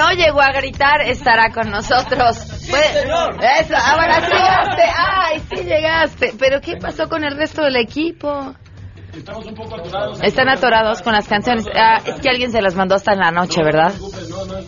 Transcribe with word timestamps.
no 0.00 0.12
llegó 0.12 0.40
a 0.40 0.50
gritar, 0.52 1.02
estará 1.02 1.50
con 1.50 1.70
nosotros. 1.70 2.38
Eso, 2.68 3.74
ahora 3.76 4.20
sí 4.20 4.32
llegaste. 4.32 4.82
Ay, 4.96 5.42
sí 5.50 5.64
llegaste. 5.64 6.34
Pero 6.38 6.60
¿qué 6.62 6.76
pasó 6.76 7.08
con 7.08 7.22
el 7.22 7.36
resto 7.36 7.62
del 7.62 7.76
equipo? 7.76 8.54
Estamos 9.14 9.44
un 9.44 9.54
poco 9.54 9.76
atorados. 9.76 10.22
Están 10.22 10.48
atorados 10.48 11.02
con 11.02 11.12
las 11.12 11.28
canciones. 11.28 11.66
Ah, 11.74 12.00
es 12.06 12.18
que 12.20 12.30
alguien 12.30 12.50
se 12.50 12.62
las 12.62 12.74
mandó 12.76 12.94
hasta 12.94 13.12
en 13.12 13.18
la 13.18 13.30
noche, 13.30 13.62
¿verdad? 13.62 13.92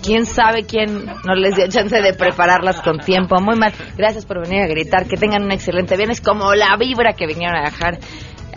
¿Quién 0.03 0.27
sabe 0.27 0.64
quién 0.64 1.07
no 1.07 1.35
les 1.35 1.57
dio 1.57 1.67
chance 1.69 2.03
de 2.03 2.12
prepararlas 2.12 2.83
con 2.83 2.99
tiempo? 2.99 3.41
Muy 3.41 3.57
mal. 3.57 3.73
Gracias 3.96 4.27
por 4.27 4.43
venir 4.43 4.62
a 4.62 4.67
gritar. 4.67 5.07
Que 5.07 5.17
tengan 5.17 5.45
un 5.45 5.53
excelente 5.53 5.96
viernes, 5.96 6.21
como 6.21 6.55
la 6.55 6.77
vibra 6.77 7.14
que 7.14 7.27
vinieron 7.27 7.57
a 7.57 7.71
dejar 7.71 7.99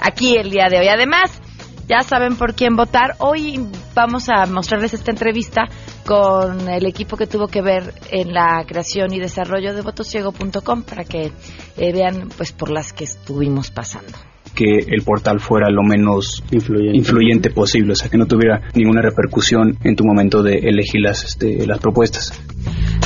aquí 0.02 0.36
el 0.38 0.50
día 0.50 0.68
de 0.70 0.80
hoy. 0.80 0.88
Además, 0.90 1.40
ya 1.88 2.02
saben 2.02 2.36
por 2.36 2.56
quién 2.56 2.76
votar. 2.76 3.16
Hoy 3.20 3.66
vamos 3.94 4.28
a 4.28 4.46
mostrarles 4.48 4.94
esta 4.94 5.12
entrevista 5.12 5.68
con 6.06 6.70
el 6.70 6.86
equipo 6.86 7.18
que 7.18 7.28
tuvo 7.28 7.48
que 7.48 7.62
ver 7.62 7.94
en 8.12 8.34
la 8.34 8.64
creación 8.68 9.14
y 9.14 9.20
desarrollo 9.20 9.74
de 9.74 9.82
votosiego.com 9.82 10.84
para 10.84 11.04
que 11.04 11.32
eh, 11.78 11.94
vean 11.94 12.30
pues 12.38 12.52
por 12.52 12.70
las 12.70 12.94
que 12.94 13.04
estuvimos 13.06 13.72
pasando 13.72 14.18
que 14.56 14.78
el 14.88 15.04
portal 15.04 15.40
fuera 15.40 15.70
lo 15.70 15.84
menos 15.84 16.42
influyente. 16.50 17.50
posible, 17.50 17.92
o 17.92 17.96
sea, 17.96 18.10
que 18.10 18.18
no 18.18 18.26
tuviera 18.26 18.62
ninguna 18.74 19.02
repercusión 19.02 19.78
en 19.84 19.96
tu 19.96 20.06
momento 20.06 20.42
de 20.42 20.60
elegir 20.60 21.02
las, 21.02 21.26
este, 21.26 21.68
las 21.68 21.80
propuestas. 21.80 22.32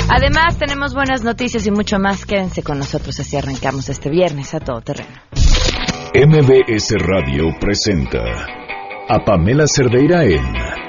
Además, 0.09 0.57
tenemos 0.57 0.93
buenas 0.93 1.23
noticias 1.23 1.65
y 1.65 1.71
mucho 1.71 1.97
más. 1.97 2.25
Quédense 2.25 2.61
con 2.61 2.77
nosotros 2.77 3.19
así 3.19 3.35
arrancamos 3.35 3.89
este 3.89 4.09
viernes 4.09 4.53
a 4.53 4.59
todo 4.59 4.81
terreno. 4.81 5.09
MBS 6.13 6.93
Radio 6.99 7.55
presenta 7.59 8.19
a 9.07 9.25
Pamela 9.25 9.65
Cerdeira 9.67 10.23
en 10.25 10.88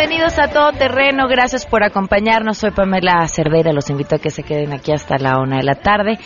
A 0.00 0.48
todo 0.48 0.72
terreno, 0.72 1.26
gracias 1.26 1.66
por 1.66 1.82
acompañarnos. 1.82 2.58
Soy 2.58 2.70
Pamela 2.70 3.26
Cervera, 3.26 3.72
los 3.72 3.90
invito 3.90 4.14
a 4.14 4.20
que 4.20 4.30
se 4.30 4.44
queden 4.44 4.72
aquí 4.72 4.92
hasta 4.92 5.18
la 5.18 5.40
una 5.40 5.56
de 5.56 5.64
la 5.64 5.74
tarde. 5.74 6.20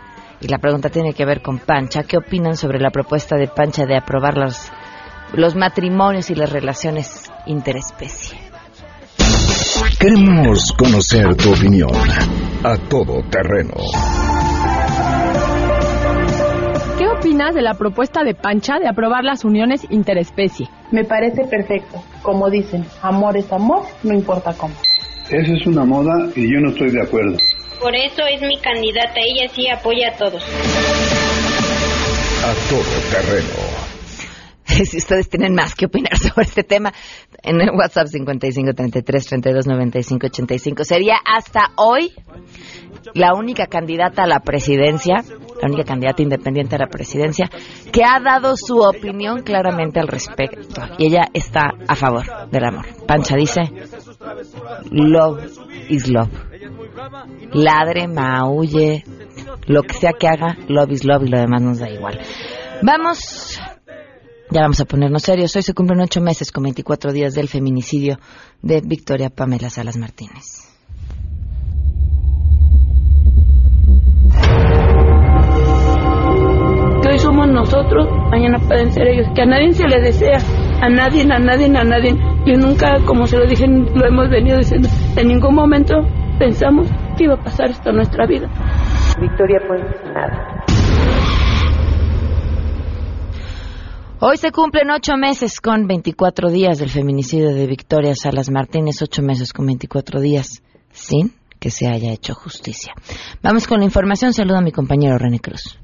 y 0.40 0.48
la 0.48 0.58
pregunta 0.58 0.88
tiene 0.90 1.12
que 1.14 1.24
ver 1.24 1.42
con 1.42 1.58
Pancha. 1.58 2.02
¿Qué 2.04 2.16
opinan 2.18 2.56
sobre 2.56 2.78
la 2.78 2.90
propuesta 2.90 3.36
de 3.36 3.48
Pancha 3.48 3.86
de 3.86 3.96
aprobar 3.96 4.36
los, 4.36 4.70
los 5.32 5.54
matrimonios 5.56 6.30
y 6.30 6.34
las 6.34 6.50
relaciones 6.50 7.30
interespecie? 7.46 8.38
Queremos 9.98 10.72
conocer 10.72 11.34
tu 11.36 11.52
opinión 11.52 11.90
a 12.62 12.76
todo 12.88 13.22
terreno. 13.30 13.74
¿Qué 16.98 17.06
opinas 17.08 17.54
de 17.54 17.62
la 17.62 17.74
propuesta 17.74 18.22
de 18.22 18.34
Pancha 18.34 18.78
de 18.78 18.88
aprobar 18.88 19.24
las 19.24 19.44
uniones 19.44 19.86
interespecie? 19.90 20.68
Me 20.90 21.04
parece 21.04 21.44
perfecto. 21.44 22.02
Como 22.22 22.50
dicen, 22.50 22.84
amor 23.02 23.36
es 23.36 23.50
amor, 23.52 23.82
no 24.02 24.14
importa 24.14 24.52
cómo. 24.54 24.74
Esa 25.30 25.52
es 25.52 25.66
una 25.66 25.84
moda 25.84 26.28
y 26.36 26.52
yo 26.52 26.60
no 26.60 26.70
estoy 26.70 26.90
de 26.90 27.02
acuerdo. 27.02 27.36
Por 27.80 27.94
eso 27.94 28.26
es 28.26 28.42
mi 28.42 28.58
candidata, 28.58 29.14
ella 29.16 29.48
sí 29.52 29.68
apoya 29.68 30.08
a 30.08 30.16
todos. 30.16 30.42
A 32.42 32.54
todo 32.68 32.82
terreno. 33.10 33.86
Si 34.84 34.98
ustedes 34.98 35.28
tienen 35.28 35.54
más 35.54 35.74
que 35.74 35.86
opinar 35.86 36.16
sobre 36.18 36.44
este 36.44 36.62
tema, 36.64 36.92
en 37.42 37.60
el 37.60 37.70
WhatsApp 37.70 38.06
5533329585 38.08 40.84
sería 40.84 41.16
hasta 41.24 41.70
hoy 41.76 42.12
la 43.14 43.34
única 43.34 43.66
candidata 43.66 44.24
a 44.24 44.26
la 44.26 44.40
presidencia, 44.40 45.22
la 45.62 45.68
única 45.68 45.84
candidata 45.84 46.22
independiente 46.22 46.74
a 46.74 46.80
la 46.80 46.88
presidencia, 46.88 47.48
que 47.92 48.02
ha 48.04 48.18
dado 48.20 48.56
su 48.56 48.78
opinión 48.78 49.42
claramente 49.42 50.00
al 50.00 50.08
respecto. 50.08 50.82
Y 50.98 51.06
ella 51.06 51.28
está 51.32 51.70
a 51.86 51.94
favor 51.94 52.24
del 52.50 52.64
amor. 52.64 52.86
Pancha 53.06 53.36
dice, 53.36 53.60
love 54.90 55.38
is 55.88 56.08
love 56.08 56.55
ladre, 57.52 58.08
maulle, 58.08 59.04
lo 59.66 59.82
que 59.82 59.94
sea 59.94 60.12
que 60.12 60.28
haga, 60.28 60.56
love 60.68 60.92
is 60.92 61.04
love 61.04 61.24
y 61.24 61.28
lo 61.28 61.38
demás 61.38 61.62
nos 61.62 61.78
da 61.78 61.90
igual. 61.90 62.18
Vamos, 62.82 63.60
ya 64.50 64.62
vamos 64.62 64.80
a 64.80 64.84
ponernos 64.84 65.22
serios. 65.22 65.54
Hoy 65.56 65.62
se 65.62 65.74
cumplen 65.74 66.00
ocho 66.00 66.20
meses 66.20 66.52
con 66.52 66.64
24 66.64 67.12
días 67.12 67.34
del 67.34 67.48
feminicidio 67.48 68.18
de 68.62 68.80
Victoria 68.84 69.30
Pamela 69.30 69.70
Salas 69.70 69.96
Martínez. 69.96 70.62
Que 77.02 77.08
hoy 77.08 77.18
somos 77.18 77.48
nosotros, 77.48 78.08
mañana 78.30 78.58
pueden 78.58 78.92
ser 78.92 79.08
ellos, 79.08 79.26
que 79.34 79.42
a 79.42 79.46
nadie 79.46 79.72
se 79.72 79.86
le 79.86 80.00
desea, 80.00 80.38
a 80.80 80.88
nadie, 80.88 81.22
a 81.22 81.38
nadie, 81.38 81.66
a 81.66 81.84
nadie. 81.84 82.16
Y 82.46 82.52
nunca, 82.52 83.00
como 83.06 83.26
se 83.26 83.36
lo 83.36 83.46
dije, 83.46 83.66
lo 83.66 84.06
hemos 84.06 84.30
venido 84.30 84.58
diciendo, 84.58 84.88
en 85.16 85.28
ningún 85.28 85.54
momento 85.54 85.94
pensamos 86.38 86.88
que 87.16 87.24
iba 87.24 87.34
a 87.34 87.42
pasar 87.42 87.70
esto 87.70 87.90
en 87.90 87.96
nuestra 87.96 88.26
vida. 88.26 88.48
Victoria, 89.20 89.60
pues 89.66 89.82
nada. 90.12 90.64
Hoy 94.18 94.38
se 94.38 94.50
cumplen 94.50 94.90
ocho 94.90 95.16
meses 95.16 95.60
con 95.60 95.86
24 95.86 96.50
días 96.50 96.78
del 96.78 96.88
feminicidio 96.88 97.52
de 97.54 97.66
Victoria 97.66 98.14
Salas 98.14 98.50
Martínez, 98.50 99.02
ocho 99.02 99.22
meses 99.22 99.52
con 99.52 99.66
24 99.66 100.20
días 100.20 100.62
sin 100.90 101.34
que 101.58 101.70
se 101.70 101.86
haya 101.86 102.12
hecho 102.12 102.34
justicia. 102.34 102.94
Vamos 103.42 103.66
con 103.66 103.78
la 103.80 103.84
información. 103.84 104.32
Saludo 104.32 104.56
a 104.56 104.62
mi 104.62 104.72
compañero 104.72 105.18
René 105.18 105.38
Cruz. 105.40 105.78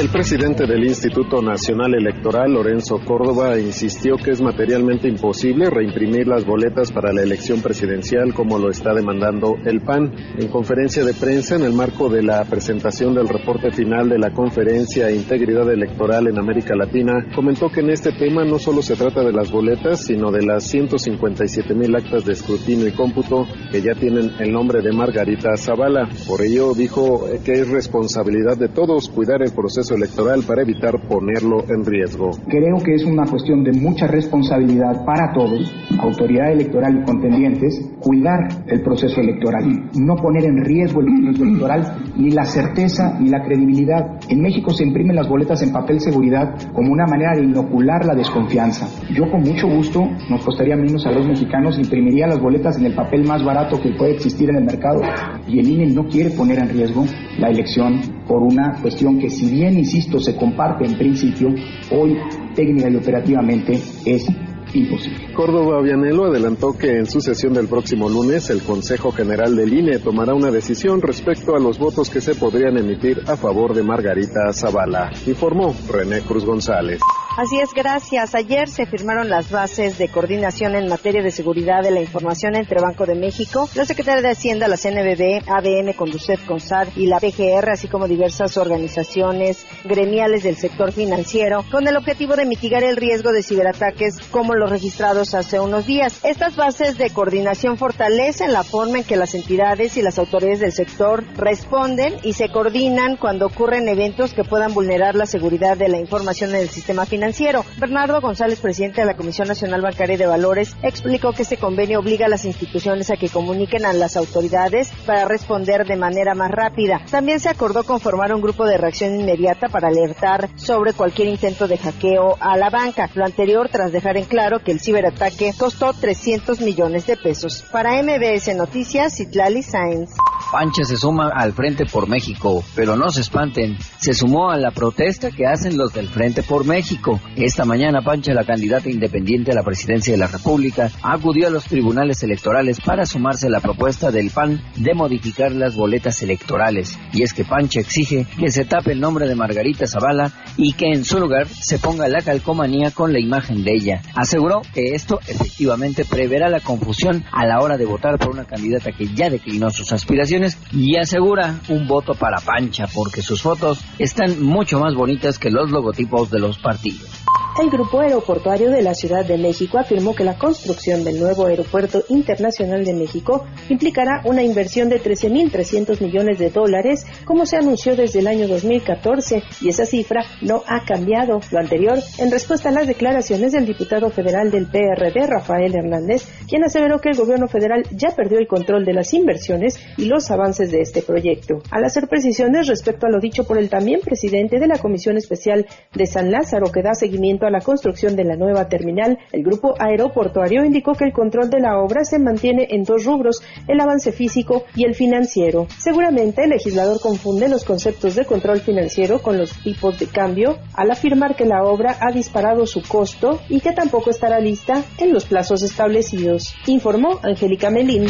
El 0.00 0.08
presidente 0.08 0.66
del 0.66 0.82
Instituto 0.84 1.42
Nacional 1.42 1.94
Electoral, 1.94 2.54
Lorenzo 2.54 2.98
Córdoba, 3.04 3.58
insistió 3.60 4.16
que 4.16 4.30
es 4.30 4.40
materialmente 4.40 5.06
imposible 5.06 5.68
reimprimir 5.68 6.26
las 6.26 6.46
boletas 6.46 6.90
para 6.90 7.12
la 7.12 7.20
elección 7.20 7.60
presidencial 7.60 8.32
como 8.32 8.58
lo 8.58 8.70
está 8.70 8.94
demandando 8.94 9.56
el 9.66 9.82
PAN. 9.82 10.10
En 10.38 10.48
conferencia 10.48 11.04
de 11.04 11.12
prensa, 11.12 11.56
en 11.56 11.64
el 11.64 11.74
marco 11.74 12.08
de 12.08 12.22
la 12.22 12.42
presentación 12.46 13.14
del 13.14 13.28
reporte 13.28 13.72
final 13.72 14.08
de 14.08 14.18
la 14.18 14.32
Conferencia 14.32 15.10
Integridad 15.10 15.70
Electoral 15.70 16.28
en 16.28 16.38
América 16.38 16.74
Latina, 16.74 17.26
comentó 17.34 17.68
que 17.68 17.80
en 17.80 17.90
este 17.90 18.12
tema 18.12 18.42
no 18.42 18.58
solo 18.58 18.80
se 18.80 18.96
trata 18.96 19.22
de 19.22 19.34
las 19.34 19.50
boletas, 19.52 20.06
sino 20.06 20.32
de 20.32 20.46
las 20.46 20.64
157 20.64 21.74
mil 21.74 21.94
actas 21.94 22.24
de 22.24 22.32
escrutinio 22.32 22.88
y 22.88 22.92
cómputo 22.92 23.46
que 23.70 23.82
ya 23.82 23.92
tienen 23.92 24.30
el 24.38 24.50
nombre 24.50 24.80
de 24.80 24.92
Margarita 24.92 25.58
Zavala. 25.58 26.08
Por 26.26 26.40
ello, 26.40 26.72
dijo 26.72 27.26
que 27.44 27.52
es 27.52 27.68
responsabilidad 27.68 28.56
de 28.56 28.70
todos 28.70 29.10
cuidar 29.10 29.42
el 29.42 29.52
proceso 29.52 29.89
electoral 29.94 30.42
para 30.46 30.62
evitar 30.62 31.00
ponerlo 31.08 31.64
en 31.68 31.84
riesgo. 31.84 32.30
Creo 32.48 32.76
que 32.84 32.94
es 32.94 33.04
una 33.04 33.24
cuestión 33.26 33.64
de 33.64 33.72
mucha 33.72 34.06
responsabilidad 34.06 35.04
para 35.04 35.32
todos, 35.32 35.72
autoridad 35.98 36.52
electoral 36.52 37.00
y 37.00 37.04
contendientes, 37.04 37.80
cuidar 38.00 38.64
el 38.66 38.82
proceso 38.82 39.20
electoral, 39.20 39.90
no 39.94 40.16
poner 40.16 40.44
en 40.44 40.64
riesgo 40.64 41.00
el 41.00 41.06
proceso 41.06 41.44
electoral, 41.44 41.96
ni 42.16 42.30
la 42.30 42.44
certeza 42.44 43.18
ni 43.20 43.30
la 43.30 43.42
credibilidad. 43.42 44.18
En 44.28 44.40
México 44.40 44.70
se 44.70 44.84
imprimen 44.84 45.16
las 45.16 45.28
boletas 45.28 45.62
en 45.62 45.72
papel 45.72 46.00
seguridad 46.00 46.54
como 46.72 46.92
una 46.92 47.06
manera 47.06 47.34
de 47.36 47.44
inocular 47.44 48.04
la 48.04 48.14
desconfianza. 48.14 48.88
Yo 49.14 49.30
con 49.30 49.42
mucho 49.42 49.68
gusto, 49.68 50.06
nos 50.28 50.44
costaría 50.44 50.76
menos 50.76 51.06
a 51.06 51.12
los 51.12 51.26
mexicanos, 51.26 51.78
imprimiría 51.78 52.26
las 52.26 52.40
boletas 52.40 52.78
en 52.78 52.86
el 52.86 52.94
papel 52.94 53.24
más 53.26 53.44
barato 53.44 53.80
que 53.80 53.92
puede 53.92 54.12
existir 54.12 54.50
en 54.50 54.56
el 54.56 54.64
mercado 54.64 55.00
y 55.46 55.58
el 55.58 55.68
INE 55.68 55.86
no 55.86 56.06
quiere 56.06 56.30
poner 56.30 56.58
en 56.58 56.68
riesgo 56.68 57.04
la 57.40 57.48
elección 57.48 58.00
por 58.28 58.42
una 58.42 58.78
cuestión 58.80 59.18
que 59.18 59.30
si 59.30 59.50
bien, 59.50 59.78
insisto, 59.78 60.20
se 60.20 60.36
comparte 60.36 60.84
en 60.84 60.96
principio, 60.96 61.48
hoy 61.90 62.16
técnica 62.54 62.90
y 62.90 62.96
operativamente 62.96 63.80
es 64.04 64.26
imposible. 64.74 65.32
Córdoba 65.34 65.82
Vianelo 65.82 66.26
adelantó 66.26 66.76
que 66.76 66.98
en 66.98 67.06
su 67.06 67.20
sesión 67.20 67.54
del 67.54 67.66
próximo 67.66 68.08
lunes 68.08 68.50
el 68.50 68.62
Consejo 68.62 69.10
General 69.10 69.56
del 69.56 69.72
INE 69.72 69.98
tomará 69.98 70.34
una 70.34 70.50
decisión 70.50 71.00
respecto 71.00 71.56
a 71.56 71.60
los 71.60 71.78
votos 71.78 72.10
que 72.10 72.20
se 72.20 72.34
podrían 72.34 72.76
emitir 72.76 73.22
a 73.26 73.36
favor 73.36 73.74
de 73.74 73.82
Margarita 73.82 74.52
Zavala, 74.52 75.10
informó 75.26 75.74
René 75.88 76.20
Cruz 76.20 76.44
González. 76.44 77.00
Así 77.36 77.60
es, 77.60 77.72
gracias. 77.72 78.34
Ayer 78.34 78.68
se 78.68 78.86
firmaron 78.86 79.30
las 79.30 79.50
bases 79.50 79.98
de 79.98 80.08
coordinación 80.08 80.74
en 80.74 80.88
materia 80.88 81.22
de 81.22 81.30
seguridad 81.30 81.80
de 81.80 81.92
la 81.92 82.00
información 82.00 82.56
entre 82.56 82.80
Banco 82.80 83.06
de 83.06 83.14
México, 83.14 83.68
la 83.74 83.84
Secretaría 83.84 84.20
de 84.20 84.30
Hacienda, 84.30 84.66
la 84.66 84.76
CNBB, 84.76 85.48
ADM, 85.48 85.94
Conducef, 85.94 86.44
CONSAR 86.44 86.88
y 86.96 87.06
la 87.06 87.20
PGR, 87.20 87.70
así 87.70 87.86
como 87.86 88.08
diversas 88.08 88.56
organizaciones 88.56 89.64
gremiales 89.84 90.42
del 90.42 90.56
sector 90.56 90.90
financiero, 90.90 91.64
con 91.70 91.86
el 91.86 91.96
objetivo 91.96 92.34
de 92.34 92.46
mitigar 92.46 92.82
el 92.82 92.96
riesgo 92.96 93.32
de 93.32 93.44
ciberataques 93.44 94.18
como 94.32 94.54
los 94.54 94.68
registrados 94.68 95.32
hace 95.34 95.60
unos 95.60 95.86
días. 95.86 96.20
Estas 96.24 96.56
bases 96.56 96.98
de 96.98 97.10
coordinación 97.10 97.78
fortalecen 97.78 98.52
la 98.52 98.64
forma 98.64 98.98
en 98.98 99.04
que 99.04 99.16
las 99.16 99.36
entidades 99.36 99.96
y 99.96 100.02
las 100.02 100.18
autoridades 100.18 100.60
del 100.60 100.72
sector 100.72 101.24
responden 101.36 102.16
y 102.24 102.32
se 102.32 102.48
coordinan 102.48 103.16
cuando 103.16 103.46
ocurren 103.46 103.88
eventos 103.88 104.34
que 104.34 104.42
puedan 104.42 104.74
vulnerar 104.74 105.14
la 105.14 105.26
seguridad 105.26 105.76
de 105.76 105.88
la 105.88 106.00
información 106.00 106.50
en 106.50 106.62
el 106.62 106.68
sistema 106.68 107.06
financiero 107.06 107.19
financiero. 107.20 107.66
Bernardo 107.76 108.18
González, 108.22 108.60
presidente 108.60 109.02
de 109.02 109.06
la 109.06 109.14
Comisión 109.14 109.46
Nacional 109.46 109.82
Bancaria 109.82 110.16
de 110.16 110.26
Valores, 110.26 110.74
explicó 110.82 111.34
que 111.34 111.42
este 111.42 111.58
convenio 111.58 111.98
obliga 111.98 112.24
a 112.24 112.28
las 112.30 112.46
instituciones 112.46 113.10
a 113.10 113.18
que 113.18 113.28
comuniquen 113.28 113.84
a 113.84 113.92
las 113.92 114.16
autoridades 114.16 114.90
para 115.04 115.26
responder 115.26 115.84
de 115.84 115.96
manera 115.96 116.34
más 116.34 116.50
rápida. 116.50 117.02
También 117.10 117.38
se 117.38 117.50
acordó 117.50 117.84
conformar 117.84 118.34
un 118.34 118.40
grupo 118.40 118.64
de 118.64 118.78
reacción 118.78 119.20
inmediata 119.20 119.68
para 119.68 119.88
alertar 119.88 120.48
sobre 120.56 120.94
cualquier 120.94 121.28
intento 121.28 121.68
de 121.68 121.76
hackeo 121.76 122.38
a 122.40 122.56
la 122.56 122.70
banca. 122.70 123.10
Lo 123.14 123.26
anterior 123.26 123.68
tras 123.70 123.92
dejar 123.92 124.16
en 124.16 124.24
claro 124.24 124.60
que 124.60 124.72
el 124.72 124.80
ciberataque 124.80 125.52
costó 125.58 125.92
300 125.92 126.62
millones 126.62 127.06
de 127.06 127.18
pesos. 127.18 127.66
Para 127.70 128.02
MBS 128.02 128.56
Noticias, 128.56 129.14
Citlali 129.14 129.62
Sáenz. 129.62 130.12
Pancha 130.50 130.82
se 130.82 130.96
suma 130.96 131.30
al 131.32 131.52
Frente 131.52 131.86
por 131.86 132.08
México, 132.08 132.64
pero 132.74 132.96
no 132.96 133.10
se 133.10 133.20
espanten, 133.20 133.78
se 134.00 134.14
sumó 134.14 134.50
a 134.50 134.56
la 134.56 134.72
protesta 134.72 135.30
que 135.30 135.46
hacen 135.46 135.76
los 135.76 135.92
del 135.92 136.08
Frente 136.08 136.42
por 136.42 136.66
México. 136.66 137.20
Esta 137.36 137.64
mañana 137.64 138.02
Pancha, 138.02 138.34
la 138.34 138.44
candidata 138.44 138.90
independiente 138.90 139.52
a 139.52 139.54
la 139.54 139.62
presidencia 139.62 140.12
de 140.12 140.18
la 140.18 140.26
República, 140.26 140.90
acudió 141.02 141.46
a 141.46 141.50
los 141.50 141.64
tribunales 141.64 142.24
electorales 142.24 142.80
para 142.80 143.06
sumarse 143.06 143.46
a 143.46 143.50
la 143.50 143.60
propuesta 143.60 144.10
del 144.10 144.30
PAN 144.30 144.60
de 144.74 144.92
modificar 144.92 145.52
las 145.52 145.76
boletas 145.76 146.20
electorales. 146.22 146.98
Y 147.12 147.22
es 147.22 147.32
que 147.32 147.44
Pancha 147.44 147.78
exige 147.78 148.26
que 148.38 148.50
se 148.50 148.64
tape 148.64 148.92
el 148.92 149.00
nombre 149.00 149.28
de 149.28 149.36
Margarita 149.36 149.86
Zavala 149.86 150.32
y 150.56 150.72
que 150.72 150.86
en 150.86 151.04
su 151.04 151.20
lugar 151.20 151.46
se 151.46 151.78
ponga 151.78 152.08
la 152.08 152.22
calcomanía 152.22 152.90
con 152.90 153.12
la 153.12 153.20
imagen 153.20 153.62
de 153.62 153.72
ella. 153.72 154.02
Aseguró 154.16 154.62
que 154.74 154.94
esto 154.96 155.20
efectivamente 155.28 156.04
preverá 156.04 156.48
la 156.48 156.60
confusión 156.60 157.24
a 157.30 157.46
la 157.46 157.60
hora 157.60 157.76
de 157.76 157.86
votar 157.86 158.18
por 158.18 158.30
una 158.30 158.44
candidata 158.44 158.90
que 158.90 159.06
ya 159.14 159.30
declinó 159.30 159.70
sus 159.70 159.92
aspiraciones 159.92 160.39
y 160.72 160.96
asegura 160.96 161.60
un 161.68 161.86
voto 161.86 162.14
para 162.14 162.40
Pancha 162.40 162.86
porque 162.92 163.22
sus 163.22 163.42
fotos 163.42 163.80
están 163.98 164.42
mucho 164.42 164.78
más 164.78 164.94
bonitas 164.94 165.38
que 165.38 165.50
los 165.50 165.70
logotipos 165.70 166.30
de 166.30 166.38
los 166.38 166.58
partidos. 166.58 167.08
El 167.58 167.68
Grupo 167.68 168.00
Aeroportuario 168.00 168.70
de 168.70 168.80
la 168.80 168.94
Ciudad 168.94 169.24
de 169.24 169.36
México 169.36 169.78
afirmó 169.78 170.14
que 170.14 170.24
la 170.24 170.38
construcción 170.38 171.02
del 171.02 171.18
nuevo 171.18 171.46
Aeropuerto 171.46 172.04
Internacional 172.08 172.84
de 172.84 172.94
México 172.94 173.44
implicará 173.68 174.22
una 174.24 174.42
inversión 174.42 174.88
de 174.88 175.02
13.300 175.02 176.00
millones 176.00 176.38
de 176.38 176.50
dólares, 176.50 177.04
como 177.24 177.44
se 177.46 177.56
anunció 177.56 177.96
desde 177.96 178.20
el 178.20 178.28
año 178.28 178.46
2014, 178.46 179.42
y 179.62 179.68
esa 179.68 179.84
cifra 179.84 180.24
no 180.40 180.62
ha 180.66 180.84
cambiado. 180.84 181.40
Lo 181.50 181.58
anterior, 181.58 181.98
en 182.18 182.30
respuesta 182.30 182.68
a 182.68 182.72
las 182.72 182.86
declaraciones 182.86 183.52
del 183.52 183.66
diputado 183.66 184.10
federal 184.10 184.50
del 184.52 184.66
PRD, 184.66 185.26
Rafael 185.26 185.74
Hernández, 185.74 186.24
quien 186.48 186.64
aseveró 186.64 187.00
que 187.00 187.10
el 187.10 187.16
gobierno 187.16 187.48
federal 187.48 187.82
ya 187.90 188.14
perdió 188.14 188.38
el 188.38 188.46
control 188.46 188.84
de 188.84 188.94
las 188.94 189.12
inversiones 189.12 189.78
y 189.98 190.04
los 190.06 190.30
avances 190.30 190.70
de 190.70 190.80
este 190.80 191.02
proyecto. 191.02 191.62
Al 191.72 191.84
hacer 191.84 192.06
precisiones 192.08 192.68
respecto 192.68 193.06
a 193.06 193.10
lo 193.10 193.18
dicho 193.18 193.44
por 193.44 193.58
el 193.58 193.68
también 193.68 194.00
presidente 194.00 194.60
de 194.60 194.68
la 194.68 194.78
Comisión 194.78 195.16
Especial 195.16 195.66
de 195.92 196.06
San 196.06 196.30
Lázaro, 196.30 196.70
que 196.70 196.82
da 196.82 196.94
seguimiento 196.94 197.39
a 197.46 197.50
la 197.50 197.60
construcción 197.60 198.16
de 198.16 198.24
la 198.24 198.36
nueva 198.36 198.68
terminal, 198.68 199.18
el 199.32 199.42
grupo 199.42 199.74
aeroportuario 199.78 200.64
indicó 200.64 200.92
que 200.94 201.04
el 201.04 201.12
control 201.12 201.50
de 201.50 201.60
la 201.60 201.78
obra 201.78 202.04
se 202.04 202.18
mantiene 202.18 202.68
en 202.70 202.84
dos 202.84 203.04
rubros, 203.04 203.42
el 203.68 203.80
avance 203.80 204.12
físico 204.12 204.64
y 204.74 204.84
el 204.84 204.94
financiero. 204.94 205.66
Seguramente 205.78 206.44
el 206.44 206.50
legislador 206.50 207.00
confunde 207.00 207.48
los 207.48 207.64
conceptos 207.64 208.14
de 208.14 208.24
control 208.24 208.60
financiero 208.60 209.20
con 209.22 209.38
los 209.38 209.52
tipos 209.62 209.98
de 209.98 210.06
cambio 210.06 210.58
al 210.74 210.90
afirmar 210.90 211.36
que 211.36 211.46
la 211.46 211.64
obra 211.64 211.96
ha 212.00 212.12
disparado 212.12 212.66
su 212.66 212.82
costo 212.82 213.40
y 213.48 213.60
que 213.60 213.72
tampoco 213.72 214.10
estará 214.10 214.40
lista 214.40 214.82
en 214.98 215.12
los 215.12 215.24
plazos 215.24 215.62
establecidos, 215.62 216.54
informó 216.66 217.20
Angélica 217.22 217.70
Melín. 217.70 218.06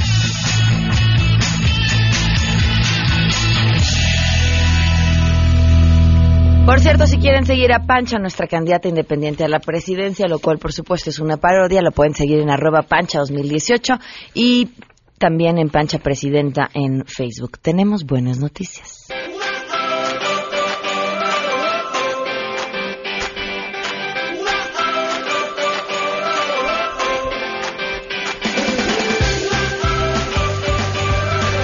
Por 6.70 6.78
cierto, 6.78 7.04
si 7.08 7.18
quieren 7.18 7.44
seguir 7.46 7.72
a 7.72 7.84
Pancha, 7.84 8.20
nuestra 8.20 8.46
candidata 8.46 8.86
independiente 8.86 9.42
a 9.42 9.48
la 9.48 9.58
presidencia, 9.58 10.28
lo 10.28 10.38
cual 10.38 10.58
por 10.58 10.72
supuesto 10.72 11.10
es 11.10 11.18
una 11.18 11.36
parodia, 11.36 11.82
lo 11.82 11.90
pueden 11.90 12.14
seguir 12.14 12.38
en 12.38 12.48
arroba 12.48 12.82
pancha 12.82 13.18
2018 13.18 13.94
y 14.34 14.70
también 15.18 15.58
en 15.58 15.68
Pancha 15.68 15.98
Presidenta 15.98 16.70
en 16.72 17.06
Facebook. 17.06 17.58
Tenemos 17.60 18.04
buenas 18.04 18.38
noticias. 18.38 19.08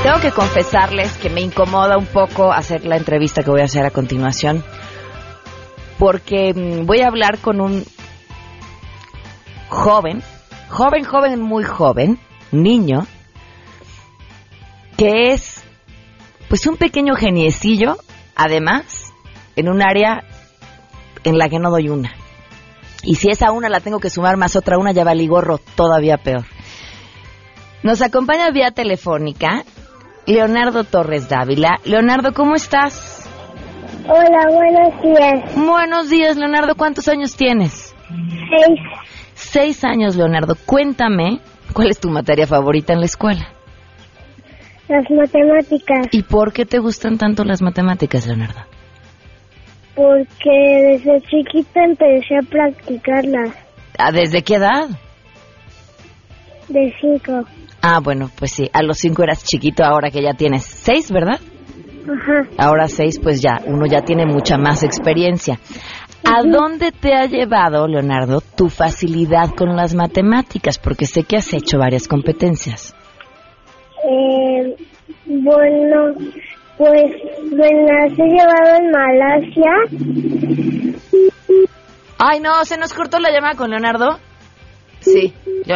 Tengo 0.02 0.20
que 0.20 0.32
confesarles 0.32 1.16
que 1.18 1.30
me 1.30 1.42
incomoda 1.42 1.96
un 1.96 2.06
poco 2.06 2.52
hacer 2.52 2.84
la 2.84 2.96
entrevista 2.96 3.44
que 3.44 3.50
voy 3.50 3.60
a 3.60 3.66
hacer 3.66 3.86
a 3.86 3.90
continuación 3.90 4.64
porque 5.98 6.52
mm, 6.54 6.86
voy 6.86 7.00
a 7.00 7.08
hablar 7.08 7.38
con 7.38 7.60
un 7.60 7.84
joven, 9.68 10.22
joven, 10.68 11.04
joven, 11.04 11.40
muy 11.40 11.64
joven, 11.64 12.18
niño, 12.52 13.06
que 14.96 15.32
es 15.32 15.62
pues 16.48 16.66
un 16.66 16.76
pequeño 16.76 17.16
geniecillo, 17.16 17.96
además, 18.34 19.12
en 19.56 19.68
un 19.68 19.82
área 19.82 20.24
en 21.24 21.38
la 21.38 21.48
que 21.48 21.58
no 21.58 21.70
doy 21.70 21.88
una. 21.88 22.14
Y 23.02 23.16
si 23.16 23.30
esa 23.30 23.52
una 23.52 23.68
la 23.68 23.80
tengo 23.80 24.00
que 24.00 24.10
sumar 24.10 24.36
más 24.36 24.56
otra 24.56 24.78
una, 24.78 24.92
ya 24.92 25.04
va 25.04 25.14
gorro, 25.14 25.58
todavía 25.58 26.18
peor. 26.18 26.44
Nos 27.82 28.02
acompaña 28.02 28.50
vía 28.50 28.72
telefónica 28.72 29.64
Leonardo 30.26 30.84
Torres 30.84 31.28
Dávila. 31.28 31.78
Leonardo, 31.84 32.32
¿cómo 32.32 32.54
estás? 32.54 33.15
Hola, 34.08 34.48
buenos 34.52 35.02
días. 35.02 35.56
Buenos 35.56 36.10
días, 36.10 36.36
Leonardo. 36.36 36.76
¿Cuántos 36.76 37.08
años 37.08 37.36
tienes? 37.36 37.94
Seis. 38.08 38.80
Seis 39.34 39.84
años, 39.84 40.14
Leonardo. 40.14 40.54
Cuéntame, 40.64 41.40
¿cuál 41.72 41.90
es 41.90 41.98
tu 41.98 42.08
materia 42.08 42.46
favorita 42.46 42.92
en 42.92 43.00
la 43.00 43.06
escuela? 43.06 43.48
Las 44.88 45.10
matemáticas. 45.10 46.06
¿Y 46.12 46.22
por 46.22 46.52
qué 46.52 46.64
te 46.64 46.78
gustan 46.78 47.18
tanto 47.18 47.44
las 47.44 47.60
matemáticas, 47.62 48.26
Leonardo? 48.28 48.60
Porque 49.96 51.00
desde 51.04 51.20
chiquita 51.22 51.82
empecé 51.84 52.36
a 52.36 52.42
practicarlas. 52.48 53.50
¿Ah, 53.98 54.12
¿Desde 54.12 54.42
qué 54.42 54.54
edad? 54.54 54.88
De 56.68 56.94
cinco. 57.00 57.44
Ah, 57.82 57.98
bueno, 58.00 58.30
pues 58.38 58.52
sí, 58.52 58.70
a 58.72 58.82
los 58.82 58.98
cinco 58.98 59.24
eras 59.24 59.44
chiquito, 59.44 59.84
ahora 59.84 60.10
que 60.10 60.22
ya 60.22 60.34
tienes 60.34 60.64
seis, 60.64 61.10
¿verdad? 61.10 61.40
Ahora 62.58 62.88
seis, 62.88 63.18
pues 63.20 63.40
ya, 63.40 63.60
uno 63.66 63.86
ya 63.86 64.02
tiene 64.02 64.26
mucha 64.26 64.58
más 64.58 64.82
experiencia. 64.82 65.58
¿A 66.24 66.42
dónde 66.42 66.90
te 66.90 67.14
ha 67.14 67.26
llevado, 67.26 67.86
Leonardo, 67.86 68.40
tu 68.40 68.68
facilidad 68.68 69.50
con 69.56 69.76
las 69.76 69.94
matemáticas? 69.94 70.78
Porque 70.78 71.06
sé 71.06 71.22
que 71.22 71.36
has 71.36 71.52
hecho 71.52 71.78
varias 71.78 72.08
competencias. 72.08 72.94
Eh, 74.08 74.76
bueno, 75.26 76.14
pues 76.78 77.04
me 77.52 77.70
las 77.84 78.12
he 78.18 78.26
llevado 78.28 78.76
en 78.80 78.90
Malasia. 78.90 79.72
Ay, 82.18 82.40
no, 82.40 82.64
se 82.64 82.76
nos 82.76 82.92
cortó 82.92 83.18
la 83.20 83.30
llamada 83.30 83.54
con 83.54 83.70
Leonardo. 83.70 84.18
Sí, 85.00 85.32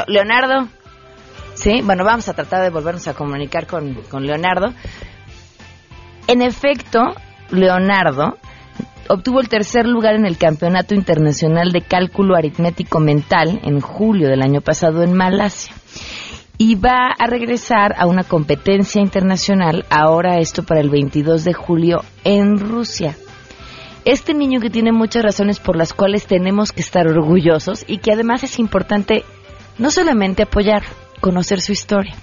Leonardo. 0.09 0.69
Sí, 1.55 1.83
bueno, 1.85 2.05
vamos 2.05 2.29
a 2.29 2.35
tratar 2.35 2.63
de 2.63 2.71
volvernos 2.71 3.07
a 3.07 3.15
comunicar 3.15 3.67
con, 3.67 3.95
con 4.11 4.27
Leonardo. 4.27 4.73
En 6.27 6.43
efecto, 6.43 7.01
Leonardo 7.51 8.37
obtuvo 9.09 9.41
el 9.41 9.49
tercer 9.49 9.87
lugar 9.87 10.15
en 10.15 10.25
el 10.25 10.39
Campeonato 10.39 10.95
Internacional 10.95 11.73
de 11.73 11.83
Cálculo 11.83 12.37
Aritmético 12.37 13.01
Mental 13.01 13.61
en 13.65 13.81
julio 13.81 14.29
del 14.29 14.43
año 14.43 14.61
pasado 14.61 15.03
en 15.03 15.15
Malasia. 15.15 15.75
y 16.59 16.75
va 16.75 17.15
a 17.19 17.27
regresar 17.27 17.95
a 17.97 18.07
una 18.07 18.23
competencia 18.23 19.01
internacional, 19.01 19.87
ahora 19.89 20.41
esto 20.41 20.63
para 20.63 20.81
el 20.81 20.91
22 20.91 21.43
de 21.43 21.55
julio 21.55 22.05
en 22.23 22.59
Rusia. 22.59 23.17
Este 24.05 24.35
niño 24.35 24.61
que 24.61 24.69
tiene 24.69 24.93
muchas 24.93 25.23
razones 25.23 25.59
por 25.59 25.75
las 25.77 25.95
cuales 25.95 26.27
tenemos 26.27 26.73
que 26.73 26.83
estar 26.83 27.07
orgullosos 27.07 27.85
y 27.87 27.97
que 27.97 28.13
además 28.13 28.45
es 28.45 28.59
importante 28.59 29.25
no 29.79 29.91
solamente 29.91 30.43
apoyar, 30.43 30.83
conocer 31.23 31.63
su 31.63 31.73
historia, 31.73 32.15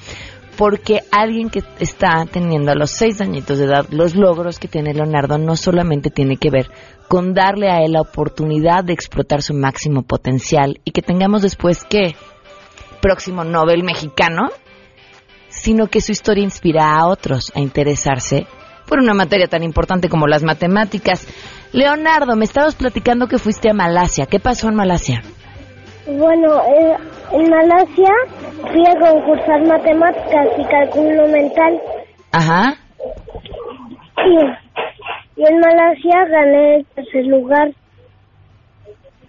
porque 0.58 1.02
alguien 1.12 1.50
que 1.50 1.62
está 1.80 2.26
teniendo 2.30 2.72
a 2.72 2.76
los 2.76 2.92
seis 2.92 3.22
añitos 3.22 3.60
de 3.60 3.66
edad 3.66 3.86
los 3.92 4.16
logros 4.16 4.60
que 4.60 4.68
tiene 4.68 4.94
Leonardo 4.94 5.38
no 5.38 5.56
solamente 5.56 6.10
tiene 6.10 6.38
que 6.38 6.50
ver 6.50 6.70
con 7.08 7.34
darle 7.34 7.70
a 7.70 7.84
él 7.84 7.94
la 7.94 8.02
oportunidad 8.02 8.84
de 8.84 8.94
explotar 8.94 9.42
su 9.42 9.54
máximo 9.54 10.02
potencial 10.02 10.82
y 10.84 10.92
que 10.92 11.02
tengamos 11.02 11.44
después 11.44 11.84
que 11.86 12.16
próximo 13.02 13.44
Nobel 13.44 13.84
mexicano, 13.84 14.50
sino 15.50 15.88
que 15.88 16.02
su 16.02 16.12
historia 16.12 16.44
inspira 16.44 16.96
a 16.96 17.08
otros 17.08 17.52
a 17.56 17.60
interesarse 17.60 18.48
por 18.88 19.00
una 19.00 19.14
materia 19.14 19.48
tan 19.48 19.64
importante 19.64 20.10
como 20.10 20.28
las 20.28 20.44
matemáticas. 20.44 21.28
Leonardo, 21.72 22.36
me 22.36 22.46
estabas 22.46 22.76
platicando 22.76 23.28
que 23.28 23.38
fuiste 23.38 23.70
a 23.70 23.74
Malasia. 23.74 24.26
¿Qué 24.26 24.40
pasó 24.40 24.70
en 24.70 24.76
Malasia? 24.76 25.22
Bueno, 26.06 26.62
eh, 26.62 26.98
en 27.32 27.50
Malasia 27.50 28.14
fui 28.72 28.84
a 28.88 29.00
concursar 29.00 29.66
matemáticas 29.68 30.48
y 30.58 30.64
cálculo 30.66 31.28
mental. 31.28 31.80
Ajá. 32.32 32.74
Y, 34.26 35.42
y 35.42 35.46
en 35.46 35.60
Malasia 35.60 36.26
gané 36.30 36.76
el 36.78 36.86
tercer 36.96 37.26
lugar. 37.28 37.70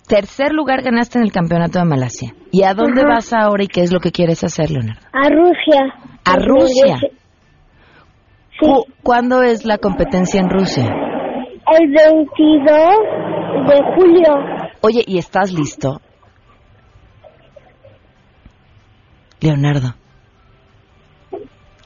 Tercer 0.07 0.52
lugar 0.52 0.83
ganaste 0.83 1.19
en 1.19 1.25
el 1.25 1.33
campeonato 1.33 1.78
de 1.78 1.85
Malasia. 1.85 2.33
¿Y 2.50 2.62
a 2.64 2.73
dónde 2.73 3.02
Ajá. 3.02 3.11
vas 3.14 3.33
ahora 3.35 3.64
y 3.64 3.69
qué 3.69 3.83
es 3.83 3.93
lo 3.93 4.00
que 4.00 4.11
quieres 4.11 4.43
hacer, 4.43 4.71
Leonardo? 4.71 5.00
A 5.12 5.28
Rusia. 5.28 5.95
¿A 6.25 6.37
Rusia? 6.37 6.97
Sí. 7.00 7.09
Cu- 8.61 8.87
¿Cuándo 9.02 9.43
es 9.43 9.64
la 9.67 9.76
competencia 9.78 10.40
en 10.40 10.49
Rusia? 10.50 10.85
El 10.85 11.93
22 11.93 13.69
de 13.69 13.83
julio. 13.95 14.35
Oye, 14.81 15.02
¿y 15.07 15.19
estás 15.19 15.52
listo? 15.52 16.00
Leonardo. 19.40 19.95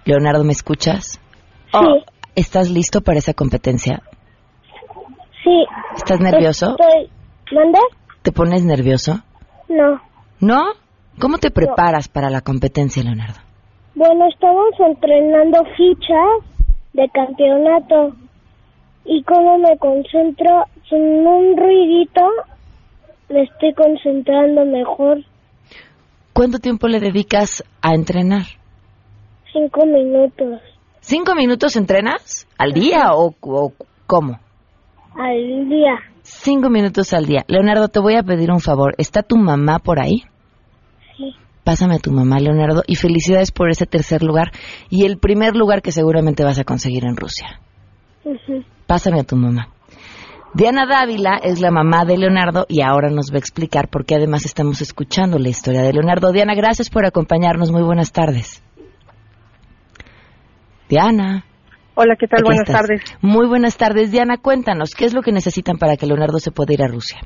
Leonardo, 0.05 0.45
¿me 0.45 0.53
escuchas? 0.53 1.21
Sí, 1.73 2.05
¿Estás 2.35 2.71
listo 2.71 3.01
para 3.03 3.19
esa 3.19 3.35
competencia? 3.35 4.03
sí. 5.45 5.65
¿Estás 5.97 6.21
nervioso? 6.21 6.71
Estoy... 6.71 7.11
¿Mande? 7.53 7.79
¿Te 8.23 8.33
pones 8.33 8.65
nervioso? 8.65 9.21
No. 9.69 10.01
¿No? 10.41 10.63
¿Cómo 11.21 11.39
te 11.39 11.51
preparas 11.51 12.09
para 12.09 12.31
la 12.31 12.41
competencia, 12.41 13.03
Leonardo? 13.03 13.41
Bueno, 13.95 14.27
estamos 14.29 14.73
entrenando 14.79 15.63
fichas 15.77 16.63
de 16.95 17.09
campeonato. 17.11 18.17
Y 19.05 19.23
como 19.25 19.59
me 19.59 19.77
concentro 19.79 20.65
sin 20.89 21.27
un 21.27 21.57
ruidito, 21.57 22.23
me 23.29 23.43
estoy 23.43 23.75
concentrando 23.75 24.65
mejor. 24.65 25.19
¿Cuánto 26.33 26.59
tiempo 26.59 26.89
le 26.89 27.01
dedicas 27.01 27.63
a 27.83 27.95
entrenar? 27.95 28.45
Cinco 29.53 29.85
minutos 29.85 30.61
¿Cinco 31.01 31.35
minutos 31.35 31.77
entrenas 31.77 32.47
al 32.57 32.73
día 32.73 33.13
o, 33.15 33.35
o 33.41 33.73
cómo? 34.07 34.39
al 35.15 35.69
día. 35.69 35.95
Cinco 36.23 36.71
minutos 36.71 37.13
al 37.13 37.27
día. 37.27 37.45
Leonardo, 37.49 37.89
te 37.89 37.99
voy 38.01 38.15
a 38.15 38.23
pedir 38.23 38.51
un 38.51 38.61
favor. 38.61 38.95
¿Está 38.99 39.23
tu 39.23 39.37
mamá 39.37 39.79
por 39.81 40.01
ahí? 40.01 40.23
Sí. 41.17 41.35
Pásame 41.65 41.97
a 41.97 41.99
tu 41.99 42.13
mamá, 42.13 42.39
Leonardo, 42.39 42.83
y 42.87 42.95
felicidades 42.95 43.51
por 43.51 43.69
ese 43.69 43.85
tercer 43.87 44.23
lugar 44.23 44.53
y 44.89 45.05
el 45.05 45.19
primer 45.19 45.55
lugar 45.57 45.83
que 45.83 45.93
seguramente 45.93 46.45
vas 46.45 46.59
a 46.59 46.65
conseguir 46.65 47.05
en 47.05 47.17
Rusia. 47.17 47.61
Pásame 48.87 49.21
a 49.21 49.25
tu 49.25 49.37
mamá. 49.37 49.69
Diana 50.55 50.85
Dávila 50.85 51.41
es 51.43 51.63
la 51.63 51.71
mamá 51.71 52.05
de 52.05 52.19
Leonardo 52.19 52.67
y 52.69 52.83
ahora 52.83 53.09
nos 53.09 53.33
va 53.33 53.37
a 53.37 53.39
explicar 53.39 53.89
por 53.89 54.05
qué 54.05 54.17
además 54.17 54.45
estamos 54.45 54.83
escuchando 54.83 55.39
la 55.39 55.49
historia 55.49 55.81
de 55.81 55.95
Leonardo. 55.95 56.31
Diana, 56.31 56.55
gracias 56.55 56.91
por 56.91 57.07
acompañarnos. 57.07 57.73
Muy 57.73 57.83
buenas 57.83 58.13
tardes. 58.13 58.63
Diana. 60.91 61.47
Hola, 61.95 62.17
¿qué 62.21 62.27
tal? 62.27 62.43
Buenas 62.45 62.69
estás. 62.69 62.83
tardes. 62.83 63.01
Muy 63.23 63.47
buenas 63.49 63.79
tardes. 63.79 64.13
Diana, 64.13 64.37
cuéntanos, 64.37 64.95
¿qué 64.95 65.07
es 65.07 65.15
lo 65.15 65.23
que 65.23 65.33
necesitan 65.33 65.79
para 65.79 65.97
que 65.97 66.07
Leonardo 66.07 66.39
se 66.39 66.51
pueda 66.51 66.75
ir 66.75 66.83
a 66.83 66.89
Rusia? 66.89 67.21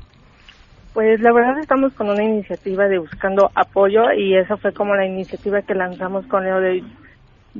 Pues 0.93 1.19
la 1.19 1.33
verdad 1.33 1.59
estamos 1.59 1.93
con 1.95 2.09
una 2.09 2.23
iniciativa 2.23 2.87
de 2.87 2.97
buscando 2.97 3.51
apoyo 3.55 4.13
y 4.17 4.37
esa 4.37 4.55
fue 4.55 4.71
como 4.71 4.95
la 4.95 5.05
iniciativa 5.05 5.61
que 5.63 5.73
lanzamos 5.73 6.25
con 6.27 6.45
Leo 6.45 6.61
de 6.61 6.81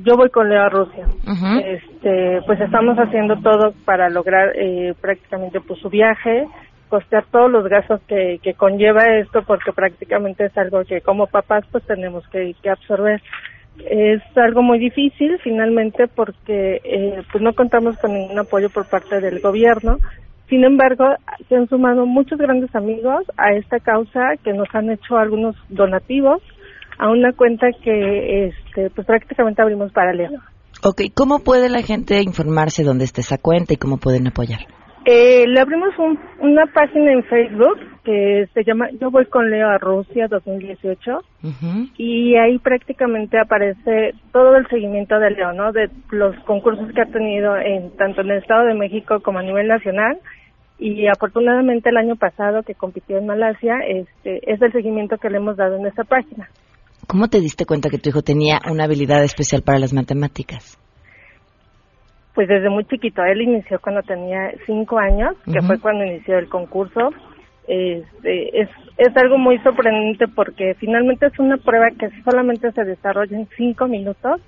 yo 0.03 0.15
voy 0.15 0.29
con 0.29 0.49
Leo 0.49 0.61
a 0.61 0.69
Rusia. 0.69 1.05
Este, 1.65 2.41
pues 2.45 2.59
estamos 2.59 2.97
haciendo 2.97 3.35
todo 3.37 3.73
para 3.85 4.09
lograr 4.09 4.51
eh, 4.55 4.93
prácticamente 4.99 5.59
pues 5.61 5.79
su 5.79 5.89
viaje, 5.89 6.47
costear 6.89 7.25
todos 7.31 7.51
los 7.51 7.67
gastos 7.67 8.01
que, 8.07 8.39
que 8.41 8.53
conlleva 8.53 9.17
esto 9.17 9.43
porque 9.43 9.73
prácticamente 9.73 10.45
es 10.45 10.57
algo 10.57 10.83
que 10.85 11.01
como 11.01 11.27
papás 11.27 11.65
pues 11.71 11.83
tenemos 11.85 12.27
que, 12.29 12.55
que 12.61 12.69
absorber. 12.69 13.21
Es 13.89 14.21
algo 14.35 14.63
muy 14.63 14.79
difícil 14.79 15.39
finalmente 15.43 16.07
porque 16.07 16.81
eh, 16.83 17.21
pues 17.31 17.43
no 17.43 17.53
contamos 17.53 17.97
con 17.97 18.13
ningún 18.13 18.39
apoyo 18.39 18.69
por 18.69 18.87
parte 18.87 19.19
del 19.19 19.39
gobierno. 19.39 19.97
Sin 20.49 20.63
embargo, 20.63 21.05
se 21.49 21.55
han 21.55 21.67
sumado 21.67 22.05
muchos 22.05 22.39
grandes 22.39 22.73
amigos 22.73 23.25
a 23.35 23.53
esta 23.53 23.79
causa 23.79 24.35
que 24.43 24.53
nos 24.53 24.73
han 24.73 24.89
hecho 24.89 25.17
algunos 25.17 25.55
donativos 25.69 26.41
a 26.97 27.09
una 27.09 27.33
cuenta 27.33 27.67
que 27.83 28.47
este 28.47 28.89
pues 28.91 29.05
prácticamente 29.07 29.61
abrimos 29.61 29.91
para 29.91 30.13
Leo. 30.13 30.31
Ok, 30.83 31.01
¿cómo 31.15 31.39
puede 31.39 31.69
la 31.69 31.81
gente 31.81 32.21
informarse 32.21 32.83
dónde 32.83 33.05
está 33.05 33.21
esa 33.21 33.37
cuenta 33.37 33.73
y 33.73 33.77
cómo 33.77 33.97
pueden 33.97 34.27
apoyar? 34.27 34.59
Eh, 35.09 35.45
le 35.47 35.61
abrimos 35.61 35.97
un- 35.99 36.19
una 36.41 36.65
página 36.65 37.13
en 37.13 37.23
Facebook 37.23 37.79
que 38.03 38.45
se 38.53 38.63
llama 38.65 38.89
Yo 38.99 39.09
voy 39.09 39.25
con 39.27 39.49
Leo 39.49 39.69
a 39.69 39.77
Rusia 39.77 40.27
2018 40.27 41.19
y 41.97 42.35
ahí 42.35 42.59
prácticamente 42.59 43.39
aparece 43.39 44.11
todo 44.33 44.57
el 44.57 44.67
seguimiento 44.67 45.17
de 45.17 45.31
Leo, 45.31 45.53
¿no? 45.53 45.71
De 45.71 45.89
los 46.11 46.35
concursos 46.43 46.91
que 46.93 47.01
ha 47.01 47.05
tenido 47.05 47.55
en 47.57 47.95
tanto 47.95 48.19
en 48.21 48.31
el 48.31 48.39
Estado 48.39 48.65
de 48.65 48.73
México 48.73 49.21
como 49.21 49.39
a 49.39 49.43
nivel 49.43 49.67
nacional 49.67 50.17
y 50.77 51.07
afortunadamente 51.07 51.89
el 51.89 51.97
año 51.97 52.15
pasado 52.17 52.63
que 52.63 52.75
compitió 52.75 53.17
en 53.17 53.27
Malasia, 53.27 53.79
este 53.87 54.41
es 54.51 54.61
el 54.61 54.71
seguimiento 54.73 55.17
que 55.17 55.29
le 55.29 55.37
hemos 55.37 55.55
dado 55.57 55.77
en 55.77 55.87
esta 55.87 56.03
página. 56.03 56.49
¿Cómo 57.07 57.29
te 57.29 57.39
diste 57.39 57.65
cuenta 57.65 57.89
que 57.89 57.97
tu 57.97 58.09
hijo 58.09 58.21
tenía 58.21 58.59
una 58.69 58.83
habilidad 58.83 59.23
especial 59.23 59.61
para 59.63 59.79
las 59.79 59.93
matemáticas? 59.93 60.77
Pues 62.35 62.49
desde 62.49 62.69
muy 62.69 62.83
chiquito, 62.85 63.23
él 63.23 63.41
inició 63.41 63.79
cuando 63.79 64.01
tenía 64.03 64.51
cinco 64.65 64.99
años, 64.99 65.35
que 65.45 65.61
fue 65.61 65.79
cuando 65.79 66.03
inició 66.05 66.37
el 66.37 66.49
concurso. 66.49 67.09
Este, 67.67 68.61
es, 68.61 68.69
es 68.97 69.17
algo 69.17 69.37
muy 69.37 69.57
sorprendente 69.59 70.27
porque 70.27 70.75
finalmente 70.79 71.25
es 71.25 71.39
una 71.39 71.57
prueba 71.57 71.87
que 71.97 72.09
solamente 72.23 72.71
se 72.73 72.83
desarrolla 72.83 73.37
en 73.37 73.47
cinco 73.57 73.87
minutos, 73.87 74.41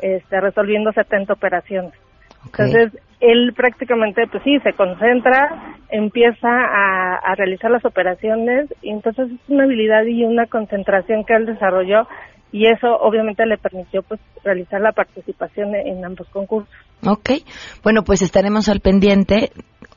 este, 0.00 0.40
resolviendo 0.40 0.92
70 0.92 1.32
operaciones. 1.32 1.92
Entonces, 2.46 2.92
él 3.20 3.52
prácticamente, 3.54 4.26
pues 4.30 4.42
sí, 4.42 4.58
se 4.60 4.72
concentra, 4.72 5.76
empieza 5.90 6.48
a, 6.48 7.16
a 7.16 7.34
realizar 7.34 7.70
las 7.70 7.84
operaciones 7.84 8.72
y 8.82 8.90
entonces 8.90 9.30
es 9.30 9.48
una 9.48 9.64
habilidad 9.64 10.04
y 10.04 10.24
una 10.24 10.46
concentración 10.46 11.24
que 11.24 11.34
él 11.34 11.46
desarrolló 11.46 12.06
y 12.52 12.66
eso 12.66 12.96
obviamente 13.00 13.46
le 13.46 13.58
permitió 13.58 14.02
pues 14.02 14.20
realizar 14.44 14.80
la 14.80 14.92
participación 14.92 15.74
en, 15.74 16.04
ambos 16.04 16.28
concursos. 16.30 16.72
Ok, 17.06 17.30
bueno, 17.82 18.02
pues 18.02 18.22
estaremos 18.22 18.68
al 18.68 18.80
pendiente. 18.80 19.50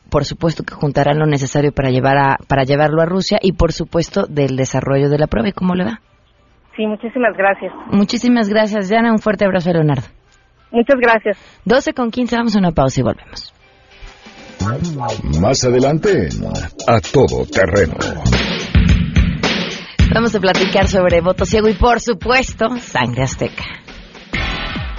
Por 0.09 0.25
supuesto 0.25 0.63
que 0.63 0.75
juntarán 0.75 1.17
lo 1.17 1.25
necesario 1.25 1.71
para, 1.71 1.89
llevar 1.89 2.17
a, 2.17 2.37
para 2.47 2.63
llevarlo 2.63 3.01
a 3.01 3.05
Rusia 3.05 3.39
y 3.41 3.53
por 3.53 3.71
supuesto 3.71 4.27
del 4.27 4.55
desarrollo 4.55 5.09
de 5.09 5.17
la 5.17 5.27
prueba 5.27 5.49
y 5.49 5.53
cómo 5.53 5.73
le 5.73 5.85
va. 5.85 6.01
Sí, 6.75 6.85
muchísimas 6.85 7.35
gracias. 7.35 7.73
Muchísimas 7.87 8.49
gracias, 8.49 8.89
Diana. 8.89 9.11
Un 9.11 9.19
fuerte 9.19 9.45
abrazo 9.45 9.71
a 9.71 9.73
Leonardo. 9.73 10.07
Muchas 10.73 10.99
gracias. 10.99 11.37
12 11.65 11.93
con 11.93 12.11
15, 12.11 12.35
vamos 12.35 12.55
a 12.55 12.59
una 12.59 12.71
pausa 12.71 12.99
y 12.99 13.03
volvemos. 13.03 13.53
Más 15.39 15.63
adelante, 15.63 16.27
en 16.29 16.43
a 16.87 16.99
todo 16.99 17.45
terreno. 17.45 17.93
Vamos 20.13 20.35
a 20.35 20.39
platicar 20.39 20.87
sobre 20.87 21.21
voto 21.21 21.45
ciego 21.45 21.69
y 21.69 21.73
por 21.73 22.01
supuesto 22.01 22.65
sangre 22.79 23.23
azteca. 23.23 23.63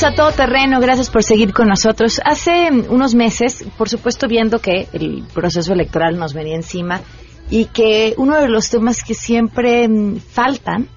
Regresamos 0.00 0.18
a 0.18 0.24
todo 0.24 0.46
terreno, 0.46 0.80
gracias 0.80 1.10
por 1.10 1.22
seguir 1.22 1.52
con 1.52 1.68
nosotros. 1.68 2.22
Hace 2.24 2.70
unos 2.88 3.14
meses, 3.14 3.66
por 3.76 3.90
supuesto 3.90 4.28
viendo 4.28 4.58
que 4.58 4.88
el 4.94 5.24
proceso 5.34 5.74
electoral 5.74 6.18
nos 6.18 6.32
venía 6.32 6.56
encima 6.56 7.02
y 7.50 7.66
que 7.66 8.14
uno 8.16 8.40
de 8.40 8.48
los 8.48 8.70
temas 8.70 9.04
que 9.04 9.12
siempre 9.12 9.86
mm, 9.86 10.20
faltan 10.20 10.88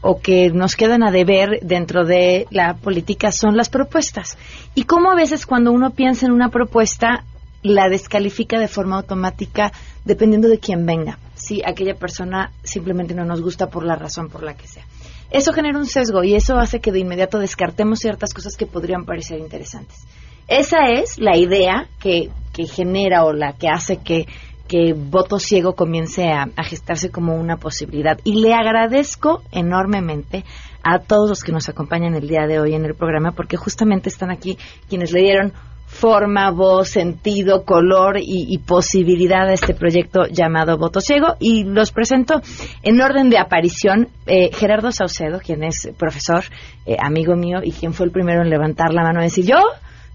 o 0.00 0.18
que 0.20 0.50
nos 0.50 0.74
quedan 0.74 1.04
a 1.04 1.12
deber 1.12 1.60
dentro 1.62 2.04
de 2.04 2.48
la 2.50 2.74
política 2.74 3.30
son 3.30 3.56
las 3.56 3.68
propuestas. 3.68 4.36
Y 4.74 4.84
cómo 4.84 5.12
a 5.12 5.14
veces 5.14 5.46
cuando 5.46 5.70
uno 5.70 5.90
piensa 5.90 6.26
en 6.26 6.32
una 6.32 6.48
propuesta 6.48 7.24
la 7.62 7.88
descalifica 7.88 8.58
de 8.58 8.66
forma 8.66 8.96
automática 8.96 9.70
dependiendo 10.04 10.48
de 10.48 10.58
quién 10.58 10.84
venga. 10.84 11.20
Si 11.34 11.62
aquella 11.64 11.94
persona 11.94 12.50
simplemente 12.64 13.14
no 13.14 13.24
nos 13.24 13.40
gusta 13.40 13.68
por 13.68 13.84
la 13.84 13.94
razón 13.94 14.28
por 14.28 14.42
la 14.42 14.54
que 14.54 14.66
sea. 14.66 14.84
Eso 15.30 15.52
genera 15.52 15.78
un 15.78 15.86
sesgo 15.86 16.24
y 16.24 16.34
eso 16.34 16.56
hace 16.56 16.80
que 16.80 16.92
de 16.92 17.00
inmediato 17.00 17.38
descartemos 17.38 17.98
ciertas 17.98 18.32
cosas 18.32 18.56
que 18.56 18.66
podrían 18.66 19.04
parecer 19.04 19.38
interesantes. 19.38 20.06
Esa 20.46 20.86
es 20.86 21.18
la 21.18 21.36
idea 21.36 21.88
que, 22.00 22.30
que 22.54 22.66
genera 22.66 23.24
o 23.24 23.34
la 23.34 23.52
que 23.52 23.68
hace 23.68 23.98
que, 23.98 24.26
que 24.66 24.94
voto 24.94 25.38
ciego 25.38 25.74
comience 25.74 26.30
a, 26.30 26.48
a 26.56 26.64
gestarse 26.64 27.10
como 27.10 27.34
una 27.34 27.58
posibilidad. 27.58 28.18
Y 28.24 28.40
le 28.40 28.54
agradezco 28.54 29.42
enormemente 29.52 30.44
a 30.82 31.00
todos 31.00 31.28
los 31.28 31.42
que 31.42 31.52
nos 31.52 31.68
acompañan 31.68 32.14
el 32.14 32.26
día 32.26 32.46
de 32.46 32.60
hoy 32.60 32.74
en 32.74 32.86
el 32.86 32.94
programa 32.94 33.32
porque 33.32 33.58
justamente 33.58 34.08
están 34.08 34.30
aquí 34.30 34.56
quienes 34.88 35.12
le 35.12 35.20
dieron 35.20 35.52
forma, 35.88 36.50
voz, 36.50 36.90
sentido, 36.90 37.64
color 37.64 38.18
y, 38.18 38.46
y, 38.48 38.58
posibilidad 38.58 39.48
a 39.48 39.54
este 39.54 39.74
proyecto 39.74 40.26
llamado 40.26 40.76
Voto 40.76 41.00
Ciego. 41.00 41.34
Y 41.40 41.64
los 41.64 41.90
presento 41.90 42.40
en 42.82 43.00
orden 43.00 43.30
de 43.30 43.38
aparición. 43.38 44.08
Eh, 44.26 44.50
Gerardo 44.52 44.92
Saucedo, 44.92 45.40
quien 45.40 45.64
es 45.64 45.90
profesor, 45.98 46.44
eh, 46.86 46.96
amigo 47.00 47.34
mío 47.34 47.60
y 47.64 47.72
quien 47.72 47.94
fue 47.94 48.06
el 48.06 48.12
primero 48.12 48.42
en 48.42 48.50
levantar 48.50 48.92
la 48.92 49.02
mano 49.02 49.20
y 49.20 49.24
decir, 49.24 49.46
yo, 49.46 49.58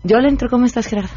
yo 0.03 0.19
le 0.19 0.29
entro. 0.29 0.47
¿Cómo 0.49 0.65
estás, 0.65 0.87
Gerardo? 0.87 1.09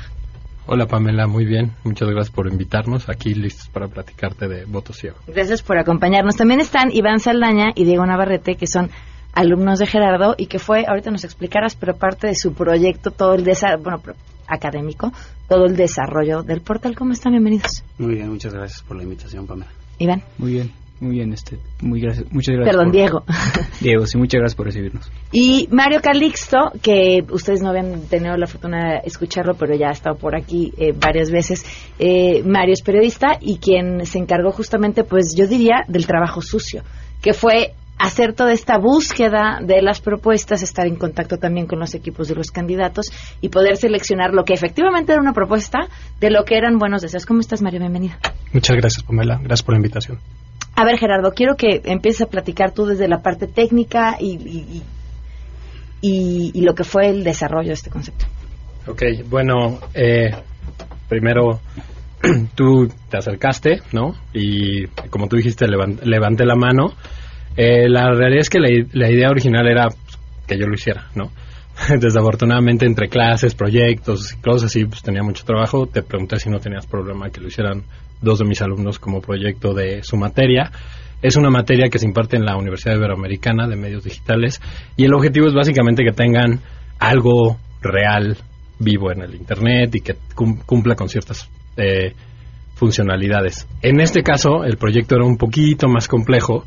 Hola 0.68 0.86
Pamela, 0.86 1.28
muy 1.28 1.44
bien. 1.44 1.72
Muchas 1.84 2.08
gracias 2.08 2.34
por 2.34 2.48
invitarnos. 2.48 3.08
Aquí 3.08 3.34
listos 3.34 3.68
para 3.68 3.86
platicarte 3.86 4.48
de 4.48 4.64
Voto 4.64 4.92
Ciego. 4.92 5.18
Gracias 5.28 5.62
por 5.62 5.78
acompañarnos. 5.78 6.34
También 6.34 6.60
están 6.60 6.90
Iván 6.90 7.20
Saldaña 7.20 7.70
y 7.76 7.84
Diego 7.84 8.04
Navarrete, 8.04 8.56
que 8.56 8.66
son 8.66 8.90
alumnos 9.32 9.78
de 9.78 9.86
Gerardo 9.86 10.34
y 10.36 10.46
que 10.46 10.58
fue, 10.58 10.86
ahorita 10.88 11.10
nos 11.10 11.22
explicarás, 11.22 11.76
pero 11.76 11.94
parte 11.94 12.26
de 12.26 12.34
su 12.34 12.54
proyecto, 12.54 13.10
todo 13.10 13.34
el 13.34 13.44
desarrollo, 13.44 13.82
bueno, 13.84 14.02
académico, 14.48 15.12
todo 15.48 15.66
el 15.66 15.76
desarrollo 15.76 16.42
del 16.42 16.60
portal. 16.60 16.94
¿Cómo 16.94 17.12
están? 17.12 17.32
Bienvenidos. 17.32 17.84
Muy 17.98 18.14
bien, 18.14 18.30
muchas 18.30 18.52
gracias 18.54 18.82
por 18.82 18.96
la 18.96 19.02
invitación, 19.02 19.46
Pamela. 19.46 19.70
Iván. 19.98 20.22
Muy 20.38 20.52
bien, 20.52 20.72
muy 21.00 21.16
bien, 21.16 21.32
este, 21.32 21.58
muy 21.82 22.00
gracias, 22.00 22.30
muchas 22.32 22.54
gracias. 22.54 22.74
Perdón, 22.74 22.90
por, 22.90 22.96
Diego. 22.96 23.24
Diego, 23.80 24.06
sí, 24.06 24.18
muchas 24.18 24.38
gracias 24.40 24.56
por 24.56 24.66
recibirnos. 24.66 25.10
Y 25.32 25.68
Mario 25.70 26.00
Calixto, 26.00 26.72
que 26.82 27.24
ustedes 27.30 27.60
no 27.62 27.70
habían 27.70 28.02
tenido 28.02 28.36
la 28.36 28.46
fortuna 28.46 28.92
de 28.92 29.00
escucharlo, 29.04 29.54
pero 29.54 29.74
ya 29.74 29.88
ha 29.88 29.92
estado 29.92 30.16
por 30.16 30.34
aquí 30.34 30.72
eh, 30.78 30.92
varias 30.98 31.30
veces. 31.30 31.64
Eh, 31.98 32.42
Mario 32.44 32.72
es 32.72 32.82
periodista 32.82 33.38
y 33.40 33.58
quien 33.58 34.06
se 34.06 34.18
encargó 34.18 34.52
justamente, 34.52 35.04
pues 35.04 35.34
yo 35.36 35.46
diría, 35.46 35.84
del 35.88 36.06
trabajo 36.06 36.40
sucio, 36.40 36.82
que 37.20 37.32
fue 37.32 37.74
hacer 37.98 38.34
toda 38.34 38.52
esta 38.52 38.78
búsqueda 38.78 39.60
de 39.62 39.82
las 39.82 40.00
propuestas, 40.00 40.62
estar 40.62 40.86
en 40.86 40.96
contacto 40.96 41.38
también 41.38 41.66
con 41.66 41.78
los 41.78 41.94
equipos 41.94 42.28
de 42.28 42.34
los 42.34 42.50
candidatos 42.50 43.06
y 43.40 43.48
poder 43.48 43.76
seleccionar 43.76 44.32
lo 44.32 44.44
que 44.44 44.54
efectivamente 44.54 45.12
era 45.12 45.20
una 45.20 45.32
propuesta 45.32 45.88
de 46.20 46.30
lo 46.30 46.44
que 46.44 46.56
eran 46.56 46.78
buenos 46.78 47.02
deseos. 47.02 47.26
¿Cómo 47.26 47.40
estás, 47.40 47.62
Mario? 47.62 47.80
Bienvenido. 47.80 48.14
Muchas 48.52 48.76
gracias, 48.76 49.02
Pamela. 49.04 49.38
Gracias 49.38 49.62
por 49.62 49.74
la 49.74 49.78
invitación. 49.78 50.18
A 50.74 50.84
ver, 50.84 50.98
Gerardo, 50.98 51.32
quiero 51.32 51.56
que 51.56 51.80
empieces 51.84 52.22
a 52.22 52.26
platicar 52.26 52.72
tú 52.72 52.84
desde 52.84 53.08
la 53.08 53.22
parte 53.22 53.46
técnica 53.46 54.16
y, 54.20 54.36
y, 54.36 54.82
y, 56.02 56.50
y 56.52 56.60
lo 56.60 56.74
que 56.74 56.84
fue 56.84 57.08
el 57.08 57.24
desarrollo 57.24 57.68
de 57.68 57.74
este 57.74 57.90
concepto. 57.90 58.26
Ok, 58.86 59.02
bueno, 59.28 59.80
eh, 59.94 60.30
primero 61.08 61.60
tú 62.54 62.88
te 63.08 63.16
acercaste, 63.16 63.80
¿no? 63.92 64.14
Y 64.34 64.86
como 65.08 65.28
tú 65.28 65.36
dijiste, 65.36 65.66
levanté 65.66 66.44
la 66.44 66.56
mano. 66.56 66.92
Eh, 67.56 67.88
la 67.88 68.10
realidad 68.12 68.40
es 68.40 68.50
que 68.50 68.58
la, 68.58 69.10
idea 69.10 69.30
original 69.30 69.66
era 69.66 69.88
pues, 69.88 70.18
que 70.46 70.58
yo 70.58 70.66
lo 70.66 70.74
hiciera, 70.74 71.06
¿no? 71.14 71.30
Desafortunadamente, 71.98 72.86
entre 72.86 73.08
clases, 73.08 73.54
proyectos 73.54 74.32
y 74.32 74.40
cosas 74.40 74.64
así, 74.64 74.84
pues 74.84 75.02
tenía 75.02 75.22
mucho 75.22 75.44
trabajo. 75.44 75.86
Te 75.86 76.02
pregunté 76.02 76.38
si 76.38 76.50
no 76.50 76.58
tenías 76.58 76.86
problema 76.86 77.30
que 77.30 77.40
lo 77.40 77.48
hicieran 77.48 77.82
dos 78.20 78.38
de 78.38 78.44
mis 78.44 78.60
alumnos 78.62 78.98
como 78.98 79.20
proyecto 79.20 79.74
de 79.74 80.02
su 80.02 80.16
materia. 80.16 80.70
Es 81.22 81.36
una 81.36 81.50
materia 81.50 81.88
que 81.88 81.98
se 81.98 82.06
imparte 82.06 82.36
en 82.36 82.44
la 82.44 82.56
Universidad 82.56 82.96
Iberoamericana 82.96 83.66
de 83.66 83.76
Medios 83.76 84.04
Digitales 84.04 84.60
y 84.96 85.04
el 85.04 85.14
objetivo 85.14 85.46
es 85.46 85.54
básicamente 85.54 86.04
que 86.04 86.12
tengan 86.12 86.60
algo 86.98 87.56
real, 87.80 88.36
vivo 88.78 89.10
en 89.10 89.22
el 89.22 89.34
Internet 89.34 89.94
y 89.94 90.00
que 90.00 90.16
cumpla 90.34 90.94
con 90.94 91.08
ciertas 91.08 91.48
eh, 91.78 92.12
funcionalidades. 92.74 93.66
En 93.80 94.00
este 94.00 94.22
caso, 94.22 94.64
el 94.64 94.76
proyecto 94.76 95.16
era 95.16 95.24
un 95.24 95.38
poquito 95.38 95.88
más 95.88 96.06
complejo 96.06 96.64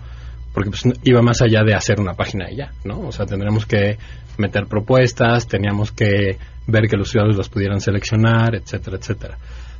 porque 0.53 0.69
pues, 0.71 0.83
iba 1.03 1.21
más 1.21 1.41
allá 1.41 1.63
de 1.63 1.73
hacer 1.73 1.99
una 1.99 2.13
página 2.13 2.51
y 2.51 2.57
ya, 2.57 2.71
¿no? 2.83 2.99
O 3.01 3.11
sea, 3.11 3.25
tendríamos 3.25 3.65
que 3.65 3.97
meter 4.37 4.65
propuestas, 4.67 5.47
teníamos 5.47 5.91
que 5.91 6.37
ver 6.67 6.87
que 6.87 6.97
los 6.97 7.09
ciudadanos 7.09 7.37
las 7.37 7.49
pudieran 7.49 7.81
seleccionar, 7.81 8.55
etcétera, 8.55 8.97
etcétera. 8.97 9.37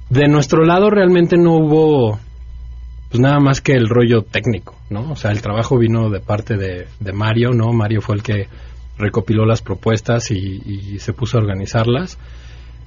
De 0.10 0.27
nuestro 0.27 0.63
lado 0.63 0.89
realmente 0.89 1.38
no 1.38 1.53
hubo 1.53 2.19
pues 3.10 3.19
nada 3.21 3.39
más 3.39 3.60
que 3.62 3.73
el 3.73 3.89
rollo 3.89 4.21
técnico, 4.21 4.75
¿no? 4.89 5.12
O 5.12 5.15
sea, 5.15 5.32
el 5.32 5.41
trabajo 5.41 5.77
vino 5.79 6.10
de 6.10 6.19
parte 6.19 6.58
de, 6.58 6.88
de 6.99 7.12
Mario, 7.12 7.51
¿no? 7.51 7.73
Mario 7.73 8.01
fue 8.01 8.15
el 8.15 8.23
que 8.23 8.47
recopiló 8.99 9.45
las 9.45 9.62
propuestas 9.62 10.29
y, 10.29 10.99
se 10.99 11.13
puso 11.13 11.38
a 11.38 11.41
organizarlas. 11.41 12.19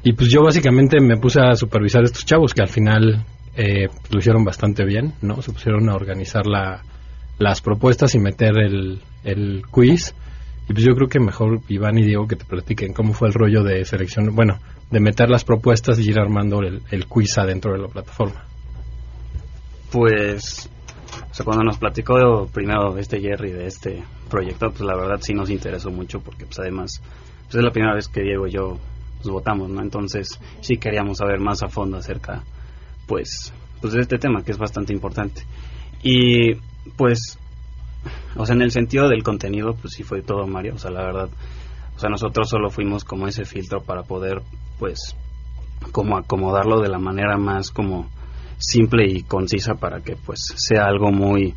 Y 0.04 0.12
pues 0.12 0.30
yo 0.30 0.42
básicamente 0.42 1.00
me 1.00 1.16
puse 1.16 1.40
a 1.40 1.54
supervisar 1.54 2.02
a 2.02 2.04
estos 2.04 2.24
chavos 2.24 2.54
que 2.54 2.62
al 2.62 2.68
final 2.68 3.24
eh, 3.56 3.88
lo 4.10 4.18
hicieron 4.18 4.44
bastante 4.44 4.84
bien, 4.84 5.14
¿no? 5.22 5.42
Se 5.42 5.52
pusieron 5.52 5.88
a 5.88 5.94
organizar 5.94 6.46
la, 6.46 6.82
las 7.42 7.60
propuestas 7.60 8.14
y 8.14 8.18
meter 8.18 8.58
el, 8.58 9.00
el 9.24 9.62
quiz. 9.70 10.14
Y 10.68 10.72
pues 10.72 10.84
yo 10.84 10.94
creo 10.94 11.08
que 11.08 11.18
mejor 11.18 11.60
Iván 11.68 11.98
y 11.98 12.04
Diego 12.04 12.28
que 12.28 12.36
te 12.36 12.44
platiquen 12.44 12.92
cómo 12.92 13.12
fue 13.12 13.28
el 13.28 13.34
rollo 13.34 13.62
de 13.64 13.84
selección, 13.84 14.34
bueno, 14.34 14.58
de 14.90 15.00
meter 15.00 15.28
las 15.28 15.44
propuestas 15.44 15.98
y 15.98 16.08
ir 16.08 16.18
armando 16.18 16.60
el, 16.60 16.82
el 16.90 17.06
quiz 17.06 17.36
adentro 17.38 17.72
de 17.72 17.78
la 17.80 17.88
plataforma. 17.88 18.44
Pues, 19.90 20.70
o 21.30 21.34
sea, 21.34 21.44
cuando 21.44 21.64
nos 21.64 21.78
platicó 21.78 22.48
primero 22.52 22.96
este 22.96 23.20
Jerry 23.20 23.52
de 23.52 23.66
este 23.66 24.02
proyecto, 24.30 24.70
pues 24.70 24.82
la 24.82 24.96
verdad 24.96 25.18
sí 25.20 25.34
nos 25.34 25.50
interesó 25.50 25.90
mucho 25.90 26.20
porque 26.20 26.46
pues 26.46 26.58
además 26.60 27.02
pues 27.44 27.56
es 27.56 27.62
la 27.62 27.70
primera 27.70 27.94
vez 27.94 28.08
que 28.08 28.22
Diego 28.22 28.46
y 28.46 28.52
yo 28.52 28.78
pues, 29.22 29.30
votamos, 29.30 29.68
¿no? 29.68 29.82
Entonces 29.82 30.38
sí 30.60 30.76
queríamos 30.76 31.18
saber 31.18 31.40
más 31.40 31.62
a 31.62 31.68
fondo 31.68 31.96
acerca, 31.96 32.42
pues, 33.06 33.52
pues 33.80 33.92
de 33.92 34.00
este 34.00 34.18
tema 34.18 34.42
que 34.42 34.52
es 34.52 34.58
bastante 34.58 34.92
importante. 34.92 35.42
Y 36.02 36.54
pues, 36.96 37.38
o 38.36 38.46
sea, 38.46 38.54
en 38.54 38.62
el 38.62 38.70
sentido 38.70 39.08
del 39.08 39.22
contenido, 39.22 39.74
pues 39.74 39.94
sí 39.94 40.02
fue 40.02 40.22
todo 40.22 40.46
Mario, 40.46 40.74
o 40.74 40.78
sea, 40.78 40.90
la 40.90 41.02
verdad, 41.02 41.28
o 41.96 41.98
sea, 41.98 42.08
nosotros 42.08 42.48
solo 42.48 42.70
fuimos 42.70 43.04
como 43.04 43.28
ese 43.28 43.44
filtro 43.44 43.82
para 43.82 44.02
poder, 44.02 44.42
pues, 44.78 45.16
como 45.90 46.16
acomodarlo 46.16 46.80
de 46.80 46.88
la 46.88 46.98
manera 46.98 47.36
más 47.36 47.70
como 47.70 48.08
simple 48.58 49.04
y 49.08 49.22
concisa 49.22 49.74
para 49.74 50.00
que 50.00 50.14
pues 50.14 50.54
sea 50.56 50.84
algo 50.84 51.10
muy 51.10 51.54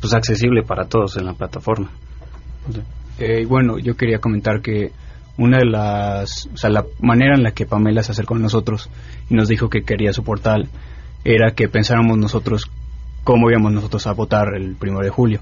pues 0.00 0.12
accesible 0.12 0.62
para 0.62 0.86
todos 0.86 1.16
en 1.16 1.24
la 1.24 1.32
plataforma. 1.32 1.90
Eh, 3.18 3.46
bueno, 3.46 3.78
yo 3.78 3.96
quería 3.96 4.18
comentar 4.18 4.60
que 4.60 4.92
una 5.38 5.58
de 5.58 5.64
las, 5.64 6.46
o 6.52 6.56
sea, 6.56 6.70
la 6.70 6.84
manera 7.00 7.34
en 7.34 7.42
la 7.42 7.52
que 7.52 7.66
Pamela 7.66 8.02
se 8.02 8.12
acercó 8.12 8.34
a 8.34 8.38
nosotros 8.38 8.90
y 9.30 9.34
nos 9.34 9.48
dijo 9.48 9.70
que 9.70 9.82
quería 9.82 10.12
su 10.12 10.22
portal 10.22 10.68
era 11.24 11.52
que 11.52 11.68
pensáramos 11.68 12.18
nosotros 12.18 12.70
cómo 13.26 13.50
íbamos 13.50 13.72
nosotros 13.72 14.06
a 14.06 14.12
votar 14.12 14.54
el 14.54 14.76
primero 14.76 15.02
de 15.02 15.10
julio. 15.10 15.40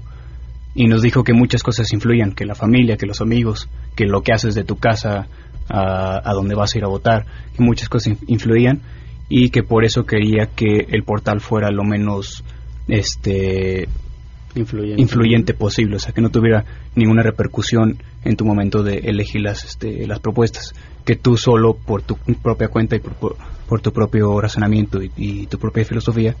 Y 0.73 0.87
nos 0.87 1.03
dijo 1.03 1.23
que 1.23 1.33
muchas 1.33 1.61
cosas 1.61 1.93
influían, 1.93 2.31
que 2.31 2.43
la 2.43 2.55
familia, 2.55 2.97
que 2.97 3.05
los 3.05 3.21
amigos, 3.21 3.69
que 3.95 4.05
lo 4.05 4.23
que 4.23 4.33
haces 4.33 4.55
de 4.55 4.63
tu 4.63 4.77
casa 4.77 5.27
a, 5.69 6.19
a 6.27 6.33
donde 6.33 6.55
vas 6.55 6.73
a 6.73 6.79
ir 6.79 6.83
a 6.83 6.87
votar, 6.87 7.27
que 7.55 7.63
muchas 7.63 7.87
cosas 7.87 8.17
influían 8.25 8.81
y 9.29 9.51
que 9.51 9.61
por 9.61 9.85
eso 9.85 10.03
quería 10.03 10.47
que 10.47 10.87
el 10.89 11.03
portal 11.03 11.41
fuera 11.41 11.69
lo 11.69 11.83
menos 11.83 12.43
este 12.87 13.87
influyente. 14.55 15.01
influyente 15.01 15.53
posible, 15.53 15.97
o 15.97 15.99
sea, 15.99 16.11
que 16.11 16.21
no 16.21 16.31
tuviera 16.31 16.65
ninguna 16.95 17.21
repercusión 17.21 18.01
en 18.23 18.35
tu 18.35 18.45
momento 18.45 18.81
de 18.81 18.97
elegir 18.97 19.41
las, 19.41 19.63
este, 19.63 20.07
las 20.07 20.19
propuestas, 20.19 20.73
que 21.05 21.15
tú 21.15 21.37
solo 21.37 21.75
por 21.75 22.01
tu 22.01 22.17
propia 22.41 22.67
cuenta 22.69 22.95
y 22.95 22.99
por, 22.99 23.13
por, 23.13 23.35
por 23.67 23.81
tu 23.81 23.91
propio 23.91 24.41
razonamiento 24.41 25.03
y, 25.03 25.11
y, 25.15 25.45
tu 25.45 25.59
propia 25.59 25.85
filosofía 25.85 26.35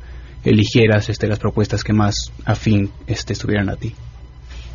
eligieras 0.45 1.09
este, 1.09 1.27
las 1.27 1.39
propuestas 1.39 1.83
que 1.83 1.93
más 1.93 2.31
afín 2.45 2.91
este, 3.07 3.33
estuvieran 3.33 3.69
a 3.69 3.75
ti. 3.75 3.93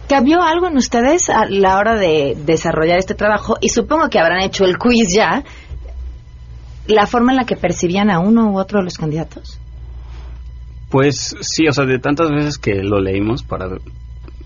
¿Cambió 0.09 0.43
algo 0.43 0.67
en 0.67 0.77
ustedes 0.77 1.31
a 1.31 1.47
la 1.47 1.79
hora 1.79 1.95
de 1.95 2.37
desarrollar 2.45 2.99
este 2.99 3.15
trabajo? 3.15 3.57
Y 3.61 3.69
supongo 3.69 4.11
que 4.11 4.19
habrán 4.19 4.43
hecho 4.43 4.65
el 4.65 4.77
quiz 4.77 5.09
ya. 5.15 5.45
¿La 6.89 7.07
forma 7.07 7.33
en 7.33 7.37
la 7.37 7.45
que 7.45 7.57
percibían 7.57 8.11
a 8.11 8.19
uno 8.19 8.51
u 8.51 8.59
otro 8.59 8.81
de 8.81 8.85
los 8.85 8.99
candidatos? 8.99 9.61
Pues 10.91 11.37
sí, 11.41 11.69
o 11.69 11.73
sea, 11.73 11.85
de 11.85 12.01
tantas 12.01 12.31
veces 12.31 12.59
que 12.59 12.83
lo 12.83 13.01
leímos 13.01 13.45
para 13.45 13.69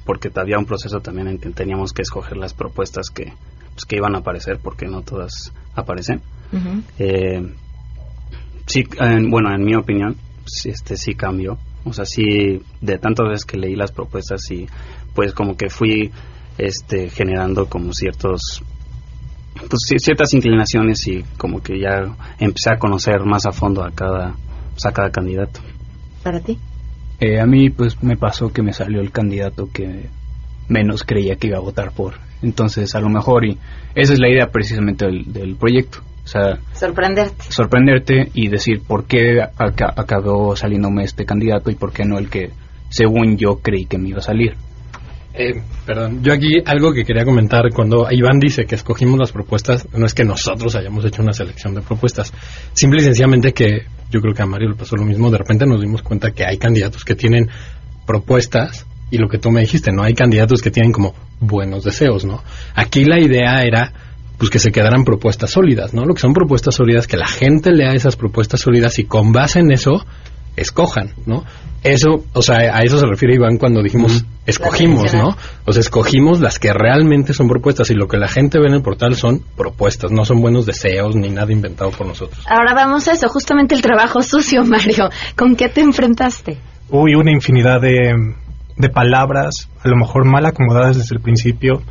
porque 0.04 0.30
había 0.34 0.58
un 0.58 0.66
proceso 0.66 1.00
también 1.00 1.28
en 1.28 1.38
que 1.38 1.48
teníamos 1.48 1.94
que 1.94 2.02
escoger 2.02 2.36
las 2.36 2.52
propuestas 2.52 3.08
que 3.08 3.32
pues, 3.74 3.84
que 3.86 3.96
iban 3.96 4.14
a 4.14 4.18
aparecer, 4.18 4.58
porque 4.62 4.86
no 4.86 5.02
todas 5.02 5.52
aparecen. 5.74 6.20
Eh, 6.98 7.42
sí, 8.66 8.84
bueno, 9.28 9.52
en 9.52 9.64
mi 9.64 9.74
opinión, 9.74 10.16
este 10.64 10.96
sí 10.96 11.14
cambió. 11.14 11.58
O 11.84 11.92
sea, 11.92 12.04
sí, 12.04 12.62
de 12.80 12.98
tantas 12.98 13.28
veces 13.28 13.44
que 13.44 13.58
leí 13.58 13.76
las 13.76 13.92
propuestas 13.92 14.40
y 14.50 14.66
pues 15.14 15.32
como 15.32 15.56
que 15.56 15.68
fui 15.68 16.10
este 16.58 17.10
generando 17.10 17.66
como 17.66 17.92
ciertos 17.92 18.62
pues 19.54 19.80
ciertas 19.98 20.34
inclinaciones 20.34 21.06
y 21.06 21.24
como 21.36 21.62
que 21.62 21.78
ya 21.78 22.16
empecé 22.38 22.70
a 22.70 22.78
conocer 22.78 23.24
más 23.24 23.46
a 23.46 23.52
fondo 23.52 23.84
a 23.84 23.90
cada 23.90 24.34
a 24.84 24.92
cada 24.92 25.10
candidato. 25.10 25.60
¿Para 26.22 26.40
ti? 26.40 26.58
Eh, 27.20 27.40
a 27.40 27.46
mí 27.46 27.70
pues 27.70 28.02
me 28.02 28.16
pasó 28.16 28.52
que 28.52 28.62
me 28.62 28.72
salió 28.72 29.00
el 29.00 29.12
candidato 29.12 29.68
que 29.72 30.08
menos 30.68 31.04
creía 31.04 31.36
que 31.36 31.48
iba 31.48 31.58
a 31.58 31.62
votar 31.62 31.92
por. 31.92 32.14
Entonces 32.42 32.94
a 32.94 33.00
lo 33.00 33.08
mejor 33.08 33.44
y 33.44 33.58
esa 33.94 34.12
es 34.12 34.18
la 34.18 34.28
idea 34.28 34.50
precisamente 34.50 35.06
del, 35.06 35.56
proyecto. 35.56 35.98
O 36.24 36.26
sea, 36.26 36.58
sorprenderte. 36.72 37.44
Sorprenderte 37.50 38.30
y 38.32 38.48
decir 38.48 38.82
por 38.86 39.06
qué 39.06 39.40
acabó 39.42 40.56
saliéndome 40.56 41.04
este 41.04 41.24
candidato 41.24 41.70
y 41.70 41.74
por 41.74 41.92
qué 41.92 42.04
no 42.04 42.18
el 42.18 42.30
que 42.30 42.50
según 42.88 43.36
yo 43.36 43.58
creí 43.60 43.84
que 43.86 43.98
me 43.98 44.08
iba 44.08 44.18
a 44.18 44.22
salir. 44.22 44.54
Eh, 45.36 45.52
perdón, 45.84 46.22
yo 46.22 46.32
aquí 46.32 46.62
algo 46.64 46.92
que 46.92 47.02
quería 47.02 47.24
comentar, 47.24 47.64
cuando 47.74 48.06
Iván 48.08 48.38
dice 48.38 48.66
que 48.66 48.76
escogimos 48.76 49.18
las 49.18 49.32
propuestas, 49.32 49.88
no 49.92 50.06
es 50.06 50.14
que 50.14 50.24
nosotros 50.24 50.76
hayamos 50.76 51.04
hecho 51.04 51.22
una 51.22 51.32
selección 51.32 51.74
de 51.74 51.80
propuestas, 51.80 52.32
simple 52.72 53.02
y 53.02 53.04
sencillamente 53.04 53.52
que 53.52 53.82
yo 54.10 54.20
creo 54.20 54.32
que 54.32 54.42
a 54.42 54.46
Mario 54.46 54.68
le 54.68 54.76
pasó 54.76 54.94
lo 54.94 55.04
mismo, 55.04 55.32
de 55.32 55.38
repente 55.38 55.66
nos 55.66 55.80
dimos 55.80 56.02
cuenta 56.02 56.30
que 56.30 56.44
hay 56.44 56.56
candidatos 56.56 57.04
que 57.04 57.16
tienen 57.16 57.48
propuestas 58.06 58.86
y 59.10 59.18
lo 59.18 59.28
que 59.28 59.38
tú 59.38 59.50
me 59.50 59.62
dijiste, 59.62 59.90
no 59.92 60.04
hay 60.04 60.14
candidatos 60.14 60.62
que 60.62 60.70
tienen 60.70 60.92
como 60.92 61.14
buenos 61.40 61.82
deseos, 61.82 62.24
¿no? 62.24 62.44
Aquí 62.76 63.04
la 63.04 63.18
idea 63.18 63.64
era 63.64 63.92
pues 64.38 64.50
que 64.50 64.58
se 64.58 64.72
quedaran 64.72 65.04
propuestas 65.04 65.50
sólidas, 65.50 65.94
¿no? 65.94 66.04
Lo 66.04 66.14
que 66.14 66.20
son 66.20 66.32
propuestas 66.32 66.74
sólidas, 66.74 67.06
que 67.06 67.16
la 67.16 67.28
gente 67.28 67.70
lea 67.70 67.92
esas 67.92 68.16
propuestas 68.16 68.60
sólidas 68.60 68.98
y 68.98 69.04
con 69.04 69.32
base 69.32 69.60
en 69.60 69.70
eso 69.70 70.04
escojan, 70.56 71.14
¿no? 71.26 71.44
Eso, 71.82 72.24
o 72.32 72.42
sea, 72.42 72.56
a 72.76 72.82
eso 72.82 72.98
se 72.98 73.06
refiere 73.06 73.34
Iván 73.34 73.58
cuando 73.58 73.82
dijimos 73.82 74.24
escogimos, 74.46 75.14
¿no? 75.14 75.36
O 75.64 75.72
sea, 75.72 75.80
escogimos 75.80 76.40
las 76.40 76.58
que 76.58 76.72
realmente 76.72 77.32
son 77.32 77.48
propuestas 77.48 77.90
y 77.90 77.94
lo 77.94 78.08
que 78.08 78.16
la 78.16 78.28
gente 78.28 78.58
ve 78.58 78.66
en 78.68 78.74
el 78.74 78.82
portal 78.82 79.16
son 79.16 79.42
propuestas, 79.56 80.10
no 80.10 80.24
son 80.24 80.40
buenos 80.40 80.66
deseos 80.66 81.16
ni 81.16 81.30
nada 81.30 81.52
inventado 81.52 81.90
por 81.90 82.06
nosotros. 82.06 82.44
Ahora 82.48 82.74
vamos 82.74 83.08
a 83.08 83.12
eso, 83.12 83.28
justamente 83.28 83.74
el 83.74 83.82
trabajo 83.82 84.22
sucio, 84.22 84.64
Mario. 84.64 85.10
¿Con 85.36 85.56
qué 85.56 85.68
te 85.68 85.80
enfrentaste? 85.80 86.58
Uy, 86.90 87.14
una 87.14 87.32
infinidad 87.32 87.80
de, 87.80 88.34
de 88.76 88.88
palabras, 88.88 89.68
a 89.82 89.88
lo 89.88 89.96
mejor 89.96 90.26
mal 90.26 90.44
acomodadas 90.46 90.96
desde 90.96 91.16
el 91.16 91.22
principio, 91.22 91.82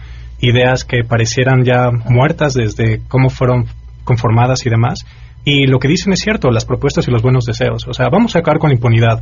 ideas 0.47 0.83
que 0.83 1.03
parecieran 1.03 1.63
ya 1.63 1.89
muertas 1.91 2.53
desde 2.53 3.01
cómo 3.07 3.29
fueron 3.29 3.65
conformadas 4.03 4.65
y 4.65 4.69
demás. 4.69 5.05
Y 5.45 5.67
lo 5.67 5.79
que 5.79 5.87
dicen 5.87 6.13
es 6.13 6.19
cierto, 6.19 6.51
las 6.51 6.65
propuestas 6.65 7.07
y 7.07 7.11
los 7.11 7.21
buenos 7.21 7.45
deseos. 7.45 7.87
O 7.87 7.93
sea, 7.93 8.07
vamos 8.09 8.35
a 8.35 8.39
acabar 8.39 8.59
con 8.59 8.69
la 8.69 8.75
impunidad 8.75 9.21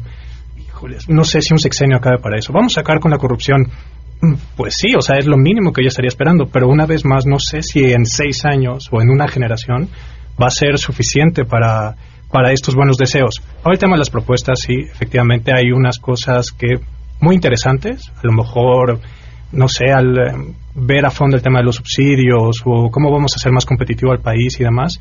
no 1.07 1.23
sé 1.23 1.41
si 1.41 1.53
un 1.53 1.59
sexenio 1.59 1.97
acabe 1.97 2.17
para 2.19 2.37
eso. 2.37 2.53
Vamos 2.53 2.73
a 2.73 2.81
sacar 2.81 2.99
con 2.99 3.11
la 3.11 3.17
corrupción. 3.17 3.67
Mm, 4.21 4.33
pues 4.55 4.75
sí, 4.75 4.93
o 4.95 5.01
sea, 5.01 5.17
es 5.17 5.25
lo 5.25 5.37
mínimo 5.37 5.71
que 5.73 5.83
yo 5.83 5.87
estaría 5.87 6.09
esperando, 6.09 6.47
pero 6.47 6.67
una 6.67 6.85
vez 6.85 7.05
más 7.05 7.25
no 7.25 7.39
sé 7.39 7.61
si 7.61 7.91
en 7.91 8.05
seis 8.05 8.45
años 8.45 8.89
o 8.91 9.01
en 9.01 9.09
una 9.09 9.27
generación 9.27 9.89
va 10.41 10.47
a 10.47 10.51
ser 10.51 10.77
suficiente 10.77 11.45
para, 11.45 11.95
para 12.31 12.51
estos 12.51 12.75
buenos 12.75 12.97
deseos. 12.97 13.41
Ahora 13.59 13.73
el 13.73 13.79
tema 13.79 13.93
de 13.93 13.99
las 13.99 14.09
propuestas, 14.09 14.59
sí, 14.61 14.73
efectivamente 14.91 15.51
hay 15.53 15.71
unas 15.71 15.99
cosas 15.99 16.51
que 16.51 16.79
muy 17.19 17.35
interesantes, 17.35 18.11
a 18.17 18.27
lo 18.27 18.33
mejor, 18.33 18.99
no 19.51 19.67
sé, 19.67 19.91
al 19.91 20.17
eh, 20.17 20.55
ver 20.75 21.05
a 21.05 21.11
fondo 21.11 21.35
el 21.35 21.43
tema 21.43 21.59
de 21.59 21.65
los 21.65 21.75
subsidios 21.75 22.61
o 22.65 22.89
cómo 22.89 23.11
vamos 23.11 23.33
a 23.33 23.37
hacer 23.37 23.51
más 23.51 23.65
competitivo 23.65 24.11
al 24.11 24.19
país 24.19 24.59
y 24.59 24.63
demás, 24.63 24.99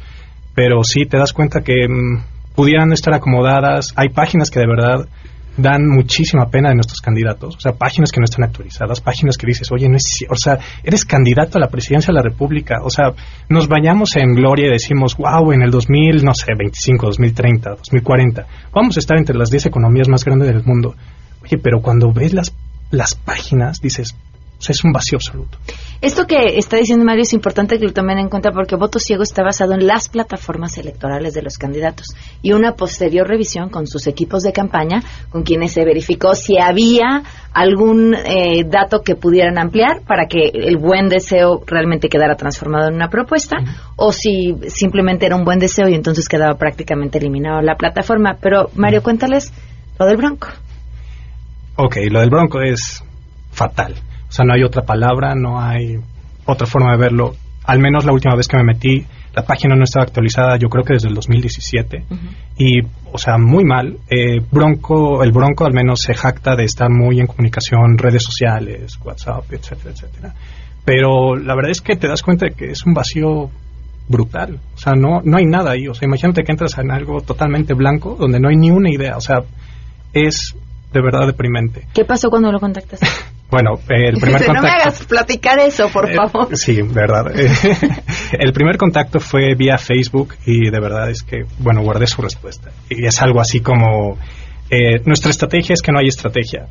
pero 0.55 0.83
sí 0.83 1.07
te 1.07 1.17
das 1.17 1.33
cuenta 1.33 1.61
que 1.63 1.87
mm, 1.89 2.55
pudieran 2.55 2.93
estar 2.93 3.15
acomodadas, 3.15 3.93
hay 3.97 4.09
páginas 4.09 4.51
que 4.51 4.61
de 4.61 4.67
verdad 4.67 5.09
dan 5.57 5.87
muchísima 5.87 6.49
pena 6.49 6.71
de 6.71 6.77
nuestros 6.77 7.01
candidatos. 7.01 7.57
O 7.57 7.61
sea, 7.61 7.73
páginas 7.73 8.11
que 8.11 8.21
no 8.21 8.25
están 8.25 8.45
actualizadas, 8.45 9.01
páginas 9.01 9.37
que 9.37 9.47
dices, 9.47 9.71
oye, 9.73 9.89
no 9.89 9.97
es 9.97 10.05
o 10.29 10.37
sea, 10.37 10.59
eres 10.83 11.05
candidato 11.05 11.59
a 11.59 11.61
la 11.61 11.69
presidencia 11.69 12.13
de 12.13 12.15
la 12.15 12.23
República. 12.23 12.77
O 12.83 12.91
sea, 12.91 13.13
nos 13.49 13.69
bañamos 13.69 14.17
en 14.17 14.35
gloria 14.35 14.69
y 14.69 14.73
decimos, 14.73 15.17
wow, 15.17 15.53
en 15.53 15.63
el 15.63 15.71
2000, 15.71 16.25
no 16.25 16.35
sé, 16.35 16.53
25, 16.57 17.07
2030, 17.07 17.71
2040, 17.71 18.47
vamos 18.73 18.97
a 18.97 19.01
estar 19.01 19.19
entre 19.19 19.37
las 19.37 19.51
10 19.51 19.67
economías 19.67 20.09
más 20.09 20.25
grandes 20.25 20.49
del 20.49 20.65
mundo. 20.65 20.95
Oye, 21.43 21.59
pero 21.59 21.81
cuando 21.81 22.13
ves 22.13 22.33
las, 22.33 22.55
las 22.91 23.15
páginas, 23.15 23.81
dices, 23.81 24.15
o 24.61 24.63
sea, 24.63 24.75
es 24.75 24.85
un 24.85 24.93
vacío 24.93 25.17
absoluto. 25.17 25.57
Esto 26.03 26.27
que 26.27 26.59
está 26.59 26.77
diciendo 26.77 27.03
Mario 27.03 27.23
es 27.23 27.33
importante 27.33 27.79
que 27.79 27.87
lo 27.87 27.95
tomen 27.95 28.19
en 28.19 28.29
cuenta 28.29 28.51
porque 28.53 28.77
Voto 28.77 28.99
Ciego 28.99 29.23
está 29.23 29.43
basado 29.43 29.73
en 29.73 29.87
las 29.87 30.11
plataformas 30.11 30.77
electorales 30.77 31.33
de 31.33 31.41
los 31.41 31.57
candidatos 31.57 32.09
y 32.43 32.53
una 32.53 32.73
posterior 32.73 33.27
revisión 33.27 33.71
con 33.71 33.87
sus 33.87 34.07
equipos 34.07 34.43
de 34.43 34.53
campaña, 34.53 35.03
con 35.31 35.45
quienes 35.45 35.73
se 35.73 35.83
verificó 35.87 36.35
si 36.35 36.61
había 36.61 37.23
algún 37.55 38.15
eh, 38.15 38.65
dato 38.67 39.01
que 39.01 39.15
pudieran 39.15 39.57
ampliar 39.57 40.03
para 40.07 40.27
que 40.27 40.51
el 40.53 40.77
buen 40.77 41.09
deseo 41.09 41.63
realmente 41.67 42.11
quedara 42.11 42.37
transformado 42.37 42.89
en 42.89 42.97
una 42.97 43.09
propuesta 43.09 43.57
o 43.97 44.13
si 44.13 44.57
simplemente 44.69 45.25
era 45.25 45.37
un 45.37 45.45
buen 45.45 45.59
deseo 45.59 45.89
y 45.89 45.95
entonces 45.95 46.29
quedaba 46.29 46.59
prácticamente 46.59 47.17
eliminado 47.17 47.63
la 47.63 47.77
plataforma. 47.77 48.37
Pero 48.43 48.69
Mario, 48.75 49.03
cuéntales 49.03 49.55
lo 49.99 50.05
del 50.05 50.19
Bronco. 50.19 50.49
Ok, 51.77 51.97
lo 52.11 52.21
del 52.21 52.29
Bronco 52.29 52.61
es 52.61 53.03
fatal 53.53 53.95
o 54.31 54.33
sea, 54.33 54.45
no 54.45 54.55
hay 54.55 54.63
otra 54.63 54.83
palabra, 54.83 55.35
no 55.35 55.61
hay 55.61 55.99
otra 56.47 56.65
forma 56.65 56.93
de 56.93 56.99
verlo. 56.99 57.35
Al 57.65 57.81
menos 57.81 58.05
la 58.05 58.13
última 58.13 58.37
vez 58.37 58.47
que 58.47 58.57
me 58.57 58.63
metí, 58.63 59.05
la 59.35 59.43
página 59.43 59.75
no 59.75 59.83
estaba 59.83 60.05
actualizada, 60.05 60.57
yo 60.57 60.69
creo 60.69 60.85
que 60.85 60.95
desde 60.95 61.09
el 61.09 61.15
2017. 61.15 62.05
Y, 62.57 62.81
o 63.11 63.19
sea, 63.19 63.39
muy 63.39 63.65
mal. 63.65 63.99
Eh, 64.09 64.41
Bronco, 64.53 65.25
el 65.25 65.33
Bronco 65.33 65.67
al 65.67 65.73
menos 65.73 66.03
se 66.03 66.15
jacta 66.15 66.55
de 66.55 66.63
estar 66.63 66.89
muy 66.91 67.19
en 67.19 67.27
comunicación, 67.27 67.99
redes 67.99 68.23
sociales, 68.23 69.01
WhatsApp, 69.05 69.53
etcétera, 69.53 69.91
etcétera. 69.91 70.35
Pero 70.85 71.35
la 71.35 71.57
verdad 71.57 71.73
es 71.73 71.81
que 71.81 71.97
te 71.97 72.07
das 72.07 72.23
cuenta 72.23 72.47
de 72.47 72.53
que 72.53 72.71
es 72.71 72.87
un 72.87 72.95
vacío 72.95 73.51
brutal. 74.09 74.61
O 74.75 74.79
sea, 74.79 74.93
no, 74.95 75.23
no 75.25 75.39
hay 75.39 75.47
nada 75.47 75.73
ahí. 75.73 75.89
O 75.89 75.95
sea, 75.95 76.07
imagínate 76.07 76.45
que 76.45 76.53
entras 76.53 76.79
en 76.79 76.93
algo 76.93 77.21
totalmente 77.21 77.75
blanco 77.75 78.17
donde 78.19 78.39
no 78.39 78.49
hay 78.49 78.57
ni 78.57 78.71
una 78.71 78.91
idea. 78.91 79.17
O 79.17 79.21
sea, 79.21 79.43
es 80.13 80.55
de 80.93 81.01
verdad 81.01 81.27
deprimente. 81.27 81.87
¿Qué 81.95 82.05
pasó 82.05 82.31
cuando 82.31 82.53
lo 82.53 82.61
contactaste? 82.61 83.07
Bueno, 83.51 83.81
el 83.89 84.15
primer 84.15 84.45
contacto... 84.45 84.53
No 84.53 84.63
me 84.63 84.69
hagas 84.69 85.05
platicar 85.07 85.59
eso, 85.59 85.89
por 85.89 86.09
eh, 86.09 86.15
favor. 86.15 86.57
sí, 86.57 86.81
verdad. 86.83 87.33
el 88.33 88.53
primer 88.53 88.77
contacto 88.77 89.19
fue 89.19 89.55
vía 89.55 89.77
Facebook 89.77 90.35
y 90.47 90.71
de 90.71 90.81
verdad 90.81 91.11
es 91.11 91.23
que, 91.23 91.45
bueno, 91.59 91.83
guardé 91.83 92.07
su 92.07 92.23
respuesta. 92.23 92.71
Y 92.89 93.05
es 93.05 93.21
algo 93.21 93.41
así 93.41 93.61
como, 93.61 94.19
eh, 94.71 95.01
nuestra 95.05 95.31
estrategia 95.31 95.75
es 95.75 95.83
que 95.83 95.91
no 95.91 95.99
hay 95.99 96.07
estrategia. 96.07 96.67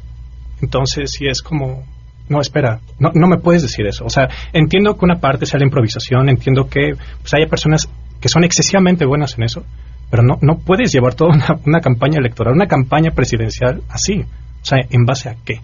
Entonces, 0.61 1.11
sí 1.11 1.27
es 1.27 1.41
como, 1.41 1.83
no, 2.29 2.39
espera, 2.39 2.79
no, 2.97 3.11
no 3.13 3.27
me 3.27 3.37
puedes 3.37 3.61
decir 3.61 3.85
eso. 3.85 4.05
O 4.05 4.09
sea, 4.09 4.29
entiendo 4.53 4.97
que 4.97 5.05
una 5.05 5.19
parte 5.19 5.45
sea 5.45 5.59
la 5.59 5.65
improvisación, 5.65 6.29
entiendo 6.29 6.69
que 6.69 6.93
pues, 7.21 7.33
haya 7.33 7.47
personas 7.47 7.89
que 8.21 8.29
son 8.29 8.43
excesivamente 8.45 9.05
buenas 9.05 9.37
en 9.37 9.43
eso, 9.43 9.65
pero 10.09 10.23
no, 10.23 10.37
no 10.41 10.59
puedes 10.59 10.91
llevar 10.93 11.13
toda 11.15 11.31
una, 11.35 11.59
una 11.65 11.79
campaña 11.81 12.19
electoral, 12.19 12.53
una 12.53 12.67
campaña 12.67 13.11
presidencial 13.11 13.81
así. 13.89 14.21
O 14.61 14.65
sea, 14.65 14.79
¿en 14.89 15.05
base 15.05 15.29
a 15.29 15.35
qué? 15.43 15.61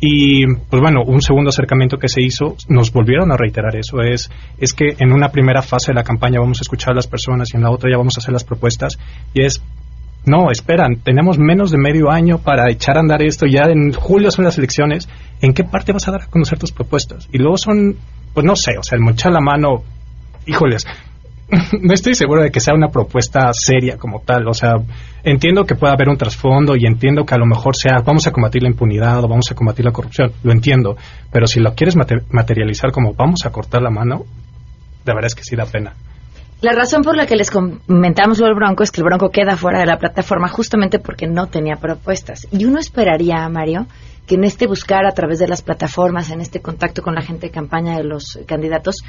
Y 0.00 0.46
pues 0.46 0.82
bueno, 0.82 1.02
un 1.06 1.22
segundo 1.22 1.50
acercamiento 1.50 1.96
que 1.96 2.08
se 2.08 2.20
hizo, 2.20 2.56
nos 2.68 2.92
volvieron 2.92 3.32
a 3.32 3.36
reiterar 3.36 3.76
eso, 3.76 4.02
es, 4.02 4.30
es 4.58 4.72
que 4.72 4.96
en 4.98 5.12
una 5.12 5.30
primera 5.30 5.62
fase 5.62 5.92
de 5.92 5.94
la 5.94 6.02
campaña 6.02 6.40
vamos 6.40 6.58
a 6.60 6.62
escuchar 6.62 6.92
a 6.92 6.96
las 6.96 7.06
personas 7.06 7.52
y 7.52 7.56
en 7.56 7.62
la 7.62 7.70
otra 7.70 7.90
ya 7.90 7.96
vamos 7.96 8.16
a 8.16 8.20
hacer 8.20 8.32
las 8.32 8.44
propuestas. 8.44 8.98
Y 9.32 9.42
es, 9.42 9.62
no, 10.26 10.50
esperan, 10.50 10.96
tenemos 10.96 11.38
menos 11.38 11.70
de 11.70 11.78
medio 11.78 12.10
año 12.10 12.38
para 12.38 12.70
echar 12.70 12.96
a 12.96 13.00
andar 13.00 13.22
esto, 13.22 13.46
ya 13.46 13.62
en 13.70 13.92
julio 13.92 14.30
son 14.30 14.44
las 14.44 14.58
elecciones, 14.58 15.08
¿en 15.40 15.52
qué 15.54 15.64
parte 15.64 15.92
vas 15.92 16.08
a 16.08 16.12
dar 16.12 16.22
a 16.22 16.26
conocer 16.26 16.58
tus 16.58 16.72
propuestas? 16.72 17.28
Y 17.32 17.38
luego 17.38 17.56
son, 17.56 17.96
pues 18.32 18.44
no 18.44 18.56
sé, 18.56 18.72
o 18.78 18.82
sea, 18.82 18.96
el 18.96 19.02
mochar 19.02 19.32
la 19.32 19.40
mano, 19.40 19.84
híjoles, 20.46 20.86
no 21.48 21.92
estoy 21.92 22.14
seguro 22.14 22.42
de 22.42 22.50
que 22.50 22.60
sea 22.60 22.74
una 22.74 22.88
propuesta 22.88 23.50
seria 23.52 23.96
como 23.96 24.20
tal. 24.20 24.48
O 24.48 24.54
sea, 24.54 24.74
entiendo 25.22 25.64
que 25.64 25.74
pueda 25.74 25.92
haber 25.92 26.08
un 26.08 26.16
trasfondo 26.16 26.74
y 26.76 26.86
entiendo 26.86 27.24
que 27.24 27.34
a 27.34 27.38
lo 27.38 27.46
mejor 27.46 27.76
sea 27.76 28.00
vamos 28.04 28.26
a 28.26 28.32
combatir 28.32 28.62
la 28.62 28.70
impunidad 28.70 29.22
o 29.22 29.28
vamos 29.28 29.50
a 29.50 29.54
combatir 29.54 29.84
la 29.84 29.92
corrupción. 29.92 30.32
Lo 30.42 30.52
entiendo. 30.52 30.96
Pero 31.30 31.46
si 31.46 31.60
lo 31.60 31.74
quieres 31.74 31.96
materializar 31.96 32.92
como 32.92 33.14
vamos 33.14 33.44
a 33.44 33.50
cortar 33.50 33.82
la 33.82 33.90
mano, 33.90 34.24
de 35.04 35.12
verdad 35.12 35.26
es 35.26 35.34
que 35.34 35.44
sí 35.44 35.56
da 35.56 35.66
pena. 35.66 35.94
La 36.60 36.72
razón 36.72 37.02
por 37.02 37.14
la 37.14 37.26
que 37.26 37.36
les 37.36 37.50
comentamos 37.50 38.38
lo 38.38 38.46
del 38.46 38.54
Bronco 38.54 38.82
es 38.84 38.90
que 38.90 39.02
el 39.02 39.04
Bronco 39.04 39.28
queda 39.28 39.56
fuera 39.56 39.80
de 39.80 39.86
la 39.86 39.98
plataforma 39.98 40.48
justamente 40.48 40.98
porque 40.98 41.26
no 41.26 41.48
tenía 41.48 41.76
propuestas. 41.76 42.48
Y 42.50 42.64
uno 42.64 42.78
esperaría, 42.78 43.46
Mario, 43.50 43.86
que 44.26 44.36
en 44.36 44.44
este 44.44 44.66
buscar 44.66 45.04
a 45.04 45.12
través 45.12 45.38
de 45.38 45.46
las 45.46 45.60
plataformas, 45.60 46.30
en 46.30 46.40
este 46.40 46.60
contacto 46.62 47.02
con 47.02 47.14
la 47.14 47.20
gente 47.20 47.48
de 47.48 47.52
campaña 47.52 47.98
de 47.98 48.04
los 48.04 48.38
candidatos, 48.46 49.04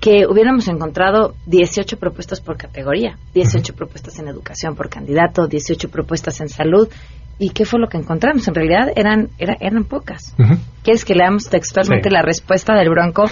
que 0.00 0.26
hubiéramos 0.26 0.68
encontrado 0.68 1.34
18 1.46 1.96
propuestas 1.98 2.40
por 2.40 2.56
categoría, 2.56 3.16
18 3.34 3.74
propuestas 3.74 4.18
en 4.18 4.28
educación 4.28 4.74
por 4.76 4.88
candidato, 4.90 5.46
18 5.46 5.88
propuestas 5.88 6.40
en 6.40 6.48
salud. 6.48 6.88
¿Y 7.36 7.50
qué 7.50 7.64
fue 7.64 7.80
lo 7.80 7.88
que 7.88 7.96
encontramos? 7.96 8.46
En 8.46 8.54
realidad 8.54 8.92
eran, 8.94 9.28
eran 9.38 9.84
pocas. 9.84 10.36
¿Quieres 10.84 11.04
que 11.04 11.14
leamos 11.16 11.48
textualmente 11.50 12.08
Sí. 12.08 12.14
la 12.14 12.22
respuesta 12.22 12.74
del 12.74 12.90
Bronco? 12.90 13.24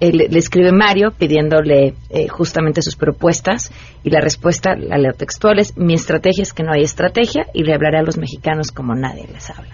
Eh, 0.00 0.12
le, 0.12 0.28
le 0.28 0.38
escribe 0.40 0.72
Mario 0.72 1.12
pidiéndole 1.16 1.94
eh, 2.10 2.26
justamente 2.26 2.82
sus 2.82 2.96
propuestas 2.96 3.70
y 4.02 4.10
la 4.10 4.20
respuesta, 4.20 4.74
la 4.74 4.98
leo 4.98 5.12
textual, 5.12 5.60
es 5.60 5.76
mi 5.76 5.94
estrategia 5.94 6.42
es 6.42 6.52
que 6.52 6.64
no 6.64 6.72
hay 6.72 6.82
estrategia 6.82 7.46
y 7.54 7.62
le 7.62 7.74
hablaré 7.74 7.98
a 7.98 8.02
los 8.02 8.16
mexicanos 8.18 8.72
como 8.72 8.94
nadie 8.96 9.28
les 9.32 9.48
habla. 9.50 9.72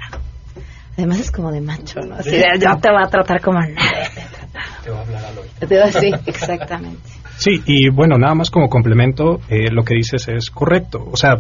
Además 1.01 1.21
es 1.21 1.31
como 1.31 1.51
de 1.51 1.63
macho, 1.63 1.99
¿no? 2.01 2.17
Así 2.17 2.33
de, 2.33 2.45
yo 2.61 2.77
te 2.79 2.91
voy 2.91 3.03
a 3.03 3.09
tratar 3.09 3.41
como 3.41 3.59
nadie 3.59 3.75
te. 3.75 4.85
Te 4.85 4.91
va 4.91 4.99
a 4.99 5.01
hablar 5.01 5.25
al 5.25 5.39
oído. 5.39 5.55
Te 5.59 5.67
voy 5.67 5.79
a 5.79 5.87
decir, 5.87 6.15
exactamente. 6.27 7.09
Sí, 7.39 7.63
y 7.65 7.89
bueno, 7.89 8.19
nada 8.19 8.35
más 8.35 8.51
como 8.51 8.69
complemento, 8.69 9.41
eh, 9.49 9.71
lo 9.73 9.83
que 9.83 9.95
dices 9.95 10.29
es 10.29 10.51
correcto. 10.51 11.03
O 11.11 11.17
sea, 11.17 11.39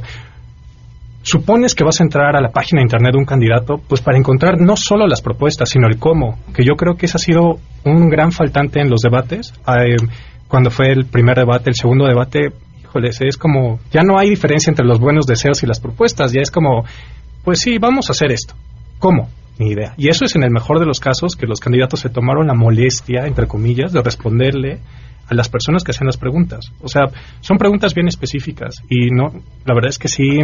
supones 1.20 1.75
que 1.75 1.85
vas 1.85 2.01
a 2.01 2.05
entrar 2.05 2.37
a 2.37 2.40
la 2.40 2.49
página 2.49 2.81
de 2.81 2.85
internet 2.85 3.12
de 3.12 3.18
un 3.18 3.27
candidato, 3.27 3.83
pues 3.87 4.01
para 4.01 4.16
encontrar 4.16 4.59
no 4.59 4.77
solo 4.77 5.07
las 5.07 5.20
propuestas, 5.20 5.68
sino 5.68 5.88
el 5.88 5.99
cómo, 5.99 6.38
que 6.55 6.64
yo 6.64 6.75
creo 6.75 6.94
que 6.94 7.05
ese 7.05 7.18
ha 7.18 7.20
sido 7.20 7.59
un 7.85 8.09
gran 8.09 8.33
faltante 8.33 8.81
en 8.81 8.88
los 8.88 9.01
debates. 9.03 9.53
Eh, 9.68 9.96
cuando 10.49 10.70
fue 10.70 10.90
el 10.90 11.05
primer 11.05 11.37
debate, 11.37 11.68
el 11.68 11.77
segundo 11.77 12.07
debate, 12.07 12.49
híjoles, 12.83 13.20
es 13.20 13.37
como, 13.37 13.79
ya 13.90 14.01
no 14.05 14.18
hay 14.18 14.31
diferencia 14.31 14.70
entre 14.70 14.87
los 14.87 14.99
buenos 14.99 15.27
deseos 15.27 15.62
y 15.62 15.66
las 15.66 15.81
propuestas, 15.81 16.33
ya 16.33 16.40
es 16.40 16.51
como, 16.51 16.87
pues 17.44 17.59
sí, 17.61 17.77
vamos 17.79 18.09
a 18.09 18.12
hacer 18.12 18.33
esto. 18.33 18.55
¿Cómo? 18.99 19.29
Ni 19.61 19.73
idea. 19.73 19.92
Y 19.99 20.09
eso 20.09 20.25
es 20.25 20.35
en 20.37 20.42
el 20.42 20.51
mejor 20.51 20.81
de 20.81 20.87
los 20.87 21.01
casos, 21.01 21.37
que 21.37 21.46
los 21.46 21.61
candidatos 21.61 22.01
se 22.01 22.09
tomaron 22.09 22.46
la 22.46 22.55
molestia, 22.55 23.27
entre 23.27 23.46
comillas, 23.46 23.92
de 23.92 24.01
responderle 24.01 24.81
a 25.29 25.35
las 25.35 25.51
personas 25.51 25.85
que 25.85 25.90
hacen 25.90 26.07
las 26.07 26.16
preguntas. 26.16 26.73
O 26.81 26.88
sea, 26.88 27.03
son 27.42 27.59
preguntas 27.59 27.92
bien 27.92 28.09
específicas 28.09 28.77
y 28.88 29.11
no, 29.11 29.35
la 29.66 29.75
verdad 29.75 29.90
es 29.90 29.99
que 29.99 30.09
sí, 30.09 30.40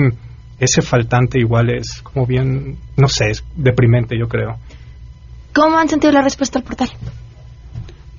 ese 0.59 0.83
faltante 0.83 1.41
igual 1.41 1.71
es 1.71 2.03
como 2.03 2.27
bien, 2.27 2.77
no 2.99 3.09
sé, 3.09 3.31
es 3.31 3.43
deprimente, 3.57 4.19
yo 4.19 4.29
creo. 4.29 4.59
¿Cómo 5.55 5.79
han 5.79 5.89
sentido 5.89 6.13
la 6.13 6.21
respuesta 6.21 6.59
al 6.59 6.65
portal? 6.67 6.91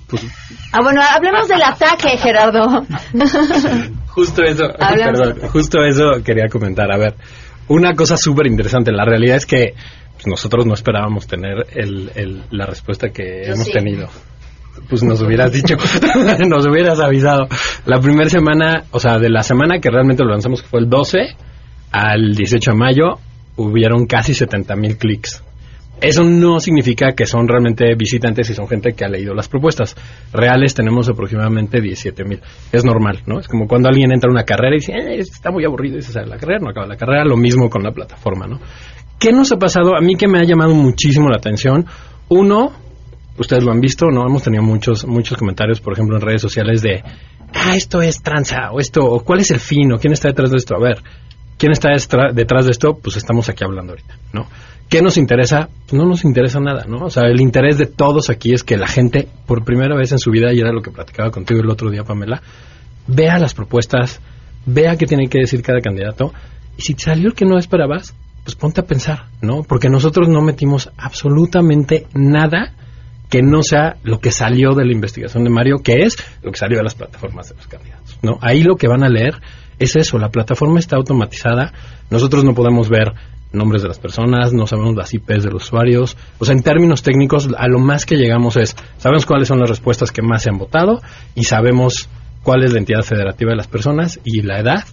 Pues, 0.07 0.25
Ah, 0.71 0.79
bueno, 0.81 1.01
hablemos 1.03 1.47
del 1.47 1.61
ataque, 1.61 2.17
Gerardo. 2.17 2.87
Justo 4.07 4.41
eso, 4.41 4.63
perdón, 4.79 5.47
justo 5.49 5.83
eso 5.83 6.23
quería 6.25 6.47
comentar. 6.49 6.91
A 6.91 6.97
ver, 6.97 7.13
una 7.67 7.93
cosa 7.93 8.17
súper 8.17 8.47
interesante. 8.47 8.91
La 8.91 9.05
realidad 9.05 9.35
es 9.35 9.45
que 9.45 9.75
pues, 10.17 10.27
nosotros 10.27 10.65
no 10.65 10.73
esperábamos 10.73 11.27
tener 11.27 11.65
el, 11.75 12.11
el- 12.15 12.43
la 12.51 12.65
respuesta 12.65 13.09
que 13.09 13.43
Yo 13.47 13.53
hemos 13.53 13.65
sí. 13.67 13.71
tenido. 13.71 14.07
Pues 14.89 15.01
nos 15.03 15.21
hubieras 15.21 15.51
dicho, 15.51 15.75
nos 16.47 16.67
hubieras 16.67 16.99
avisado. 16.99 17.47
La 17.85 17.99
primera 17.99 18.29
semana, 18.29 18.83
o 18.91 18.99
sea, 18.99 19.17
de 19.17 19.29
la 19.29 19.41
semana 19.41 19.79
que 19.79 19.89
realmente 19.89 20.23
lo 20.23 20.29
lanzamos, 20.29 20.61
que 20.61 20.67
fue 20.67 20.79
el 20.81 20.89
12, 20.89 21.17
al 21.91 22.35
18 22.35 22.71
de 22.71 22.77
mayo, 22.77 23.05
hubieron 23.55 24.05
casi 24.05 24.33
70 24.35 24.75
mil 24.75 24.97
clics. 24.97 25.43
Eso 25.99 26.23
no 26.23 26.59
significa 26.59 27.13
que 27.13 27.25
son 27.25 27.47
realmente 27.47 27.95
visitantes 27.95 28.51
y 28.51 28.53
son 28.53 28.67
gente 28.67 28.93
que 28.93 29.03
ha 29.03 29.07
leído 29.07 29.33
las 29.33 29.49
propuestas. 29.49 29.95
Reales 30.31 30.75
tenemos 30.75 31.09
aproximadamente 31.09 31.81
17 31.81 32.23
mil. 32.23 32.39
Es 32.71 32.85
normal, 32.85 33.23
¿no? 33.25 33.39
Es 33.39 33.47
como 33.47 33.65
cuando 33.67 33.89
alguien 33.89 34.11
entra 34.11 34.29
a 34.29 34.31
una 34.31 34.43
carrera 34.43 34.75
y 34.75 34.79
dice, 34.79 34.91
"Eh, 34.93 35.17
está 35.17 35.49
muy 35.49 35.65
aburrido 35.65 35.97
y 35.97 36.03
se 36.03 36.11
sale 36.11 36.27
la 36.27 36.37
carrera, 36.37 36.59
no 36.61 36.69
acaba 36.69 36.85
la 36.85 36.97
carrera. 36.97 37.25
Lo 37.25 37.35
mismo 37.35 37.67
con 37.67 37.81
la 37.81 37.91
plataforma, 37.91 38.45
¿no? 38.45 38.59
¿Qué 39.19 39.31
nos 39.31 39.51
ha 39.51 39.57
pasado? 39.57 39.95
A 39.95 40.01
mí 40.01 40.15
que 40.15 40.27
me 40.27 40.39
ha 40.39 40.43
llamado 40.43 40.75
muchísimo 40.75 41.29
la 41.29 41.37
atención. 41.37 41.85
Uno, 42.29 42.71
ustedes 43.37 43.63
lo 43.63 43.71
han 43.71 43.81
visto, 43.81 44.07
¿no? 44.11 44.27
Hemos 44.27 44.43
tenido 44.43 44.61
muchos, 44.61 45.05
muchos 45.07 45.37
comentarios, 45.37 45.81
por 45.81 45.93
ejemplo, 45.93 46.17
en 46.17 46.21
redes 46.21 46.41
sociales 46.41 46.81
de, 46.81 47.03
ah, 47.53 47.75
esto 47.75 48.01
es 48.01 48.21
tranza, 48.21 48.71
o 48.71 48.79
esto, 48.79 49.01
o 49.03 49.21
cuál 49.23 49.39
es 49.39 49.49
el 49.49 49.59
fin, 49.59 49.91
o 49.91 49.97
quién 49.97 50.13
está 50.13 50.27
detrás 50.27 50.51
de 50.51 50.57
esto. 50.57 50.75
A 50.75 50.79
ver, 50.79 51.01
¿quién 51.57 51.71
está 51.71 51.89
detrás 52.33 52.65
de 52.65 52.71
esto? 52.71 52.99
Pues 53.01 53.17
estamos 53.17 53.49
aquí 53.49 53.63
hablando 53.63 53.93
ahorita, 53.93 54.17
¿no? 54.33 54.47
¿Qué 54.87 55.01
nos 55.01 55.17
interesa? 55.17 55.67
Pues 55.87 55.93
no 55.93 56.07
nos 56.07 56.23
interesa 56.23 56.59
nada, 56.59 56.85
¿no? 56.87 57.05
O 57.05 57.09
sea, 57.09 57.23
el 57.23 57.41
interés 57.41 57.77
de 57.77 57.87
todos 57.87 58.29
aquí 58.29 58.53
es 58.53 58.63
que 58.63 58.77
la 58.77 58.87
gente, 58.87 59.27
por 59.47 59.65
primera 59.65 59.95
vez 59.95 60.11
en 60.11 60.19
su 60.19 60.29
vida, 60.29 60.53
y 60.53 60.59
era 60.59 60.71
lo 60.71 60.81
que 60.81 60.91
platicaba 60.91 61.31
contigo 61.31 61.59
el 61.59 61.69
otro 61.69 61.89
día, 61.89 62.03
Pamela, 62.03 62.41
vea 63.07 63.39
las 63.39 63.55
propuestas, 63.55 64.21
vea 64.65 64.95
qué 64.95 65.07
tiene 65.07 65.27
que 65.27 65.39
decir 65.39 65.63
cada 65.63 65.81
candidato, 65.81 66.33
y 66.77 66.83
si 66.83 66.93
te 66.93 67.05
salió 67.05 67.27
el 67.29 67.33
que 67.33 67.45
no 67.45 67.57
esperabas, 67.57 68.13
pues 68.47 68.55
ponte 68.55 68.79
a 68.79 68.85
pensar, 68.85 69.25
¿no? 69.41 69.63
Porque 69.63 69.89
nosotros 69.89 70.29
no 70.29 70.41
metimos 70.41 70.89
absolutamente 70.95 72.07
nada 72.13 72.71
que 73.29 73.41
no 73.41 73.61
sea 73.61 73.97
lo 74.03 74.21
que 74.21 74.31
salió 74.31 74.71
de 74.73 74.85
la 74.85 74.93
investigación 74.93 75.43
de 75.43 75.49
Mario, 75.49 75.79
que 75.83 76.05
es 76.05 76.15
lo 76.41 76.53
que 76.53 76.57
salió 76.57 76.77
de 76.77 76.85
las 76.85 76.95
plataformas 76.95 77.49
de 77.49 77.55
los 77.55 77.67
candidatos, 77.67 78.17
¿no? 78.21 78.39
Ahí 78.41 78.63
lo 78.63 78.77
que 78.77 78.87
van 78.87 79.03
a 79.03 79.09
leer 79.09 79.33
es 79.79 79.97
eso, 79.97 80.17
la 80.17 80.29
plataforma 80.29 80.79
está 80.79 80.95
automatizada, 80.95 81.73
nosotros 82.09 82.45
no 82.45 82.53
podemos 82.53 82.87
ver 82.87 83.11
nombres 83.51 83.81
de 83.81 83.89
las 83.89 83.99
personas, 83.99 84.53
no 84.53 84.65
sabemos 84.65 84.95
las 84.95 85.13
IPs 85.13 85.43
de 85.43 85.51
los 85.51 85.65
usuarios, 85.65 86.15
o 86.39 86.45
sea, 86.45 86.55
en 86.55 86.63
términos 86.63 87.03
técnicos, 87.03 87.49
a 87.53 87.67
lo 87.67 87.79
más 87.79 88.05
que 88.05 88.15
llegamos 88.15 88.55
es, 88.55 88.77
sabemos 88.97 89.25
cuáles 89.25 89.49
son 89.49 89.59
las 89.59 89.69
respuestas 89.69 90.13
que 90.13 90.21
más 90.21 90.43
se 90.43 90.51
han 90.51 90.57
votado 90.57 91.01
y 91.35 91.43
sabemos 91.43 92.07
cuál 92.43 92.63
es 92.63 92.71
la 92.71 92.79
entidad 92.79 93.01
federativa 93.01 93.51
de 93.51 93.57
las 93.57 93.67
personas 93.67 94.21
y 94.23 94.41
la 94.41 94.61
edad 94.61 94.85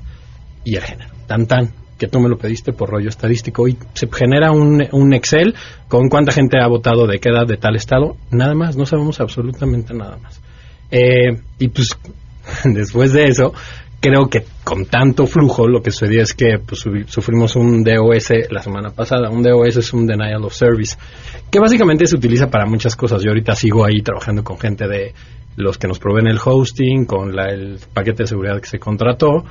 y 0.65 0.75
el 0.75 0.83
género. 0.83 1.15
Tan 1.29 1.47
tan, 1.47 1.84
que 1.99 2.09
tú 2.09 2.21
me 2.21 2.29
lo 2.29 2.37
pediste 2.39 2.73
por 2.73 2.91
rollo 2.91 3.09
estadístico 3.09 3.69
y 3.69 3.77
se 3.95 4.09
genera 4.13 4.51
un, 4.53 4.83
un 4.93 5.13
Excel 5.15 5.55
con 5.89 6.09
cuánta 6.09 6.33
gente 6.33 6.59
ha 6.61 6.67
votado 6.67 7.07
de 7.07 7.19
qué 7.19 7.29
edad 7.31 7.47
de 7.47 7.57
tal 7.57 7.77
estado, 7.77 8.17
nada 8.31 8.55
más, 8.55 8.77
no 8.77 8.87
sabemos 8.87 9.21
absolutamente 9.21 9.95
nada 9.95 10.17
más. 10.17 10.41
Eh, 10.91 11.37
y 11.59 11.69
pues 11.69 11.97
después 12.65 13.13
de 13.13 13.25
eso, 13.25 13.53
creo 14.01 14.29
que 14.29 14.45
con 14.65 14.85
tanto 14.87 15.27
flujo 15.27 15.67
lo 15.67 15.83
que 15.83 15.91
sucedió 15.91 16.23
es 16.23 16.35
que 16.35 16.59
pues, 16.59 16.85
sufrimos 17.07 17.57
un 17.57 17.83
DOS 17.83 18.31
la 18.51 18.63
semana 18.63 18.91
pasada. 18.91 19.31
Un 19.31 19.43
DOS 19.43 19.77
es 19.79 19.93
un 19.93 20.07
Denial 20.07 20.45
of 20.45 20.53
Service, 20.55 20.97
que 21.51 21.59
básicamente 21.59 22.07
se 22.07 22.17
utiliza 22.17 22.49
para 22.51 22.67
muchas 22.67 22.97
cosas. 22.97 23.23
Yo 23.23 23.31
ahorita 23.31 23.55
sigo 23.55 23.85
ahí 23.85 24.03
trabajando 24.03 24.45
con 24.45 24.59
gente 24.59 24.87
de 24.89 25.15
los 25.57 25.79
que 25.79 25.87
nos 25.89 25.99
proveen 26.01 26.27
el 26.27 26.39
hosting, 26.45 27.07
con 27.07 27.35
la- 27.35 27.51
el 27.51 27.79
paquete 27.95 28.25
de 28.25 28.27
seguridad 28.27 28.61
que 28.61 28.67
se 28.69 28.79
contrató, 28.79 29.45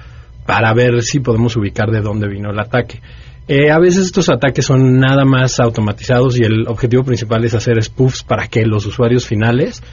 para 0.46 0.74
ver 0.74 1.02
si 1.02 1.20
podemos 1.20 1.56
ubicar 1.56 1.90
de 1.92 2.02
dónde 2.02 2.28
vino 2.28 2.52
el 2.52 2.60
ataque. 2.60 3.02
Eh, 3.48 3.72
a 3.72 3.80
veces 3.80 4.06
estos 4.06 4.30
ataques 4.30 4.66
son 4.66 5.00
nada 5.00 5.26
más 5.26 5.60
automatizados 5.60 6.40
y 6.40 6.44
el 6.44 6.68
objetivo 6.68 7.04
principal 7.04 7.44
es 7.44 7.54
hacer 7.54 7.82
spoofs 7.84 8.24
para 8.24 8.48
que 8.48 8.66
los 8.66 8.86
usuarios 8.86 9.28
finales 9.28 9.84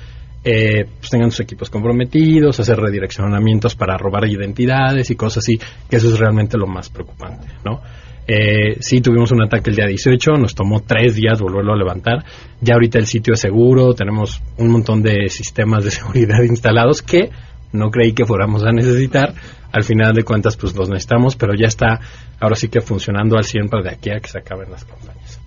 eh, 0.44 0.86
pues 0.98 1.10
tengan 1.10 1.30
sus 1.30 1.40
equipos 1.40 1.68
comprometidos, 1.68 2.60
hacer 2.60 2.78
redireccionamientos 2.78 3.74
para 3.74 3.98
robar 3.98 4.26
identidades 4.26 5.10
y 5.10 5.16
cosas 5.16 5.44
así, 5.44 5.58
que 5.88 5.96
eso 5.96 6.08
es 6.08 6.18
realmente 6.18 6.56
lo 6.56 6.66
más 6.66 6.88
preocupante, 6.88 7.48
¿no? 7.64 7.80
Eh, 8.26 8.76
sí, 8.80 9.00
tuvimos 9.00 9.32
un 9.32 9.42
ataque 9.42 9.70
el 9.70 9.76
día 9.76 9.86
18, 9.86 10.32
nos 10.34 10.54
tomó 10.54 10.80
tres 10.80 11.16
días 11.16 11.40
volverlo 11.40 11.72
a 11.72 11.76
levantar. 11.76 12.24
Ya 12.60 12.74
ahorita 12.74 12.98
el 12.98 13.06
sitio 13.06 13.34
es 13.34 13.40
seguro, 13.40 13.92
tenemos 13.92 14.40
un 14.56 14.70
montón 14.70 15.02
de 15.02 15.28
sistemas 15.28 15.84
de 15.84 15.90
seguridad 15.90 16.40
instalados 16.42 17.02
que 17.02 17.30
no 17.72 17.90
creí 17.90 18.12
que 18.12 18.24
fuéramos 18.26 18.64
a 18.64 18.72
necesitar. 18.72 19.34
Al 19.72 19.84
final 19.84 20.14
de 20.14 20.24
cuentas, 20.24 20.56
pues 20.56 20.74
los 20.74 20.88
necesitamos, 20.88 21.36
pero 21.36 21.54
ya 21.54 21.68
está 21.68 22.00
ahora 22.40 22.56
sí 22.56 22.68
que 22.68 22.80
funcionando 22.80 23.36
al 23.36 23.44
100 23.44 23.68
para 23.68 23.82
de 23.84 23.90
aquí 23.90 24.10
a 24.10 24.18
que 24.18 24.28
se 24.28 24.38
acaben 24.38 24.70
las 24.70 24.84
campañas. 24.84 25.38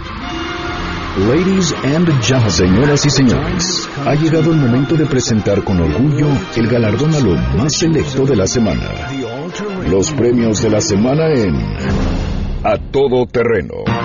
Ladies 1.17 1.73
and 1.83 2.07
gentlemen, 2.23 2.51
señoras 2.51 3.07
y 3.07 3.11
señores, 3.11 3.89
ha 4.05 4.15
llegado 4.17 4.51
el 4.51 4.59
momento 4.59 4.97
de 4.97 5.07
presentar 5.07 5.65
con 5.65 5.81
orgullo 5.81 6.29
el 6.57 6.69
galardón 6.69 7.15
a 7.15 7.21
lo 7.21 7.35
más 7.57 7.75
selecto 7.75 8.27
de 8.27 8.37
la 8.37 8.47
semana. 8.47 8.93
Los 9.91 10.11
premios 10.13 10.63
de 10.63 10.71
la 10.71 10.81
semana 10.81 11.33
en 11.33 11.55
A 12.63 12.77
Todo 12.91 13.25
Terreno. 13.27 13.96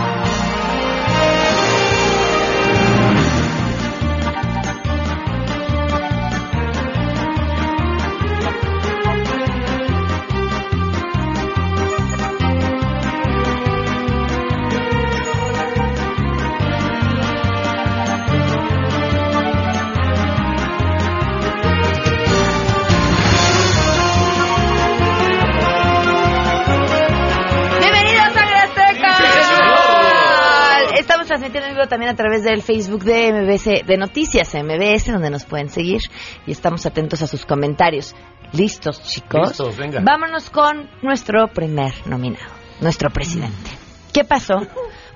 También 31.92 32.10
a 32.10 32.16
través 32.16 32.42
del 32.44 32.62
Facebook 32.62 33.04
de 33.04 33.34
MBS, 33.34 33.86
de 33.86 33.98
Noticias 33.98 34.54
MBS, 34.56 35.12
donde 35.12 35.30
nos 35.30 35.44
pueden 35.44 35.68
seguir 35.68 36.00
y 36.48 36.54
estamos 36.54 36.86
atentos 36.86 37.22
a 37.22 37.28
sus 37.28 37.46
comentarios. 37.46 38.16
¿Listos, 38.54 39.04
chicos? 39.04 39.50
Listos, 39.50 39.76
venga. 39.76 40.00
Vámonos 40.02 40.50
con 40.50 40.90
nuestro 41.02 41.50
primer 41.50 41.92
nominado, 42.08 42.50
nuestro 42.80 43.10
presidente. 43.10 43.72
¿Qué 44.14 44.24
pasó? 44.24 44.56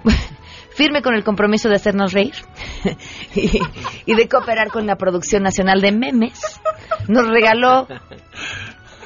Firme 0.75 1.01
con 1.01 1.15
el 1.15 1.23
compromiso 1.23 1.69
de 1.69 1.75
hacernos 1.75 2.11
reír 2.11 2.35
y, 3.35 3.57
y 4.05 4.13
de 4.13 4.27
cooperar 4.27 4.69
con 4.69 4.85
la 4.85 4.97
producción 4.97 5.43
nacional 5.43 5.79
de 5.79 5.93
memes, 5.93 6.59
nos 7.07 7.29
regaló 7.29 7.87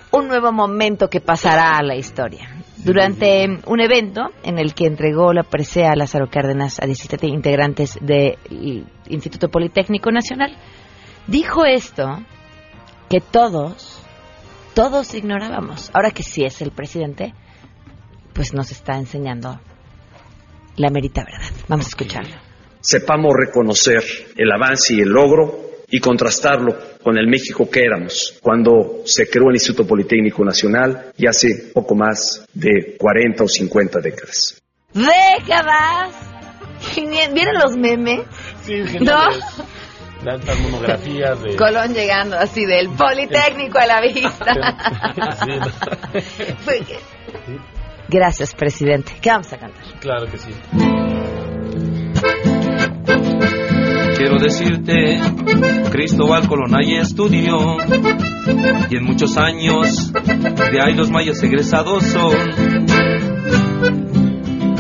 un 0.10 0.28
nuevo 0.28 0.52
momento 0.52 1.08
que 1.08 1.22
pasará 1.22 1.78
a 1.78 1.84
la 1.84 1.96
historia. 1.96 2.50
Durante 2.84 3.46
un 3.66 3.82
evento 3.82 4.30
en 4.44 4.58
el 4.58 4.74
que 4.74 4.86
entregó 4.86 5.34
la 5.34 5.44
presea 5.44 5.92
a 5.92 5.96
Lázaro 5.96 6.30
Cárdenas 6.30 6.80
a 6.82 6.86
17 6.86 7.28
integrantes 7.28 7.98
del 8.02 8.38
Instituto 9.08 9.50
Politécnico 9.50 10.12
Nacional, 10.12 10.56
dijo 11.28 11.66
esto 11.66 12.06
que 13.10 13.20
todos, 13.20 14.02
todos 14.74 15.14
ignorábamos. 15.14 15.92
Ahora 15.94 16.12
que 16.12 16.24
sí 16.24 16.46
es 16.46 16.62
el 16.62 16.72
presidente, 16.72 17.34
pues 18.34 18.54
nos 18.54 18.72
está 18.72 18.98
enseñando 18.98 19.60
la 20.78 20.90
merita 20.90 21.26
verdad. 21.26 21.52
Vamos 21.68 21.88
a 21.88 21.90
escucharlo. 21.90 22.36
Sepamos 22.80 23.34
reconocer 23.36 24.02
el 24.38 24.50
avance 24.52 24.94
y 24.94 25.02
el 25.02 25.10
logro 25.10 25.69
y 25.92 26.00
contrastarlo 26.00 26.78
con 27.04 27.18
el 27.18 27.28
México 27.28 27.70
que 27.70 27.82
éramos 27.82 28.38
cuando 28.42 29.02
se 29.06 29.30
creó 29.30 29.50
el 29.50 29.56
Instituto 29.56 29.88
Politécnico 29.88 30.44
Nacional 30.44 31.12
y 31.18 31.28
hace 31.28 31.72
poco 31.74 31.96
más 31.96 32.46
de 32.54 32.96
40 32.98 33.44
o 33.44 33.48
50 33.48 34.00
décadas. 34.00 34.62
¡Décadas! 34.94 36.14
¿Vieron 37.34 37.56
los 37.56 37.76
memes? 37.76 38.22
Sí, 38.64 38.80
¿No? 38.80 38.88
geniales. 38.88 39.46
Las, 40.24 40.46
las 40.46 40.60
monografías 40.60 41.42
de... 41.42 41.56
Colón 41.56 41.94
llegando 41.94 42.38
así 42.38 42.66
del 42.66 42.90
Politécnico 42.90 43.80
a 43.80 43.86
la 43.86 44.02
vista. 44.02 44.54
¿no? 44.54 45.66
Gracias, 48.10 48.54
presidente. 48.54 49.14
¿Qué 49.22 49.30
vamos 49.30 49.54
a 49.54 49.58
cantar? 49.58 49.84
Claro 50.00 50.26
que 50.26 50.38
sí. 50.38 51.09
Quiero 54.20 54.38
decirte, 54.38 55.18
Cristóbal 55.94 56.46
Colón 56.46 56.76
ahí 56.76 56.96
estudió 56.96 57.78
y 58.90 58.98
en 58.98 59.06
muchos 59.06 59.38
años 59.38 60.12
de 60.12 60.82
ahí 60.84 60.94
los 60.94 61.10
mayas 61.10 61.42
egresados 61.42 62.04
son. 62.04 62.36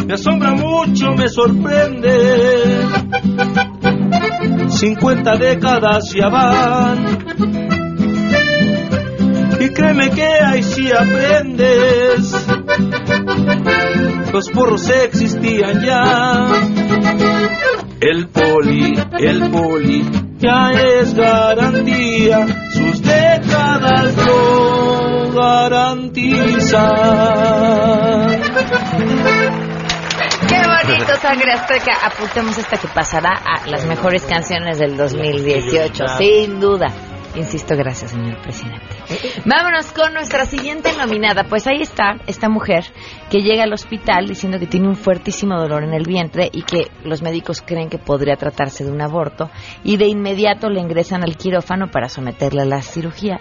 Me 0.05 0.13
asombra 0.13 0.51
mucho, 0.51 1.13
me 1.13 1.29
sorprende. 1.29 2.81
50 4.67 5.37
décadas 5.37 6.11
ya 6.13 6.27
van. 6.27 7.05
Y 9.57 9.69
créeme 9.69 10.09
que 10.09 10.25
ahí 10.25 10.63
sí 10.63 10.91
aprendes. 10.91 12.45
Los 14.33 14.49
porros 14.49 14.89
existían 14.89 15.81
ya. 15.81 16.45
El 18.01 18.29
poli, 18.29 18.97
el 19.19 19.51
poli, 19.51 20.09
ya 20.37 20.71
es 20.71 21.13
garantía, 21.13 22.47
sus 22.71 23.01
décadas 23.01 24.15
lo 24.15 25.33
garantizan. 25.33 26.79
¡Qué 30.47 30.61
bonito, 30.65 31.15
sangre 31.21 31.51
azteca! 31.51 31.91
Apuntemos 32.05 32.57
esta 32.57 32.77
que 32.77 32.87
pasará 32.87 33.33
a 33.33 33.67
las 33.67 33.85
mejores 33.85 34.23
canciones 34.23 34.79
del 34.79 34.95
2018, 34.95 36.07
sin 36.17 36.61
duda. 36.61 36.87
Insisto, 37.39 37.73
gracias, 37.77 38.11
señor 38.11 38.41
presidente. 38.41 38.85
Vámonos 39.45 39.93
con 39.93 40.13
nuestra 40.13 40.45
siguiente 40.45 40.91
nominada. 40.97 41.45
Pues 41.45 41.67
ahí 41.67 41.81
está 41.81 42.17
esta 42.27 42.49
mujer 42.49 42.83
que 43.29 43.39
llega 43.39 43.63
al 43.63 43.71
hospital 43.71 44.27
diciendo 44.27 44.59
que 44.59 44.67
tiene 44.67 44.89
un 44.89 44.97
fuertísimo 44.97 45.57
dolor 45.57 45.83
en 45.83 45.93
el 45.93 46.03
vientre 46.03 46.49
y 46.51 46.63
que 46.63 46.91
los 47.05 47.21
médicos 47.21 47.61
creen 47.65 47.89
que 47.89 47.97
podría 47.97 48.35
tratarse 48.35 48.83
de 48.83 48.91
un 48.91 49.01
aborto 49.01 49.49
y 49.85 49.95
de 49.95 50.07
inmediato 50.07 50.69
le 50.69 50.81
ingresan 50.81 51.23
al 51.23 51.37
quirófano 51.37 51.89
para 51.89 52.09
someterle 52.09 52.63
a 52.63 52.65
la 52.65 52.81
cirugía. 52.81 53.39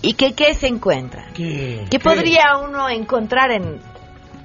¿Y 0.00 0.12
que 0.14 0.34
qué 0.34 0.54
se 0.54 0.68
encuentra? 0.68 1.26
¿Qué? 1.34 1.86
¿Qué 1.90 1.98
podría 1.98 2.58
uno 2.62 2.88
encontrar 2.88 3.50
en 3.50 3.80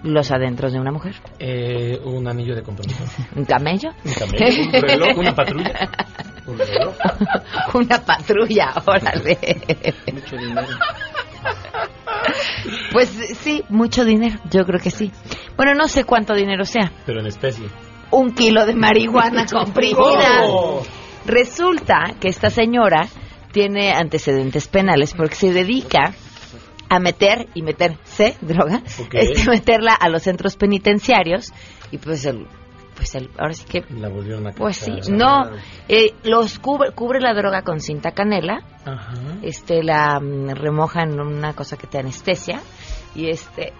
los 0.01 0.31
adentros 0.31 0.73
de 0.73 0.79
una 0.79 0.91
mujer? 0.91 1.15
Eh, 1.37 1.99
un 2.05 2.27
anillo 2.27 2.55
de 2.55 2.63
compromiso. 2.63 3.03
¿Un 3.35 3.45
camello? 3.45 3.89
Un 4.03 4.13
camello, 4.13 4.63
un 4.65 4.81
reloj, 4.81 5.17
una 5.17 5.35
patrulla. 5.35 5.89
Un 6.49 6.57
reloj. 6.57 6.95
Una 7.73 8.03
patrulla, 8.03 8.73
órale. 8.85 9.37
Mucho 10.13 10.35
dinero. 10.37 10.67
Pues 12.91 13.09
sí, 13.39 13.63
mucho 13.69 14.03
dinero, 14.05 14.39
yo 14.49 14.65
creo 14.65 14.79
que 14.79 14.91
sí. 14.91 15.11
Bueno, 15.55 15.73
no 15.75 15.87
sé 15.87 16.03
cuánto 16.03 16.33
dinero 16.33 16.65
sea. 16.65 16.91
Pero 17.05 17.19
en 17.21 17.27
especie. 17.27 17.67
Un 18.11 18.33
kilo 18.33 18.65
de 18.65 18.75
marihuana 18.75 19.45
comprimida. 19.51 20.41
Oh. 20.47 20.83
Resulta 21.25 22.15
que 22.19 22.29
esta 22.29 22.49
señora 22.49 23.07
tiene 23.51 23.91
antecedentes 23.93 24.67
penales 24.67 25.13
porque 25.13 25.35
se 25.35 25.53
dedica 25.53 26.13
a 26.89 26.99
meter 26.99 27.47
y 27.53 27.61
meterse 27.61 28.35
droga, 28.41 28.81
Ok. 28.99 29.13
este, 29.13 29.49
meterla 29.49 29.93
a 29.93 30.09
los 30.09 30.23
centros 30.23 30.55
penitenciarios 30.55 31.51
y 31.91 31.99
pues 31.99 32.25
el, 32.25 32.47
pues 32.99 33.15
el, 33.15 33.29
ahora 33.37 33.53
sí 33.53 33.63
que 33.63 33.85
La 33.95 34.09
volvieron 34.09 34.45
a 34.45 34.51
pues 34.51 34.75
sí, 34.75 34.91
no, 35.09 35.49
eh, 35.87 36.13
los 36.23 36.59
cubre, 36.59 36.91
cubre 36.91 37.21
la 37.21 37.33
droga 37.33 37.61
con 37.61 37.79
cinta 37.79 38.11
canela, 38.11 38.59
Ajá. 38.85 39.13
este 39.41 39.81
la 39.83 40.19
mm, 40.19 40.49
remoja 40.49 41.03
en 41.03 41.17
una 41.17 41.53
cosa 41.53 41.77
que 41.77 41.87
te 41.87 41.97
anestesia 41.97 42.59
y 43.15 43.29
este 43.29 43.71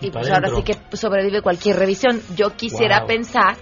y, 0.00 0.10
pues 0.10 0.30
ahora 0.30 0.50
sí 0.54 0.62
que 0.62 0.74
sobrevive 0.96 1.42
cualquier 1.42 1.76
revisión. 1.76 2.20
Yo 2.36 2.56
quisiera 2.56 3.00
Wow. 3.00 3.08
pensar 3.08 3.56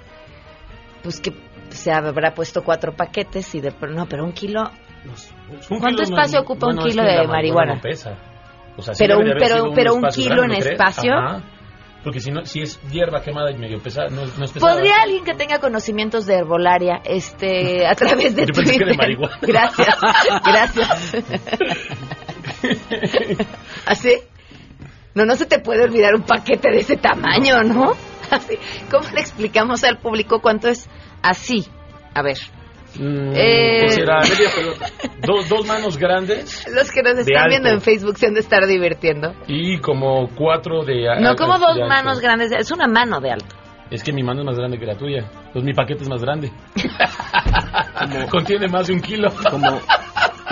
pues 1.02 1.20
que 1.20 1.32
se 1.70 1.90
habrá 1.92 2.34
puesto 2.34 2.62
cuatro 2.62 2.94
paquetes 2.94 3.54
y 3.54 3.60
de 3.62 3.72
no, 3.88 4.06
pero 4.06 4.24
un 4.24 4.32
kilo 4.32 4.70
Un 5.70 5.78
¿Cuánto 5.80 6.02
kilo 6.02 6.16
espacio 6.16 6.38
es- 6.40 6.44
ocupa 6.44 6.66
un 6.66 6.78
es 6.80 6.84
kilo 6.84 7.02
que 7.02 7.08
de 7.10 7.26
marihuana? 7.26 7.80
pesa. 7.80 8.14
O 8.76 8.82
sea, 8.82 8.94
sí 8.94 9.02
Pero 9.04 9.18
un- 9.18 9.32
pero- 9.38 9.72
pero 9.74 9.92
kilo 10.12 10.36
grande, 10.36 10.56
en 10.56 10.62
espacio. 10.72 11.12
Ajá. 11.14 11.42
Porque 12.02 12.20
si 12.20 12.30
no, 12.30 12.44
si 12.46 12.62
es 12.62 12.80
hierba 12.90 13.20
quemada 13.22 13.50
y 13.50 13.56
medio 13.56 13.78
pesada, 13.78 14.08
no, 14.08 14.24
no 14.24 14.44
es 14.44 14.52
pesada. 14.52 14.72
¿Podría 14.74 15.02
alguien 15.02 15.24
que 15.24 15.34
tenga 15.34 15.58
conocimientos 15.58 16.26
de 16.26 16.36
herbolaria 16.36 17.02
este 17.04 17.86
a 17.88 17.94
través 17.94 18.34
de 18.34 18.46
Yo 18.46 18.54
pensé 18.54 18.78
que 18.78 18.84
de 18.84 18.94
Twitter? 18.94 18.96
marihuana. 18.96 19.38
Gracias, 19.42 19.96
gracias. 20.44 21.16
¿Así? 23.86 24.14
No, 25.14 25.24
no 25.26 25.34
se 25.36 25.46
te 25.46 25.58
puede 25.58 25.84
olvidar 25.84 26.14
un 26.14 26.22
paquete 26.22 26.70
de 26.70 26.78
ese 26.80 26.96
tamaño, 26.96 27.62
¿no? 27.64 27.92
Así. 28.30 28.56
¿Cómo 28.90 29.08
le 29.10 29.20
explicamos 29.20 29.82
al 29.84 29.98
público 29.98 30.40
cuánto 30.40 30.68
es 30.68 30.88
así? 31.20 31.66
A 32.14 32.22
ver, 32.22 32.38
Mm, 32.98 33.32
Eh. 33.36 33.80
¿qué 33.82 33.88
será? 33.90 34.20
Media 34.20 34.50
pelota. 34.56 34.86
dos, 35.26 35.48
dos 35.48 35.64
manos 35.66 35.96
grandes 35.96 36.66
los 36.74 36.90
que 36.90 37.02
nos 37.02 37.18
están 37.18 37.48
viendo 37.48 37.68
alto. 37.68 37.78
en 37.78 37.82
Facebook 37.82 38.18
se 38.18 38.26
han 38.26 38.34
de 38.34 38.40
estar 38.40 38.66
divirtiendo. 38.66 39.32
y 39.46 39.78
como 39.80 40.28
cuatro 40.34 40.84
de... 40.84 41.06
No, 41.20 41.36
como 41.36 41.58
dos 41.58 41.78
manos 41.88 42.20
grandes, 42.20 42.50
es 42.52 42.70
una 42.72 42.86
mano 42.88 43.20
de 43.20 43.30
alto. 43.32 43.56
Es 43.90 44.02
que 44.04 44.12
mi 44.12 44.22
mano 44.22 44.40
es 44.42 44.46
más 44.46 44.56
grande 44.56 44.78
que 44.78 44.86
la 44.86 44.94
tuya. 44.96 45.24
Pues 45.52 45.64
mi 45.64 45.72
paquete 45.72 46.02
es 46.04 46.08
más 46.08 46.22
grande. 46.22 46.52
Contiene 48.30 48.68
más 48.68 48.86
de 48.86 48.92
un 48.94 49.00
kilo. 49.00 49.28
Como 49.50 49.80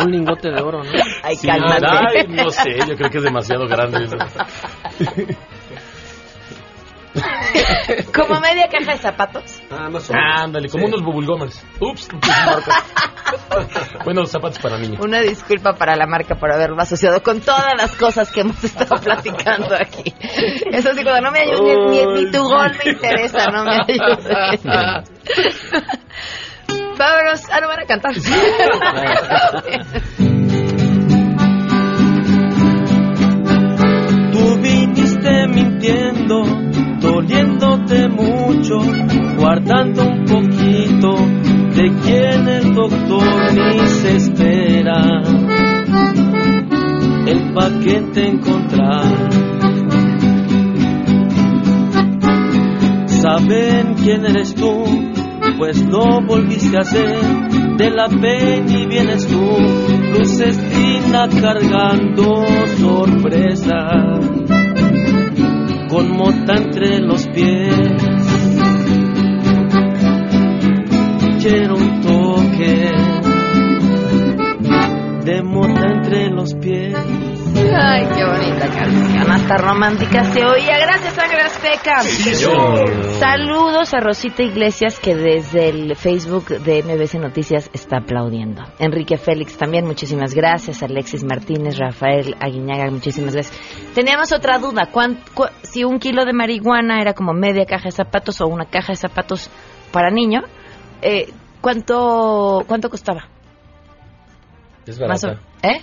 un 0.01 0.11
lingote 0.11 0.51
de 0.51 0.61
oro, 0.61 0.83
¿no? 0.83 0.90
Ay, 1.22 1.37
Sí, 1.37 1.46
cálmate. 1.46 1.87
ay, 1.88 2.27
no 2.29 2.51
sé, 2.51 2.79
yo 2.88 2.96
creo 2.96 3.11
que 3.11 3.18
es 3.18 3.22
demasiado 3.24 3.68
grande 3.68 4.05
eso. 4.05 4.16
Como 8.14 8.41
media 8.41 8.68
caja 8.68 8.93
de 8.93 8.99
zapatos. 8.99 9.58
Ah, 9.71 9.91
más 9.91 10.11
Ándale, 10.11 10.69
como 10.69 10.87
unos 10.87 11.03
bubblegomers. 11.03 11.62
Ups. 11.81 12.09
bueno, 14.05 14.25
zapatos 14.25 14.59
para 14.59 14.79
niños. 14.79 14.99
Una 15.05 15.21
disculpa 15.21 15.75
para 15.75 15.95
la 15.97 16.07
marca 16.07 16.37
por 16.37 16.51
haberlo 16.53 16.81
asociado 16.81 17.23
con 17.23 17.41
todas 17.41 17.75
las 17.77 17.95
cosas 17.97 18.31
que 18.33 18.41
hemos 18.41 18.62
estado 18.64 18.97
platicando 19.03 19.75
aquí. 19.75 20.14
Eso 20.73 20.95
sí, 20.95 21.03
cuando 21.03 21.21
no 21.23 21.31
me 21.31 21.41
ayudes, 21.41 21.77
ni, 21.91 21.97
ni- 22.07 22.25
ni 22.25 22.31
tu 22.33 22.43
gol 22.45 22.73
me 22.83 22.91
interesa, 22.93 23.47
no 23.51 23.64
me 23.64 23.77
ayudes. 23.77 24.62
Vámonos, 26.99 27.43
ah, 27.53 27.61
no 27.61 27.69
van 27.69 27.81
a 27.81 27.85
cantar. 27.87 28.14
Tú 34.33 34.57
viniste 34.61 35.47
mintiendo, 35.49 36.43
doliéndote 37.01 38.09
mucho, 38.09 38.78
guardando 39.36 40.03
un 40.03 40.24
poquito 40.24 41.14
de 41.74 41.92
quien 42.03 42.49
el 42.49 42.74
doctor 42.74 43.53
ni 43.55 43.86
se 43.86 44.16
espera. 44.16 45.22
El 47.26 47.53
paquete 47.53 48.28
encontrar. 48.28 49.49
Saben 53.07 53.94
quién 54.03 54.24
eres 54.24 54.55
tú, 54.55 54.84
pues 55.59 55.84
lo 55.86 56.20
volviste 56.26 56.76
a 56.76 56.80
hacer. 56.80 57.18
De 57.76 57.90
la 57.90 58.09
pena 58.09 58.72
y 58.72 58.86
vienes 58.86 59.26
tú, 59.28 59.40
luces 60.18 60.59
digna 60.70 61.28
cargando 61.28 62.44
sorpresa, 62.76 64.18
con 65.89 66.11
mota 66.11 66.55
entre 66.55 66.99
los 67.01 67.26
pies. 67.28 67.74
Quiero 71.41 71.76
un 71.76 72.01
toque 72.01 72.91
de 75.24 75.43
mota 75.43 75.86
entre 75.95 76.30
los 76.30 76.55
pies. 76.55 77.38
Ay, 77.71 78.07
qué 78.14 78.25
bonita 78.25 78.69
canción, 78.69 79.31
hasta 79.31 79.57
romántica 79.59 80.25
se 80.25 80.45
oía. 80.45 80.79
Gracias, 80.81 81.19
Ángel 81.19 81.41
Azteca. 81.41 82.01
Sí. 82.03 82.45
Saludos 83.19 83.95
a 83.95 84.01
Rosita 84.01 84.43
Iglesias, 84.43 84.99
que 84.99 85.14
desde 85.14 85.69
el 85.69 85.95
Facebook 85.97 86.47
de 86.61 86.83
MBC 86.83 87.14
Noticias 87.21 87.71
está 87.73 87.99
aplaudiendo. 87.99 88.62
Enrique 88.79 89.19
Félix 89.19 89.57
también, 89.59 89.87
muchísimas 89.87 90.35
gracias. 90.35 90.83
Alexis 90.83 91.25
Martínez, 91.25 91.79
Rafael 91.79 92.37
Aguiñaga, 92.41 92.91
muchísimas 92.91 93.35
gracias. 93.35 93.59
Teníamos 93.95 94.33
otra 94.33 94.59
duda, 94.59 94.87
¿cuán- 94.93 95.21
cu- 95.35 95.49
si 95.62 95.85
un 95.85 95.99
kilo 95.99 96.25
de 96.25 96.33
marihuana 96.33 97.01
era 97.01 97.12
como 97.12 97.33
media 97.33 97.66
caja 97.66 97.85
de 97.87 97.93
zapatos 97.93 98.41
o 98.41 98.47
una 98.47 98.64
caja 98.66 98.93
de 98.93 98.97
zapatos 98.97 99.51
para 99.93 100.11
niño, 100.11 100.43
eh, 101.03 101.33
¿cuánto, 101.61 102.64
¿cuánto 102.66 102.89
costaba? 102.91 103.29
Es 104.87 104.99
barata. 104.99 105.41
¿Eh? 105.62 105.83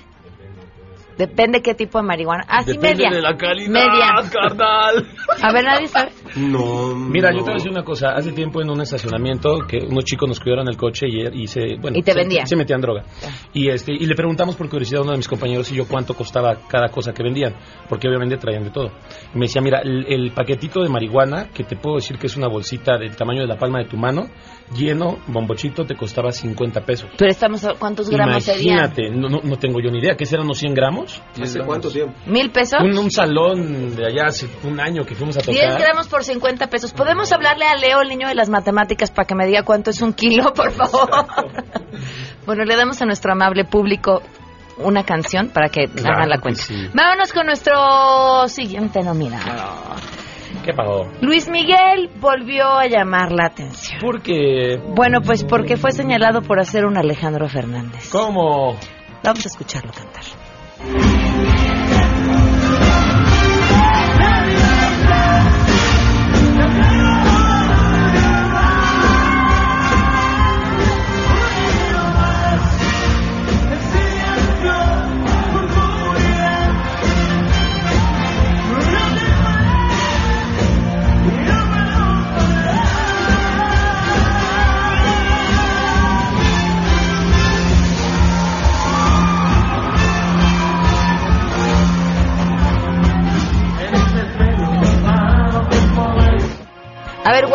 Depende 1.17 1.61
qué 1.61 1.73
tipo 1.73 1.97
de 1.99 2.03
marihuana. 2.05 2.43
Ah, 2.47 2.63
sí, 2.63 2.73
Depende 2.73 3.03
media. 3.05 3.09
de 3.11 3.21
la 3.21 3.37
calidad, 3.37 3.69
Media. 3.69 4.29
carnal. 4.31 5.07
A 5.41 5.53
ver, 5.53 5.63
nadie 5.63 5.87
sabe. 5.87 6.11
No. 6.35 6.93
Mira, 6.95 7.31
yo 7.31 7.37
te 7.37 7.43
voy 7.43 7.51
a 7.51 7.53
decir 7.55 7.71
una 7.71 7.83
cosa. 7.83 8.09
Hace 8.09 8.31
tiempo 8.33 8.61
en 8.61 8.69
un 8.69 8.81
estacionamiento 8.81 9.59
que 9.67 9.77
unos 9.87 10.03
chicos 10.03 10.27
nos 10.27 10.39
cuidaron 10.39 10.67
el 10.67 10.75
coche 10.77 11.07
y, 11.07 11.43
y 11.43 11.47
se, 11.47 11.75
bueno, 11.79 11.97
Y 11.97 12.03
te 12.03 12.11
se- 12.11 12.17
vendían. 12.17 12.47
Se 12.47 12.55
metían 12.55 12.81
droga. 12.81 13.03
Y 13.53 13.69
este 13.69 13.93
y 13.93 14.05
le 14.05 14.15
preguntamos 14.15 14.55
por 14.55 14.69
curiosidad 14.69 14.99
a 14.99 15.03
uno 15.03 15.11
de 15.11 15.17
mis 15.17 15.27
compañeros 15.27 15.71
y 15.71 15.75
yo 15.75 15.87
cuánto 15.87 16.13
costaba 16.13 16.55
cada 16.67 16.89
cosa 16.89 17.13
que 17.13 17.23
vendían, 17.23 17.55
porque 17.87 18.07
obviamente 18.09 18.37
traían 18.37 18.63
de 18.65 18.71
todo. 18.71 18.91
Y 19.33 19.37
me 19.37 19.45
decía, 19.45 19.61
mira, 19.61 19.79
el, 19.83 20.05
el 20.07 20.31
paquetito 20.31 20.81
de 20.83 20.89
marihuana, 20.89 21.47
que 21.53 21.63
te 21.63 21.77
puedo 21.77 21.95
decir 21.95 22.17
que 22.17 22.27
es 22.27 22.35
una 22.35 22.47
bolsita 22.47 22.97
del 22.97 23.15
tamaño 23.15 23.41
de 23.41 23.47
la 23.47 23.57
palma 23.57 23.79
de 23.79 23.85
tu 23.85 23.95
mano, 23.97 24.27
lleno, 24.73 25.19
bombochito, 25.27 25.85
te 25.85 25.95
costaba 25.95 26.31
50 26.31 26.81
pesos. 26.81 27.09
Pero 27.17 27.29
estamos, 27.31 27.63
a- 27.65 27.73
¿cuántos 27.75 28.09
gramos 28.09 28.43
serían? 28.43 28.77
Imagínate, 28.79 29.09
no, 29.11 29.29
no, 29.29 29.41
no 29.43 29.57
tengo 29.57 29.79
yo 29.79 29.91
ni 29.91 29.99
idea. 29.99 30.15
¿Qué 30.17 30.25
serán 30.25 30.45
unos 30.45 30.57
100 30.57 30.73
gramos? 30.73 31.21
¿Hace 31.41 31.59
cuánto 31.61 31.89
tiempo? 31.91 32.13
¿Mil 32.25 32.49
pesos? 32.51 32.79
Un, 32.81 32.97
un 32.97 33.11
salón 33.11 33.95
de 33.95 34.05
allá 34.07 34.27
hace 34.27 34.47
un 34.63 34.79
año 34.79 35.05
que 35.05 35.13
fuimos 35.15 35.37
a 35.37 35.41
tocar. 35.41 35.53
10 35.53 35.77
gramos 35.77 36.07
por 36.07 36.23
50 36.23 36.67
pesos. 36.67 36.93
¿Podemos 36.93 37.31
hablarle 37.31 37.65
a 37.65 37.75
Leo, 37.75 38.01
el 38.01 38.09
niño 38.09 38.27
de 38.27 38.35
las 38.35 38.49
matemáticas, 38.49 39.11
para 39.11 39.25
que 39.27 39.35
me 39.35 39.45
diga 39.45 39.63
cuánto 39.63 39.91
es 39.91 40.01
un 40.01 40.13
kilo, 40.13 40.53
por 40.55 40.71
favor? 40.71 41.09
bueno, 42.45 42.63
le 42.65 42.75
damos 42.75 43.01
a 43.01 43.05
nuestro 43.05 43.31
amable 43.33 43.65
público 43.65 44.21
una 44.77 45.03
canción 45.05 45.49
para 45.49 45.69
que 45.69 45.85
Claro 45.87 46.15
hagan 46.17 46.29
la 46.29 46.39
cuenta. 46.41 46.63
sí. 46.63 46.89
Vámonos 46.93 47.31
con 47.31 47.45
nuestro 47.45 48.47
siguiente 48.47 49.01
nominado. 49.03 49.45
¿Qué 50.65 50.73
pagó? 50.73 51.07
Luis 51.21 51.47
Miguel 51.47 52.09
volvió 52.19 52.65
a 52.65 52.87
llamar 52.87 53.31
la 53.31 53.45
atención. 53.45 53.99
Porque... 54.01 54.81
Bueno, 54.95 55.21
pues 55.21 55.43
porque 55.43 55.77
fue 55.77 55.91
señalado 55.91 56.41
por 56.41 56.59
hacer 56.59 56.85
un 56.85 56.97
Alejandro 56.97 57.47
Fernández. 57.47 58.09
¿Cómo? 58.11 58.75
Vamos 59.23 59.45
a 59.45 59.47
escucharlo 59.47 59.91
cantar. 59.93 60.23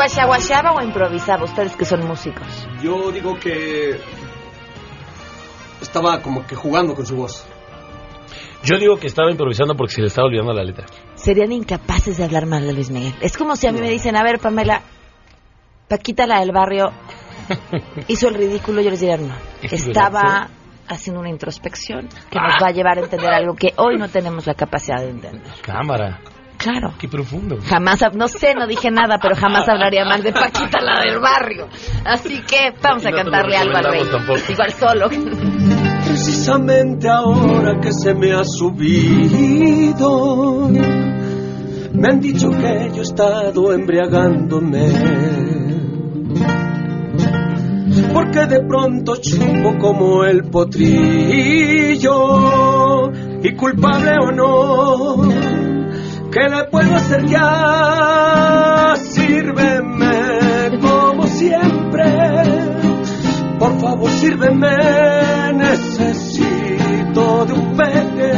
A 0.00 0.02
ver, 0.02 0.12
guasha, 0.12 0.26
guashaba 0.26 0.72
o 0.72 0.82
improvisaba, 0.82 1.44
ustedes 1.44 1.76
que 1.76 1.84
son 1.84 2.06
músicos. 2.06 2.46
Yo 2.82 3.12
digo 3.12 3.38
que 3.38 4.00
estaba 5.82 6.22
como 6.22 6.46
que 6.46 6.54
jugando 6.54 6.94
con 6.94 7.04
su 7.04 7.16
voz. 7.16 7.44
Yo 8.62 8.78
digo 8.78 8.96
que 8.96 9.08
estaba 9.08 9.30
improvisando 9.30 9.74
porque 9.76 9.92
se 9.92 10.00
le 10.00 10.06
estaba 10.06 10.28
olvidando 10.28 10.54
la 10.54 10.64
letra. 10.64 10.86
Serían 11.16 11.52
incapaces 11.52 12.16
de 12.16 12.24
hablar 12.24 12.46
mal 12.46 12.66
de 12.66 12.72
Luis 12.72 12.90
Miguel. 12.90 13.14
Es 13.20 13.36
como 13.36 13.56
si 13.56 13.66
a 13.66 13.72
mí 13.72 13.80
me 13.80 13.90
dicen, 13.90 14.16
a 14.16 14.22
ver, 14.22 14.38
Pamela, 14.38 14.82
Paquita 15.86 16.26
la 16.26 16.40
del 16.40 16.52
barrio 16.52 16.92
hizo 18.08 18.28
el 18.28 18.34
ridículo, 18.36 18.80
yo 18.80 18.90
les 18.90 19.00
diría, 19.00 19.18
no. 19.18 19.34
¿Es 19.60 19.86
Estaba 19.86 20.48
haciendo 20.88 21.20
una 21.20 21.28
introspección 21.28 22.08
que 22.30 22.38
nos 22.38 22.54
va 22.62 22.68
a 22.68 22.72
llevar 22.72 22.98
a 22.98 23.02
entender 23.02 23.30
algo 23.32 23.54
que 23.54 23.74
hoy 23.76 23.98
no 23.98 24.08
tenemos 24.08 24.46
la 24.46 24.54
capacidad 24.54 25.00
de 25.00 25.10
entender. 25.10 25.52
Cámara. 25.62 26.20
Claro. 26.60 26.92
Qué 26.98 27.08
profundo. 27.08 27.58
Jamás, 27.66 28.00
no 28.12 28.28
sé, 28.28 28.54
no 28.54 28.66
dije 28.66 28.90
nada, 28.90 29.18
pero 29.18 29.34
jamás 29.34 29.66
hablaría 29.66 30.04
mal 30.04 30.22
de 30.22 30.30
Paquita 30.30 30.78
la 30.82 31.00
del 31.00 31.18
barrio. 31.18 31.68
Así 32.04 32.42
que 32.42 32.74
vamos 32.82 33.06
a 33.06 33.10
no 33.10 33.16
cantarle 33.16 33.56
algo 33.56 33.78
al 33.78 33.84
rey. 33.84 34.04
tampoco. 34.10 34.40
Igual 34.46 34.72
solo. 34.74 35.08
Precisamente 36.04 37.08
ahora 37.08 37.80
que 37.80 37.90
se 37.94 38.12
me 38.12 38.32
ha 38.32 38.44
subido, 38.44 39.98
me 41.94 42.08
han 42.08 42.20
dicho 42.20 42.50
que 42.50 42.90
yo 42.94 43.00
he 43.00 43.04
estado 43.04 43.72
embriagándome. 43.72 45.40
Porque 48.12 48.46
de 48.46 48.60
pronto 48.68 49.16
chupo 49.16 49.78
como 49.78 50.24
el 50.24 50.42
potrillo, 50.50 52.10
y 53.42 53.54
culpable 53.54 54.12
o 54.20 54.30
no, 54.30 55.16
¿qué 56.32 56.48
le 56.48 56.64
puedo 56.64 56.96
hacer 56.96 57.26
ya? 57.26 58.94
Sírveme 58.96 60.78
como 60.80 61.26
siempre. 61.26 62.04
Por 63.58 63.78
favor, 63.80 64.10
sírveme, 64.10 64.76
necesito 65.54 67.44
de 67.46 67.52
un 67.52 67.76
peque. 67.76 68.32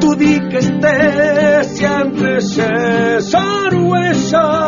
Tú 0.00 0.14
di 0.16 0.40
que 0.48 0.58
esté 0.58 1.64
siempre 1.64 2.40
César 2.40 3.74
Huesa. 3.74 4.64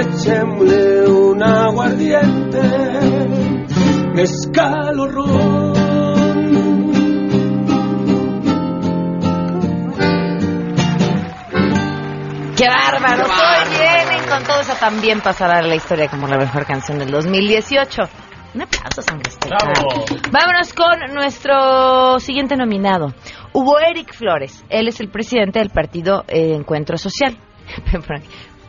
Échemle 0.00 1.06
un 1.08 1.42
aguardiente, 1.42 2.60
mezcal 4.14 5.00
o 5.00 5.06
¡Qué 12.56 12.66
bárbaro! 12.68 13.24
Hoy 13.24 13.78
vienen 13.78 14.26
con 14.26 14.42
todo 14.44 14.60
eso 14.60 14.72
también 14.80 15.20
pasará 15.20 15.60
la 15.60 15.74
historia 15.74 16.08
como 16.08 16.26
la 16.26 16.38
mejor 16.38 16.64
canción 16.64 16.98
del 16.98 17.10
2018. 17.10 18.02
Un 18.54 18.62
aplauso, 18.62 19.02
San 19.02 19.20
Vámonos 20.30 20.72
con 20.72 21.14
nuestro 21.14 22.18
siguiente 22.18 22.56
nominado. 22.56 23.08
Hubo 23.52 23.78
Eric 23.78 24.14
Flores. 24.14 24.64
Él 24.70 24.88
es 24.88 25.00
el 25.00 25.10
presidente 25.10 25.58
del 25.58 25.68
partido 25.68 26.24
eh, 26.28 26.54
Encuentro 26.54 26.96
Social. 26.96 27.36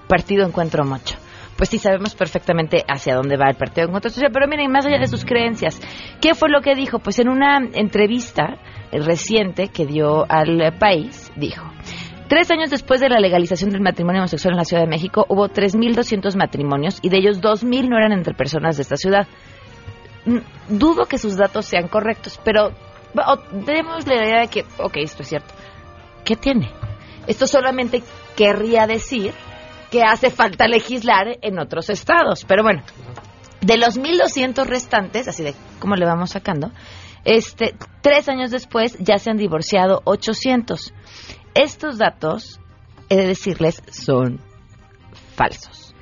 partido 0.10 0.46
Encuentro 0.46 0.84
Mocho. 0.84 1.16
Pues 1.56 1.70
sí, 1.70 1.78
sabemos 1.78 2.14
perfectamente 2.14 2.84
hacia 2.88 3.16
dónde 3.16 3.38
va 3.38 3.50
el 3.50 3.56
Partido 3.56 3.88
Encuentro 3.88 4.12
Social. 4.12 4.32
Pero 4.34 4.50
miren, 4.50 4.70
más 4.70 4.86
allá 4.86 5.00
de 5.00 5.08
sus 5.08 5.24
creencias, 5.24 5.80
¿qué 6.20 6.36
fue 6.36 6.50
lo 6.50 6.60
que 6.60 6.76
dijo? 6.76 7.00
Pues 7.00 7.20
en 7.20 7.30
una 7.30 7.58
entrevista 7.58 8.58
eh, 8.92 9.00
reciente 9.00 9.70
que 9.70 9.86
dio 9.86 10.30
al 10.30 10.62
eh, 10.62 10.72
país, 10.74 11.32
dijo. 11.38 11.64
Tres 12.28 12.52
años 12.52 12.70
después 12.70 13.00
de 13.00 13.08
la 13.10 13.20
legalización 13.20 13.70
del 13.70 13.82
matrimonio 13.82 14.22
homosexual 14.22 14.54
en 14.54 14.58
la 14.58 14.66
Ciudad 14.66 14.84
de 14.84 14.90
México, 14.90 15.26
hubo 15.30 15.48
3.200 15.48 16.36
matrimonios 16.36 17.00
y 17.02 17.10
de 17.10 17.18
ellos 17.18 17.40
2.000 17.42 17.88
no 17.88 17.98
eran 17.98 18.12
entre 18.12 18.34
personas 18.34 18.76
de 18.76 18.82
esta 18.82 18.98
ciudad. 18.98 19.28
Dudo 20.68 21.06
que 21.06 21.18
sus 21.18 21.38
datos 21.38 21.66
sean 21.66 21.88
correctos, 21.88 22.38
pero 22.44 22.72
tenemos 23.66 24.06
la 24.08 24.16
idea 24.16 24.42
de 24.42 24.48
que, 24.50 24.66
ok, 24.78 24.98
esto 24.98 25.24
es 25.24 25.30
cierto. 25.30 25.54
¿Qué 26.26 26.36
tiene? 26.36 26.70
Esto 27.28 27.48
solamente 27.48 28.04
querría 28.36 28.88
decir 28.88 29.34
que 29.90 30.04
hace 30.04 30.30
falta 30.30 30.68
legislar 30.68 31.38
en 31.42 31.60
otros 31.60 31.90
estados. 31.90 32.44
Pero 32.46 32.62
bueno, 32.62 32.84
de 33.62 33.78
los 33.78 33.98
1.200 33.98 34.66
restantes, 34.66 35.30
así 35.30 35.44
de 35.44 35.54
cómo 35.80 35.96
le 35.96 36.06
vamos 36.06 36.32
sacando, 36.32 36.72
este, 37.24 37.76
tres 38.02 38.28
años 38.28 38.52
después 38.52 38.98
ya 39.00 39.18
se 39.18 39.30
han 39.30 39.38
divorciado 39.38 40.02
800. 40.04 40.94
Estos 41.62 41.98
datos, 41.98 42.60
he 43.10 43.16
de 43.18 43.28
decirles, 43.28 43.82
son 43.92 44.40
falsos. 45.36 45.94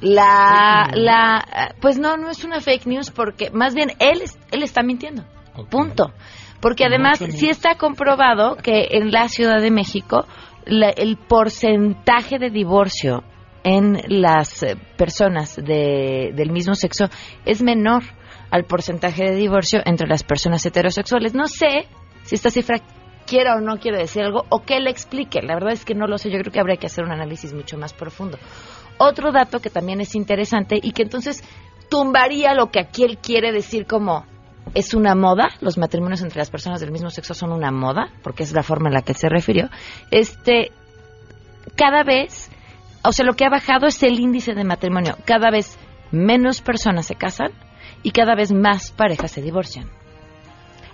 La, 0.00 0.90
la, 0.94 1.74
pues 1.80 1.98
no, 1.98 2.16
no 2.16 2.30
es 2.30 2.44
una 2.44 2.60
fake 2.60 2.86
news 2.86 3.10
porque 3.10 3.50
más 3.50 3.74
bien 3.74 3.90
él, 3.98 4.22
él 4.50 4.62
está 4.62 4.82
mintiendo. 4.82 5.24
Punto. 5.70 6.12
Porque 6.60 6.84
además 6.84 7.18
sí 7.18 7.48
está 7.48 7.76
comprobado 7.76 8.56
que 8.56 8.88
en 8.92 9.10
la 9.10 9.28
Ciudad 9.28 9.60
de 9.60 9.70
México 9.70 10.26
la- 10.66 10.90
el 10.90 11.16
porcentaje 11.16 12.38
de 12.38 12.50
divorcio 12.50 13.22
en 13.64 14.00
las 14.08 14.62
eh, 14.62 14.76
personas 14.96 15.56
de, 15.56 16.32
del 16.34 16.50
mismo 16.52 16.74
sexo 16.74 17.08
es 17.44 17.60
menor 17.62 18.02
al 18.50 18.64
porcentaje 18.64 19.24
de 19.24 19.34
divorcio 19.36 19.80
entre 19.84 20.06
las 20.08 20.22
personas 20.22 20.64
heterosexuales. 20.64 21.34
No 21.34 21.46
sé 21.46 21.86
si 22.22 22.34
esta 22.36 22.50
cifra 22.50 22.78
quiera 23.28 23.54
o 23.54 23.60
no 23.60 23.78
quiere 23.78 23.98
decir 23.98 24.22
algo 24.22 24.44
o 24.48 24.62
que 24.62 24.80
le 24.80 24.90
explique. 24.90 25.42
La 25.42 25.54
verdad 25.54 25.72
es 25.72 25.84
que 25.84 25.94
no 25.94 26.06
lo 26.06 26.18
sé. 26.18 26.30
Yo 26.30 26.38
creo 26.38 26.52
que 26.52 26.60
habría 26.60 26.76
que 26.76 26.86
hacer 26.86 27.04
un 27.04 27.12
análisis 27.12 27.52
mucho 27.52 27.76
más 27.76 27.92
profundo. 27.92 28.38
Otro 28.98 29.30
dato 29.30 29.60
que 29.60 29.70
también 29.70 30.00
es 30.00 30.14
interesante 30.14 30.78
y 30.82 30.92
que 30.92 31.02
entonces 31.02 31.44
tumbaría 31.90 32.54
lo 32.54 32.70
que 32.70 32.80
aquí 32.80 33.04
él 33.04 33.18
quiere 33.18 33.52
decir 33.52 33.86
como 33.86 34.24
es 34.74 34.94
una 34.94 35.14
moda, 35.14 35.48
los 35.60 35.78
matrimonios 35.78 36.20
entre 36.22 36.38
las 36.38 36.50
personas 36.50 36.80
del 36.80 36.90
mismo 36.90 37.10
sexo 37.10 37.32
son 37.34 37.52
una 37.52 37.70
moda, 37.70 38.10
porque 38.22 38.42
es 38.42 38.52
la 38.52 38.62
forma 38.62 38.88
en 38.88 38.94
la 38.94 39.02
que 39.02 39.14
se 39.14 39.28
refirió. 39.28 39.70
Este, 40.10 40.72
cada 41.76 42.02
vez, 42.02 42.50
o 43.02 43.12
sea, 43.12 43.24
lo 43.24 43.34
que 43.34 43.44
ha 43.44 43.50
bajado 43.50 43.86
es 43.86 44.02
el 44.02 44.18
índice 44.20 44.54
de 44.54 44.64
matrimonio. 44.64 45.16
Cada 45.24 45.50
vez 45.50 45.78
menos 46.10 46.60
personas 46.60 47.06
se 47.06 47.14
casan 47.14 47.52
y 48.02 48.10
cada 48.10 48.34
vez 48.34 48.52
más 48.52 48.90
parejas 48.90 49.30
se 49.30 49.42
divorcian. 49.42 49.97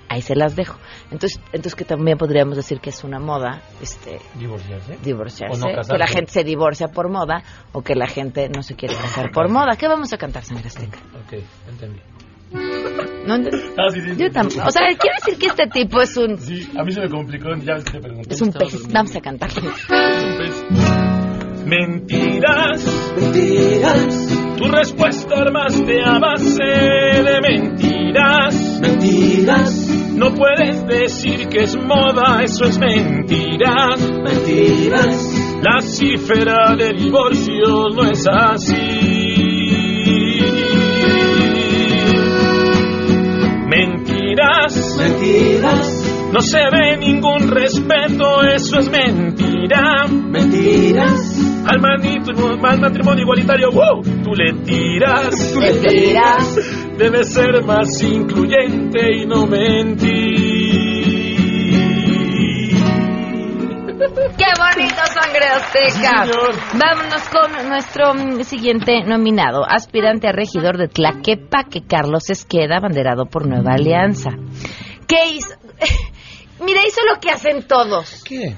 Ahí 0.09 0.23
se 0.23 0.37
las 0.37 0.55
dejo. 0.55 0.79
Entonces, 1.11 1.41
entonces 1.47 1.75
que 1.75 1.85
también 1.85 2.19
podríamos 2.19 2.57
decir 2.57 2.81
que 2.81 2.91
es 2.91 3.03
una 3.05 3.19
moda, 3.19 3.63
este, 3.81 4.21
Divorciarse. 4.39 4.99
divorciarse, 5.03 5.61
no 5.61 5.67
que 5.89 5.99
la 5.99 6.07
gente 6.07 6.33
se 6.33 6.45
divorcia 6.45 6.89
por 6.89 7.09
moda 7.11 7.43
o 7.73 7.83
que 7.83 7.95
la 7.95 8.07
gente 8.07 8.49
no 8.49 8.63
se 8.63 8.75
quiere 8.77 8.95
casar 8.95 9.31
por 9.33 9.49
moda. 9.49 9.77
¿Qué 9.77 9.89
vamos 9.89 10.13
a 10.13 10.19
cantar, 10.19 10.45
Sangre 10.45 10.69
Azteca? 10.69 10.99
Ok, 11.25 11.43
entendí. 11.69 12.01
¿No 13.27 13.35
entendí? 13.37 13.59
Ah, 13.79 13.89
sí, 13.91 14.01
sí, 14.03 14.09
Yo 14.17 14.27
sí. 14.51 14.59
o 14.65 14.71
sea, 14.71 14.83
quiere 14.99 15.17
decir 15.25 15.39
que 15.39 15.47
este 15.47 15.67
tipo 15.69 16.01
es 16.01 16.17
un 16.17 16.39
Sí, 16.39 16.69
a 16.79 16.85
mí 16.85 16.93
se 16.93 17.01
me 17.01 17.09
complicó, 17.09 17.49
ya 17.57 17.75
ves 17.75 17.85
que 17.85 17.93
te 17.93 18.01
pregunté. 18.01 18.35
es 18.35 18.41
un 18.43 18.53
pez. 18.53 18.93
Vamos 18.93 19.17
a 19.17 19.21
cantar. 19.21 19.51
Mentiras, 21.65 22.85
mentiras. 23.19 24.29
Tu 24.59 24.65
respuesta 24.71 25.35
armaste 25.41 26.03
a 26.05 26.19
base 26.19 26.63
de 26.63 27.41
mentiras, 27.41 28.04
mentiras. 28.81 29.89
No 30.15 30.33
puedes 30.35 30.87
decir 30.87 31.49
que 31.49 31.65
es 31.65 31.77
moda, 31.77 32.43
eso 32.43 32.65
es 32.65 32.79
mentiras, 32.79 34.01
mentiras. 34.23 35.61
La 35.63 35.81
cifra 35.81 36.77
de 36.77 36.93
divorcios 36.93 37.95
no 37.95 38.05
es 38.05 38.27
así. 38.27 39.55
Mentiras, 43.67 44.97
mentiras. 44.99 45.94
No 46.35 46.41
se 46.41 46.59
ve 46.59 46.97
ningún 46.97 47.49
respeto, 47.49 48.43
eso 48.43 48.81
es 48.81 48.91
mentira. 48.91 50.05
Mentiras. 50.09 51.39
Al, 51.65 51.79
manito- 51.81 52.59
al 52.61 52.81
matrimonio 52.81 53.23
igualitario, 53.23 53.71
wow, 53.71 54.03
tú 54.03 54.35
le 54.35 54.53
tiras. 54.65 55.53
Tú 55.55 55.61
Le 55.61 55.75
tiras. 55.75 56.57
Debe 56.99 57.23
ser 57.23 57.63
más 57.65 58.03
incluyente 58.03 59.13
y 59.17 59.27
no 59.27 59.47
mentir. 59.47 60.75
¡Qué 64.37 64.51
bonito, 64.59 65.03
Sangre 65.07 65.47
Azteca! 65.47 66.27
Vámonos 66.75 67.29
con 67.29 67.69
nuestro 67.69 68.13
mm, 68.13 68.43
siguiente 68.43 69.05
nominado, 69.07 69.65
aspirante 69.65 70.27
a 70.27 70.33
regidor 70.33 70.79
de 70.79 70.89
Tlaquepaque, 70.89 71.83
Carlos 71.89 72.29
Esqueda, 72.29 72.79
abanderado 72.79 73.27
por 73.27 73.47
Nueva 73.47 73.75
Alianza. 73.75 74.31
¿Qué 75.07 75.37
hizo? 75.37 75.55
Mira, 76.65 76.81
hizo 76.87 77.01
lo 77.05 77.21
que 77.21 77.31
hacen 77.31 77.67
todos. 77.67 78.23
¿Qué? 78.25 78.55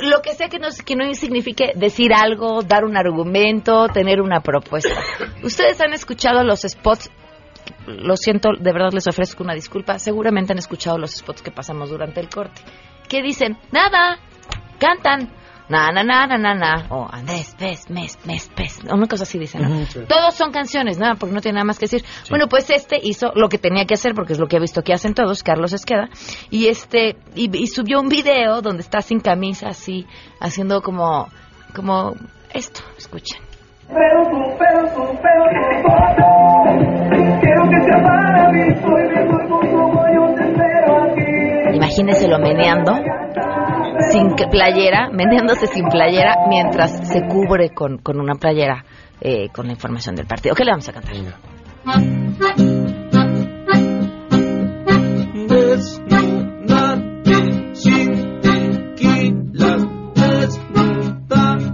Lo 0.00 0.22
que 0.22 0.34
sea 0.34 0.48
que 0.48 0.58
no, 0.58 0.68
que 0.84 0.94
no 0.94 1.12
signifique 1.14 1.72
decir 1.74 2.12
algo, 2.14 2.62
dar 2.62 2.84
un 2.84 2.96
argumento, 2.96 3.88
tener 3.88 4.20
una 4.20 4.40
propuesta. 4.40 4.90
Ustedes 5.42 5.80
han 5.80 5.92
escuchado 5.92 6.44
los 6.44 6.60
spots, 6.60 7.10
lo 7.86 8.16
siento, 8.16 8.50
de 8.58 8.72
verdad 8.72 8.92
les 8.92 9.08
ofrezco 9.08 9.42
una 9.42 9.54
disculpa, 9.54 9.98
seguramente 9.98 10.52
han 10.52 10.58
escuchado 10.58 10.98
los 10.98 11.10
spots 11.10 11.42
que 11.42 11.50
pasamos 11.50 11.90
durante 11.90 12.20
el 12.20 12.28
corte. 12.28 12.62
¿Qué 13.08 13.22
dicen? 13.22 13.58
Nada, 13.72 14.18
cantan. 14.78 15.32
Na, 15.68 15.92
na, 15.92 16.02
na, 16.02 16.26
na, 16.26 16.38
na, 16.38 16.54
na. 16.54 16.86
O 16.88 17.06
Andrés, 17.10 17.54
pez, 17.58 17.90
mes, 17.90 18.18
mes, 18.24 18.48
pez. 18.48 18.80
O 18.90 18.94
una 18.94 19.06
cosa 19.06 19.24
así 19.24 19.38
dicen, 19.38 19.62
¿no? 19.62 19.84
Sí. 19.86 20.00
Todos 20.08 20.34
son 20.34 20.50
canciones, 20.50 20.98
nada, 20.98 21.16
porque 21.16 21.34
no 21.34 21.40
tiene 21.42 21.56
nada 21.56 21.66
más 21.66 21.78
que 21.78 21.84
decir. 21.84 22.04
Bueno, 22.30 22.46
pues 22.48 22.70
este 22.70 22.98
hizo 23.02 23.32
lo 23.34 23.48
que 23.48 23.58
tenía 23.58 23.84
que 23.84 23.94
hacer, 23.94 24.14
porque 24.14 24.32
es 24.32 24.38
lo 24.38 24.46
que 24.46 24.56
he 24.56 24.60
visto 24.60 24.82
que 24.82 24.94
hacen 24.94 25.12
todos, 25.12 25.42
Carlos 25.42 25.74
Esqueda, 25.74 26.08
y 26.50 26.68
este, 26.68 27.16
y, 27.34 27.54
y 27.54 27.66
subió 27.66 28.00
un 28.00 28.08
video 28.08 28.62
donde 28.62 28.82
está 28.82 29.02
sin 29.02 29.20
camisa, 29.20 29.68
así, 29.68 30.06
haciendo 30.40 30.80
como, 30.80 31.28
como 31.74 32.14
esto, 32.54 32.80
escuchen. 32.96 33.40
Pero 33.88 34.22
tú, 34.30 34.56
pero 34.58 34.86
tú, 34.94 35.18
pero 35.22 35.44
tú. 35.50 35.58
Quiero 37.40 37.62
que 37.70 37.80
sea 37.84 38.02
para 38.02 38.50
mí, 38.50 38.74
soy 38.82 39.08
Imagínenselo 41.98 42.38
meneando, 42.38 42.92
sin 44.12 44.36
que- 44.36 44.46
playera, 44.46 45.08
meneándose 45.10 45.66
sin 45.66 45.88
playera, 45.88 46.36
mientras 46.48 46.92
se 47.08 47.22
cubre 47.26 47.70
con, 47.70 47.98
con 47.98 48.20
una 48.20 48.36
playera 48.36 48.84
eh, 49.20 49.48
con 49.52 49.66
la 49.66 49.72
información 49.72 50.14
del 50.14 50.26
partido. 50.26 50.54
¿Qué 50.54 50.64
le 50.64 50.70
vamos 50.70 50.88
a 50.88 50.92
cantar? 50.92 51.14
Desnúdate 56.38 57.74
sin 57.74 58.40
tequilas, 58.40 59.82
desnúdate, 60.14 61.66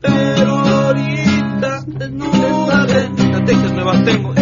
pero 0.00 0.50
ahorita 0.58 1.80
desnúdate. 1.86 2.98
Estrategias 3.16 3.72
nuevas 3.72 4.04
tengo, 4.04 4.34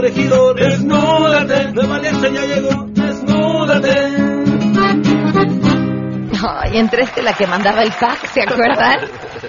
regidor, 0.00 0.56
desnúdate, 0.56 1.72
nueva 1.72 1.96
alianza 1.96 2.28
ya 2.28 2.44
llegó, 2.46 2.86
desnúdate. 2.90 3.90
Ay, 6.42 6.78
entre 6.78 7.02
este 7.02 7.22
la 7.22 7.34
que 7.34 7.46
mandaba 7.46 7.82
el 7.82 7.92
pack, 7.92 8.26
¿se 8.32 8.42
acuerdan? 8.42 9.00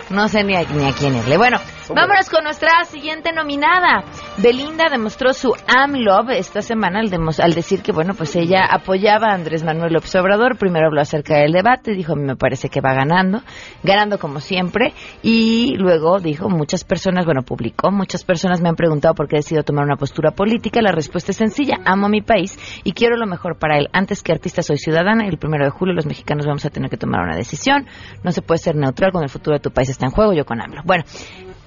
No 0.10 0.28
sé 0.28 0.43
ni 0.43 0.56
a, 0.56 0.64
ni 0.64 0.86
a 0.86 0.91
quién 0.91 1.16
irle. 1.16 1.38
Bueno, 1.38 1.58
vámonos 1.96 2.30
con 2.30 2.44
nuestra 2.44 2.84
siguiente 2.86 3.32
nominada. 3.34 4.04
Belinda 4.38 4.89
demostró 4.89 5.34
su 5.34 5.54
AMLOV 5.68 6.32
esta 6.32 6.62
semana 6.62 7.00
al, 7.00 7.12
al 7.12 7.54
decir 7.54 7.82
que, 7.82 7.92
bueno, 7.92 8.14
pues 8.14 8.36
ella 8.36 8.66
apoyaba 8.70 9.28
a 9.28 9.34
Andrés 9.34 9.64
Manuel 9.64 9.94
López 9.94 10.14
Obrador. 10.16 10.58
Primero 10.58 10.88
habló 10.88 11.02
acerca 11.02 11.38
del 11.38 11.52
debate, 11.52 11.94
dijo, 11.94 12.16
me 12.16 12.36
parece 12.36 12.70
que 12.70 12.82
va 12.82 12.94
ganando, 12.94 13.42
ganando 13.84 14.20
como 14.20 14.39
siempre. 14.39 14.94
Y 15.22 15.76
luego 15.78 16.20
dijo, 16.20 16.50
muchas 16.50 16.84
personas, 16.84 17.26
bueno, 17.26 17.42
publicó, 17.42 17.92
muchas 17.92 18.24
personas 18.24 18.62
me 18.62 18.70
han 18.70 18.76
preguntado 18.76 19.14
por 19.14 19.28
qué 19.28 19.38
he 19.38 19.39
decidido 19.39 19.64
tomar 19.64 19.86
una 19.86 19.96
postura 19.96 20.32
política. 20.32 20.82
La 20.82 20.92
respuesta 20.92 21.32
es 21.32 21.38
sencilla, 21.38 21.80
amo 21.86 22.08
a 22.08 22.10
mi 22.10 22.22
país 22.22 22.58
y 22.84 22.94
quiero 22.94 23.18
lo 23.18 23.28
mejor 23.28 23.58
para 23.58 23.78
él. 23.78 23.89
Antes 23.94 24.22
que 24.22 24.32
artista 24.32 24.62
soy 24.62 24.78
ciudadana 24.78 25.26
el 25.28 25.38
primero 25.38 25.66
de 25.66 25.72
julio 25.72 25.94
los 25.94 26.06
mexicanos 26.06 26.46
vamos 26.46 26.66
a 26.66 26.70
tener 26.70 26.89
que 26.89 26.98
tomar 26.98 27.22
una 27.22 27.36
decisión. 27.36 27.88
No 28.24 28.32
se 28.32 28.42
puede 28.42 28.60
ser 28.60 28.76
neutral 28.76 29.12
cuando 29.12 29.26
el 29.26 29.30
futuro 29.30 29.56
de 29.56 29.62
tu 29.62 29.72
país 29.72 29.89
está 29.89 30.06
en 30.06 30.12
juego, 30.12 30.34
yo 30.34 30.46
con 30.46 30.62
AMLO. 30.62 30.82
Bueno, 30.86 31.04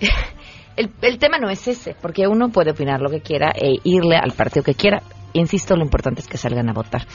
el, 0.76 0.90
el 1.02 1.18
tema 1.18 1.38
no 1.38 1.50
es 1.50 1.66
ese, 1.68 1.94
porque 2.00 2.26
uno 2.26 2.48
puede 2.48 2.72
opinar 2.72 3.00
lo 3.00 3.10
que 3.10 3.20
quiera 3.20 3.52
e 3.54 3.76
irle 3.84 4.16
al 4.16 4.32
partido 4.32 4.64
que 4.64 4.74
quiera. 4.74 5.02
Insisto, 5.34 5.74
lo 5.74 5.82
importante 5.82 6.20
es 6.20 6.28
que 6.28 6.36
salgan 6.36 6.70
a 6.70 6.72
votar. 6.72 7.06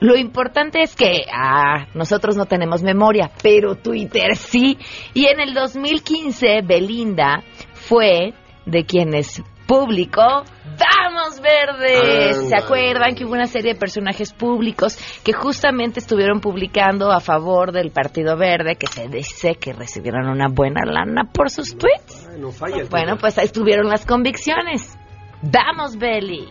Lo 0.00 0.16
importante 0.16 0.82
es 0.82 0.96
que 0.96 1.22
ah, 1.32 1.86
nosotros 1.94 2.36
no 2.36 2.46
tenemos 2.46 2.82
memoria, 2.82 3.30
pero 3.40 3.76
Twitter 3.76 4.36
sí. 4.36 4.76
Y 5.14 5.26
en 5.26 5.38
el 5.40 5.54
2015, 5.54 6.62
Belinda 6.66 7.44
fue 7.74 8.34
de 8.66 8.84
quienes 8.84 9.42
publicó 9.68 10.44
¡Vamos 10.78 11.40
Verdes! 11.40 12.48
¿Se 12.48 12.56
acuerdan 12.56 13.14
que 13.14 13.24
hubo 13.24 13.34
una 13.34 13.46
serie 13.46 13.74
de 13.74 13.78
personajes 13.78 14.32
públicos 14.32 14.98
que 15.22 15.32
justamente 15.32 16.00
estuvieron 16.00 16.40
publicando 16.40 17.12
a 17.12 17.20
favor 17.20 17.70
del 17.72 17.90
Partido 17.90 18.36
Verde, 18.36 18.76
que 18.76 18.86
se 18.86 19.08
dice 19.08 19.56
que 19.56 19.74
recibieron 19.74 20.28
una 20.28 20.48
buena 20.48 20.84
lana 20.86 21.24
por 21.32 21.50
sus 21.50 21.76
tweets? 21.76 22.28
Ay, 22.30 22.40
no 22.40 22.50
falla 22.50 22.78
el 22.78 22.88
Bueno, 22.88 23.16
pues 23.18 23.36
ahí 23.38 23.44
estuvieron 23.46 23.88
las 23.88 24.06
convicciones. 24.06 24.96
¡Vamos, 25.42 25.98
Beli! 25.98 26.48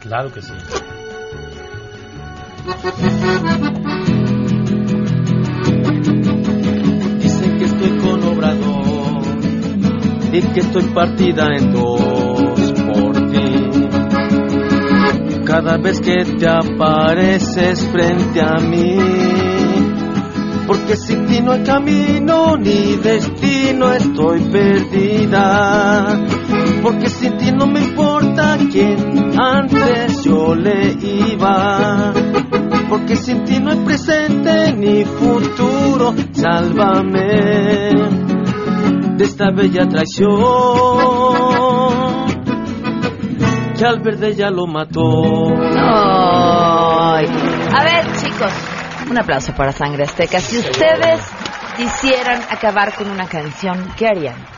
Claro 0.00 0.32
que 0.32 0.42
sí. 0.42 0.52
Dicen 7.20 7.58
que 7.58 7.64
estoy 7.64 7.98
con 7.98 8.22
Obrador 8.24 9.22
y 10.32 10.42
que 10.52 10.60
estoy 10.60 10.82
partida 10.94 11.46
en 11.56 11.72
dos 11.72 12.03
cada 15.54 15.76
vez 15.76 16.00
que 16.00 16.24
te 16.24 16.48
apareces 16.48 17.86
frente 17.92 18.40
a 18.40 18.56
mí. 18.58 18.98
Porque 20.66 20.96
sin 20.96 21.26
ti 21.26 21.40
no 21.40 21.52
hay 21.52 21.62
camino 21.62 22.56
ni 22.56 22.96
destino, 22.96 23.92
estoy 23.92 24.40
perdida. 24.50 26.26
Porque 26.82 27.08
sin 27.08 27.36
ti 27.36 27.52
no 27.52 27.68
me 27.68 27.84
importa 27.84 28.58
quién 28.68 29.30
antes 29.38 30.24
yo 30.24 30.56
le 30.56 30.96
iba. 31.00 32.12
Porque 32.88 33.14
sin 33.14 33.44
ti 33.44 33.60
no 33.60 33.70
hay 33.70 33.84
presente 33.84 34.72
ni 34.72 35.04
futuro, 35.04 36.14
sálvame 36.32 37.90
de 39.16 39.24
esta 39.24 39.52
bella 39.52 39.86
traición 39.86 41.13
al 43.86 44.00
verde 44.00 44.34
ya 44.34 44.50
lo 44.50 44.66
mató. 44.66 45.22
Ay. 45.76 47.26
A 47.72 47.84
ver, 47.84 48.06
chicos, 48.16 48.52
un 49.10 49.18
aplauso 49.18 49.54
para 49.54 49.72
Sangre 49.72 50.04
Azteca. 50.04 50.40
Si 50.40 50.58
ustedes 50.58 51.20
quisieran 51.76 52.40
acabar 52.50 52.94
con 52.94 53.10
una 53.10 53.26
canción, 53.26 53.76
¿qué 53.96 54.06
harían? 54.06 54.53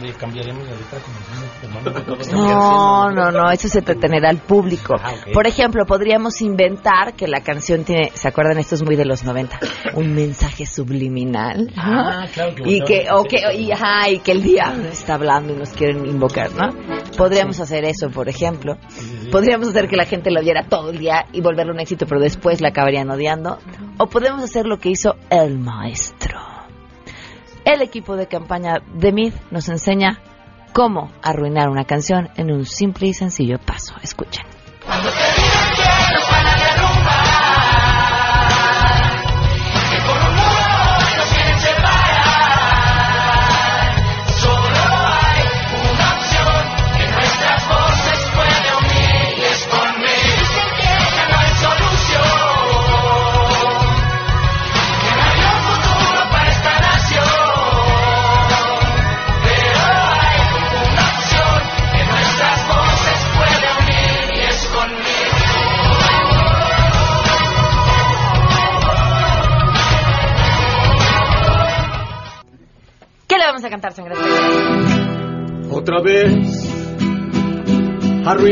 Le 0.00 0.12
cambiaríamos 0.12 0.64
la 0.66 0.74
letra 0.74 0.98
como 1.00 1.80
decimos, 1.80 2.32
No, 2.32 3.10
no, 3.10 3.30
no, 3.30 3.50
eso 3.50 3.68
se 3.68 3.78
entretenerá 3.78 4.28
al 4.28 4.38
público. 4.38 4.94
Por 5.32 5.46
ejemplo, 5.46 5.86
podríamos 5.86 6.40
inventar 6.42 7.14
que 7.14 7.26
la 7.26 7.40
canción 7.40 7.84
tiene, 7.84 8.10
¿se 8.14 8.28
acuerdan? 8.28 8.58
Esto 8.58 8.74
es 8.74 8.82
muy 8.82 8.96
de 8.96 9.04
los 9.04 9.24
90, 9.24 9.58
un 9.94 10.14
mensaje 10.14 10.66
subliminal. 10.66 11.72
Ah, 11.76 12.26
claro, 12.32 12.54
que 12.54 12.62
y 12.70 12.80
que, 12.80 13.06
o 13.10 13.24
que, 13.24 13.38
y, 13.54 13.72
ajá, 13.72 14.10
y 14.10 14.18
que 14.18 14.32
el 14.32 14.42
diablo 14.42 14.88
está 14.88 15.14
hablando 15.14 15.54
y 15.54 15.56
nos 15.56 15.70
quieren 15.70 16.04
invocar, 16.06 16.50
¿no? 16.52 16.74
Podríamos 17.16 17.60
hacer 17.60 17.84
eso, 17.84 18.10
por 18.10 18.28
ejemplo. 18.28 18.76
Podríamos 19.30 19.68
hacer 19.68 19.88
que 19.88 19.96
la 19.96 20.04
gente 20.04 20.30
lo 20.30 20.40
viera 20.40 20.64
todo 20.68 20.90
el 20.90 20.98
día 20.98 21.26
y 21.32 21.40
volverlo 21.40 21.72
un 21.72 21.80
éxito, 21.80 22.06
pero 22.06 22.20
después 22.20 22.60
la 22.60 22.68
acabarían 22.68 23.10
odiando. 23.10 23.58
O 23.98 24.06
podemos 24.08 24.42
hacer 24.42 24.66
lo 24.66 24.78
que 24.78 24.90
hizo 24.90 25.16
el 25.30 25.58
maestro. 25.58 26.55
El 27.66 27.82
equipo 27.82 28.14
de 28.14 28.28
campaña 28.28 28.74
de 28.94 29.10
Mid 29.10 29.34
nos 29.50 29.68
enseña 29.68 30.20
cómo 30.72 31.10
arruinar 31.20 31.68
una 31.68 31.84
canción 31.84 32.28
en 32.36 32.52
un 32.52 32.64
simple 32.64 33.08
y 33.08 33.12
sencillo 33.12 33.58
paso. 33.58 33.92
Escuchen. 34.04 34.44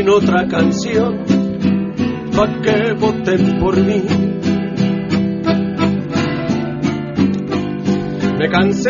Arruinó 0.05 0.15
otra 0.17 0.47
canción 0.47 1.23
pa' 2.35 2.61
que 2.61 2.93
voten 2.93 3.59
por 3.59 3.75
mí. 3.77 4.03
Me 8.37 8.49
cansé 8.49 8.89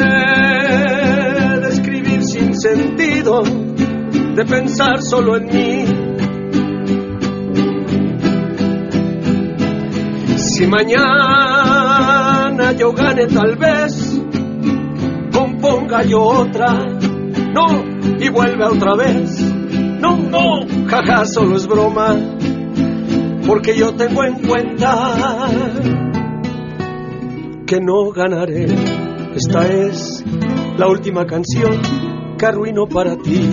de 1.61 1.68
escribir 1.70 2.22
sin 2.24 2.53
sentido, 2.59 3.43
de 3.43 4.45
pensar 4.45 5.01
solo 5.01 5.38
en 5.38 5.45
mí. 5.45 5.86
Si 10.38 10.68
mañana 10.68 11.93
yo 12.74 12.91
gane 12.93 13.28
tal 13.28 13.55
vez, 13.55 14.22
componga 15.32 16.03
yo 16.03 16.20
otra, 16.22 16.74
no, 17.53 17.84
y 18.20 18.30
vuelve 18.30 18.66
otra 18.66 18.95
vez, 18.95 19.55
jaja, 20.96 21.26
solo 21.26 21.58
es 21.58 21.68
broma, 21.68 22.16
porque 23.46 23.76
yo 23.76 23.96
tengo 23.96 24.24
en 24.24 24.36
cuenta 24.48 25.50
que 27.68 27.80
no 27.82 28.12
ganaré, 28.12 28.66
esta 29.36 29.68
es 29.68 30.24
la 30.78 30.88
última 30.88 31.26
canción 31.26 31.82
que 32.38 32.46
arruino 32.46 32.88
para 32.88 33.16
ti. 33.18 33.50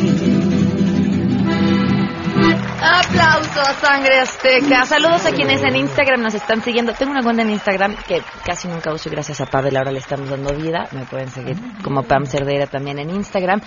Aplauso 2.84 3.60
a 3.60 3.74
Sangre 3.74 4.18
Azteca. 4.18 4.84
Saludos 4.86 5.26
a 5.26 5.32
quienes 5.32 5.62
en 5.62 5.76
Instagram 5.76 6.20
nos 6.20 6.34
están 6.34 6.62
siguiendo. 6.62 6.92
Tengo 6.92 7.12
una 7.12 7.22
cuenta 7.22 7.42
en 7.42 7.50
Instagram 7.50 7.94
que 8.08 8.20
casi 8.44 8.66
nunca 8.68 8.92
uso 8.92 9.08
gracias 9.08 9.40
a 9.40 9.46
Pavel. 9.46 9.76
Ahora 9.76 9.92
le 9.92 9.98
estamos 9.98 10.28
dando 10.28 10.52
vida. 10.54 10.88
Me 10.92 11.04
pueden 11.04 11.28
seguir 11.28 11.56
como 11.84 12.02
Pam 12.02 12.26
Cerdeira 12.26 12.66
también 12.66 12.98
en 12.98 13.10
Instagram. 13.10 13.60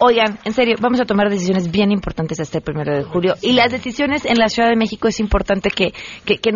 Oigan, 0.00 0.38
en 0.44 0.52
serio, 0.52 0.76
vamos 0.80 1.00
a 1.00 1.04
tomar 1.04 1.28
decisiones 1.28 1.70
bien 1.72 1.90
importantes 1.90 2.38
hasta 2.38 2.58
el 2.58 2.64
primero 2.64 2.94
de 2.94 3.02
julio. 3.02 3.34
Y 3.42 3.52
las 3.52 3.72
decisiones 3.72 4.24
en 4.24 4.38
la 4.38 4.48
Ciudad 4.48 4.68
de 4.68 4.76
México 4.76 5.08
es 5.08 5.18
importante 5.18 5.70
que, 5.70 5.92
que, 6.24 6.38
que 6.38 6.52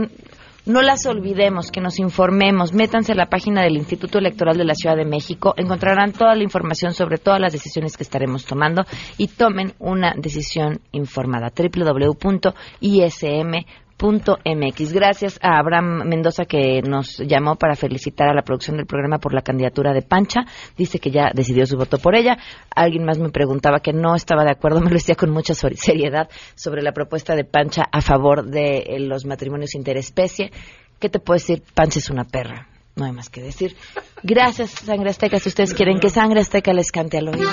no 0.64 0.80
las 0.80 1.07
olvidemos, 1.07 1.72
que 1.72 1.80
nos 1.80 1.99
informemos. 1.99 2.72
Métanse 2.72 3.12
a 3.12 3.16
la 3.16 3.26
página 3.26 3.62
del 3.62 3.76
Instituto 3.76 4.18
Electoral 4.18 4.57
de 4.57 4.64
la 4.64 4.74
Ciudad 4.74 4.97
de 4.97 5.05
México. 5.05 5.55
Encontrarán 5.57 6.12
toda 6.12 6.36
la 6.36 6.45
información 6.45 6.95
sobre 6.95 7.18
todas 7.18 7.40
las 7.40 7.53
decisiones 7.53 7.97
que 7.97 8.05
estaremos 8.05 8.45
tomando 8.45 8.84
y 9.18 9.26
tomen 9.26 9.74
una 9.80 10.14
decisión 10.16 10.78
informada. 10.93 11.51
www.ism.mx. 14.03 14.93
Gracias 14.93 15.39
a 15.43 15.59
Abraham 15.59 16.03
Mendoza 16.07 16.45
que 16.45 16.83
nos 16.83 17.19
llamó 17.19 17.57
para 17.57 17.77
felicitar 17.77 18.29
a 18.29 18.35
la 18.35 18.43
producción 18.43 18.77
del 18.77 18.87
programa 18.87 19.19
por 19.19 19.33
la 19.33 19.43
candidatura 19.43 19.93
de 19.93 20.03
Pancha. 20.03 20.41
Dice 20.77 20.99
que 20.99 21.11
ya 21.11 21.31
decidió 21.33 21.65
su 21.67 21.77
voto 21.77 21.99
por 21.99 22.17
ella. 22.17 22.37
Alguien 22.75 23.05
más 23.05 23.19
me 23.19 23.31
preguntaba 23.31 23.81
que 23.81 23.93
no 23.93 24.15
estaba 24.15 24.45
de 24.45 24.51
acuerdo, 24.51 24.81
me 24.83 24.91
lo 24.91 24.95
decía 24.95 25.15
con 25.15 25.31
mucha 25.31 25.55
seriedad, 25.55 26.29
sobre 26.55 26.83
la 26.83 26.93
propuesta 26.93 27.37
de 27.37 27.45
Pancha 27.45 27.85
a 27.91 28.01
favor 28.01 28.45
de 28.45 28.79
eh, 28.79 29.01
los 29.01 29.25
matrimonios 29.25 29.75
interespecie. 29.75 30.51
¿Qué 30.99 31.09
te 31.09 31.19
puedo 31.19 31.39
decir? 31.39 31.63
Pancha 31.75 32.01
es 32.01 32.11
una 32.11 32.25
perra. 32.25 32.69
No 32.95 33.07
hay 33.07 33.13
más 33.13 33.31
que 33.31 33.41
decir. 33.41 33.75
Gracias, 34.23 34.71
Sangre 34.71 35.11
Azteca. 35.11 35.39
Si 35.39 35.49
ustedes 35.49 35.73
quieren 35.73 35.99
que 35.99 36.11
Sangre 36.11 36.41
Azteca 36.41 36.75
les 36.75 36.93
cante 36.93 37.19
al 37.19 37.29
oído. 37.29 37.49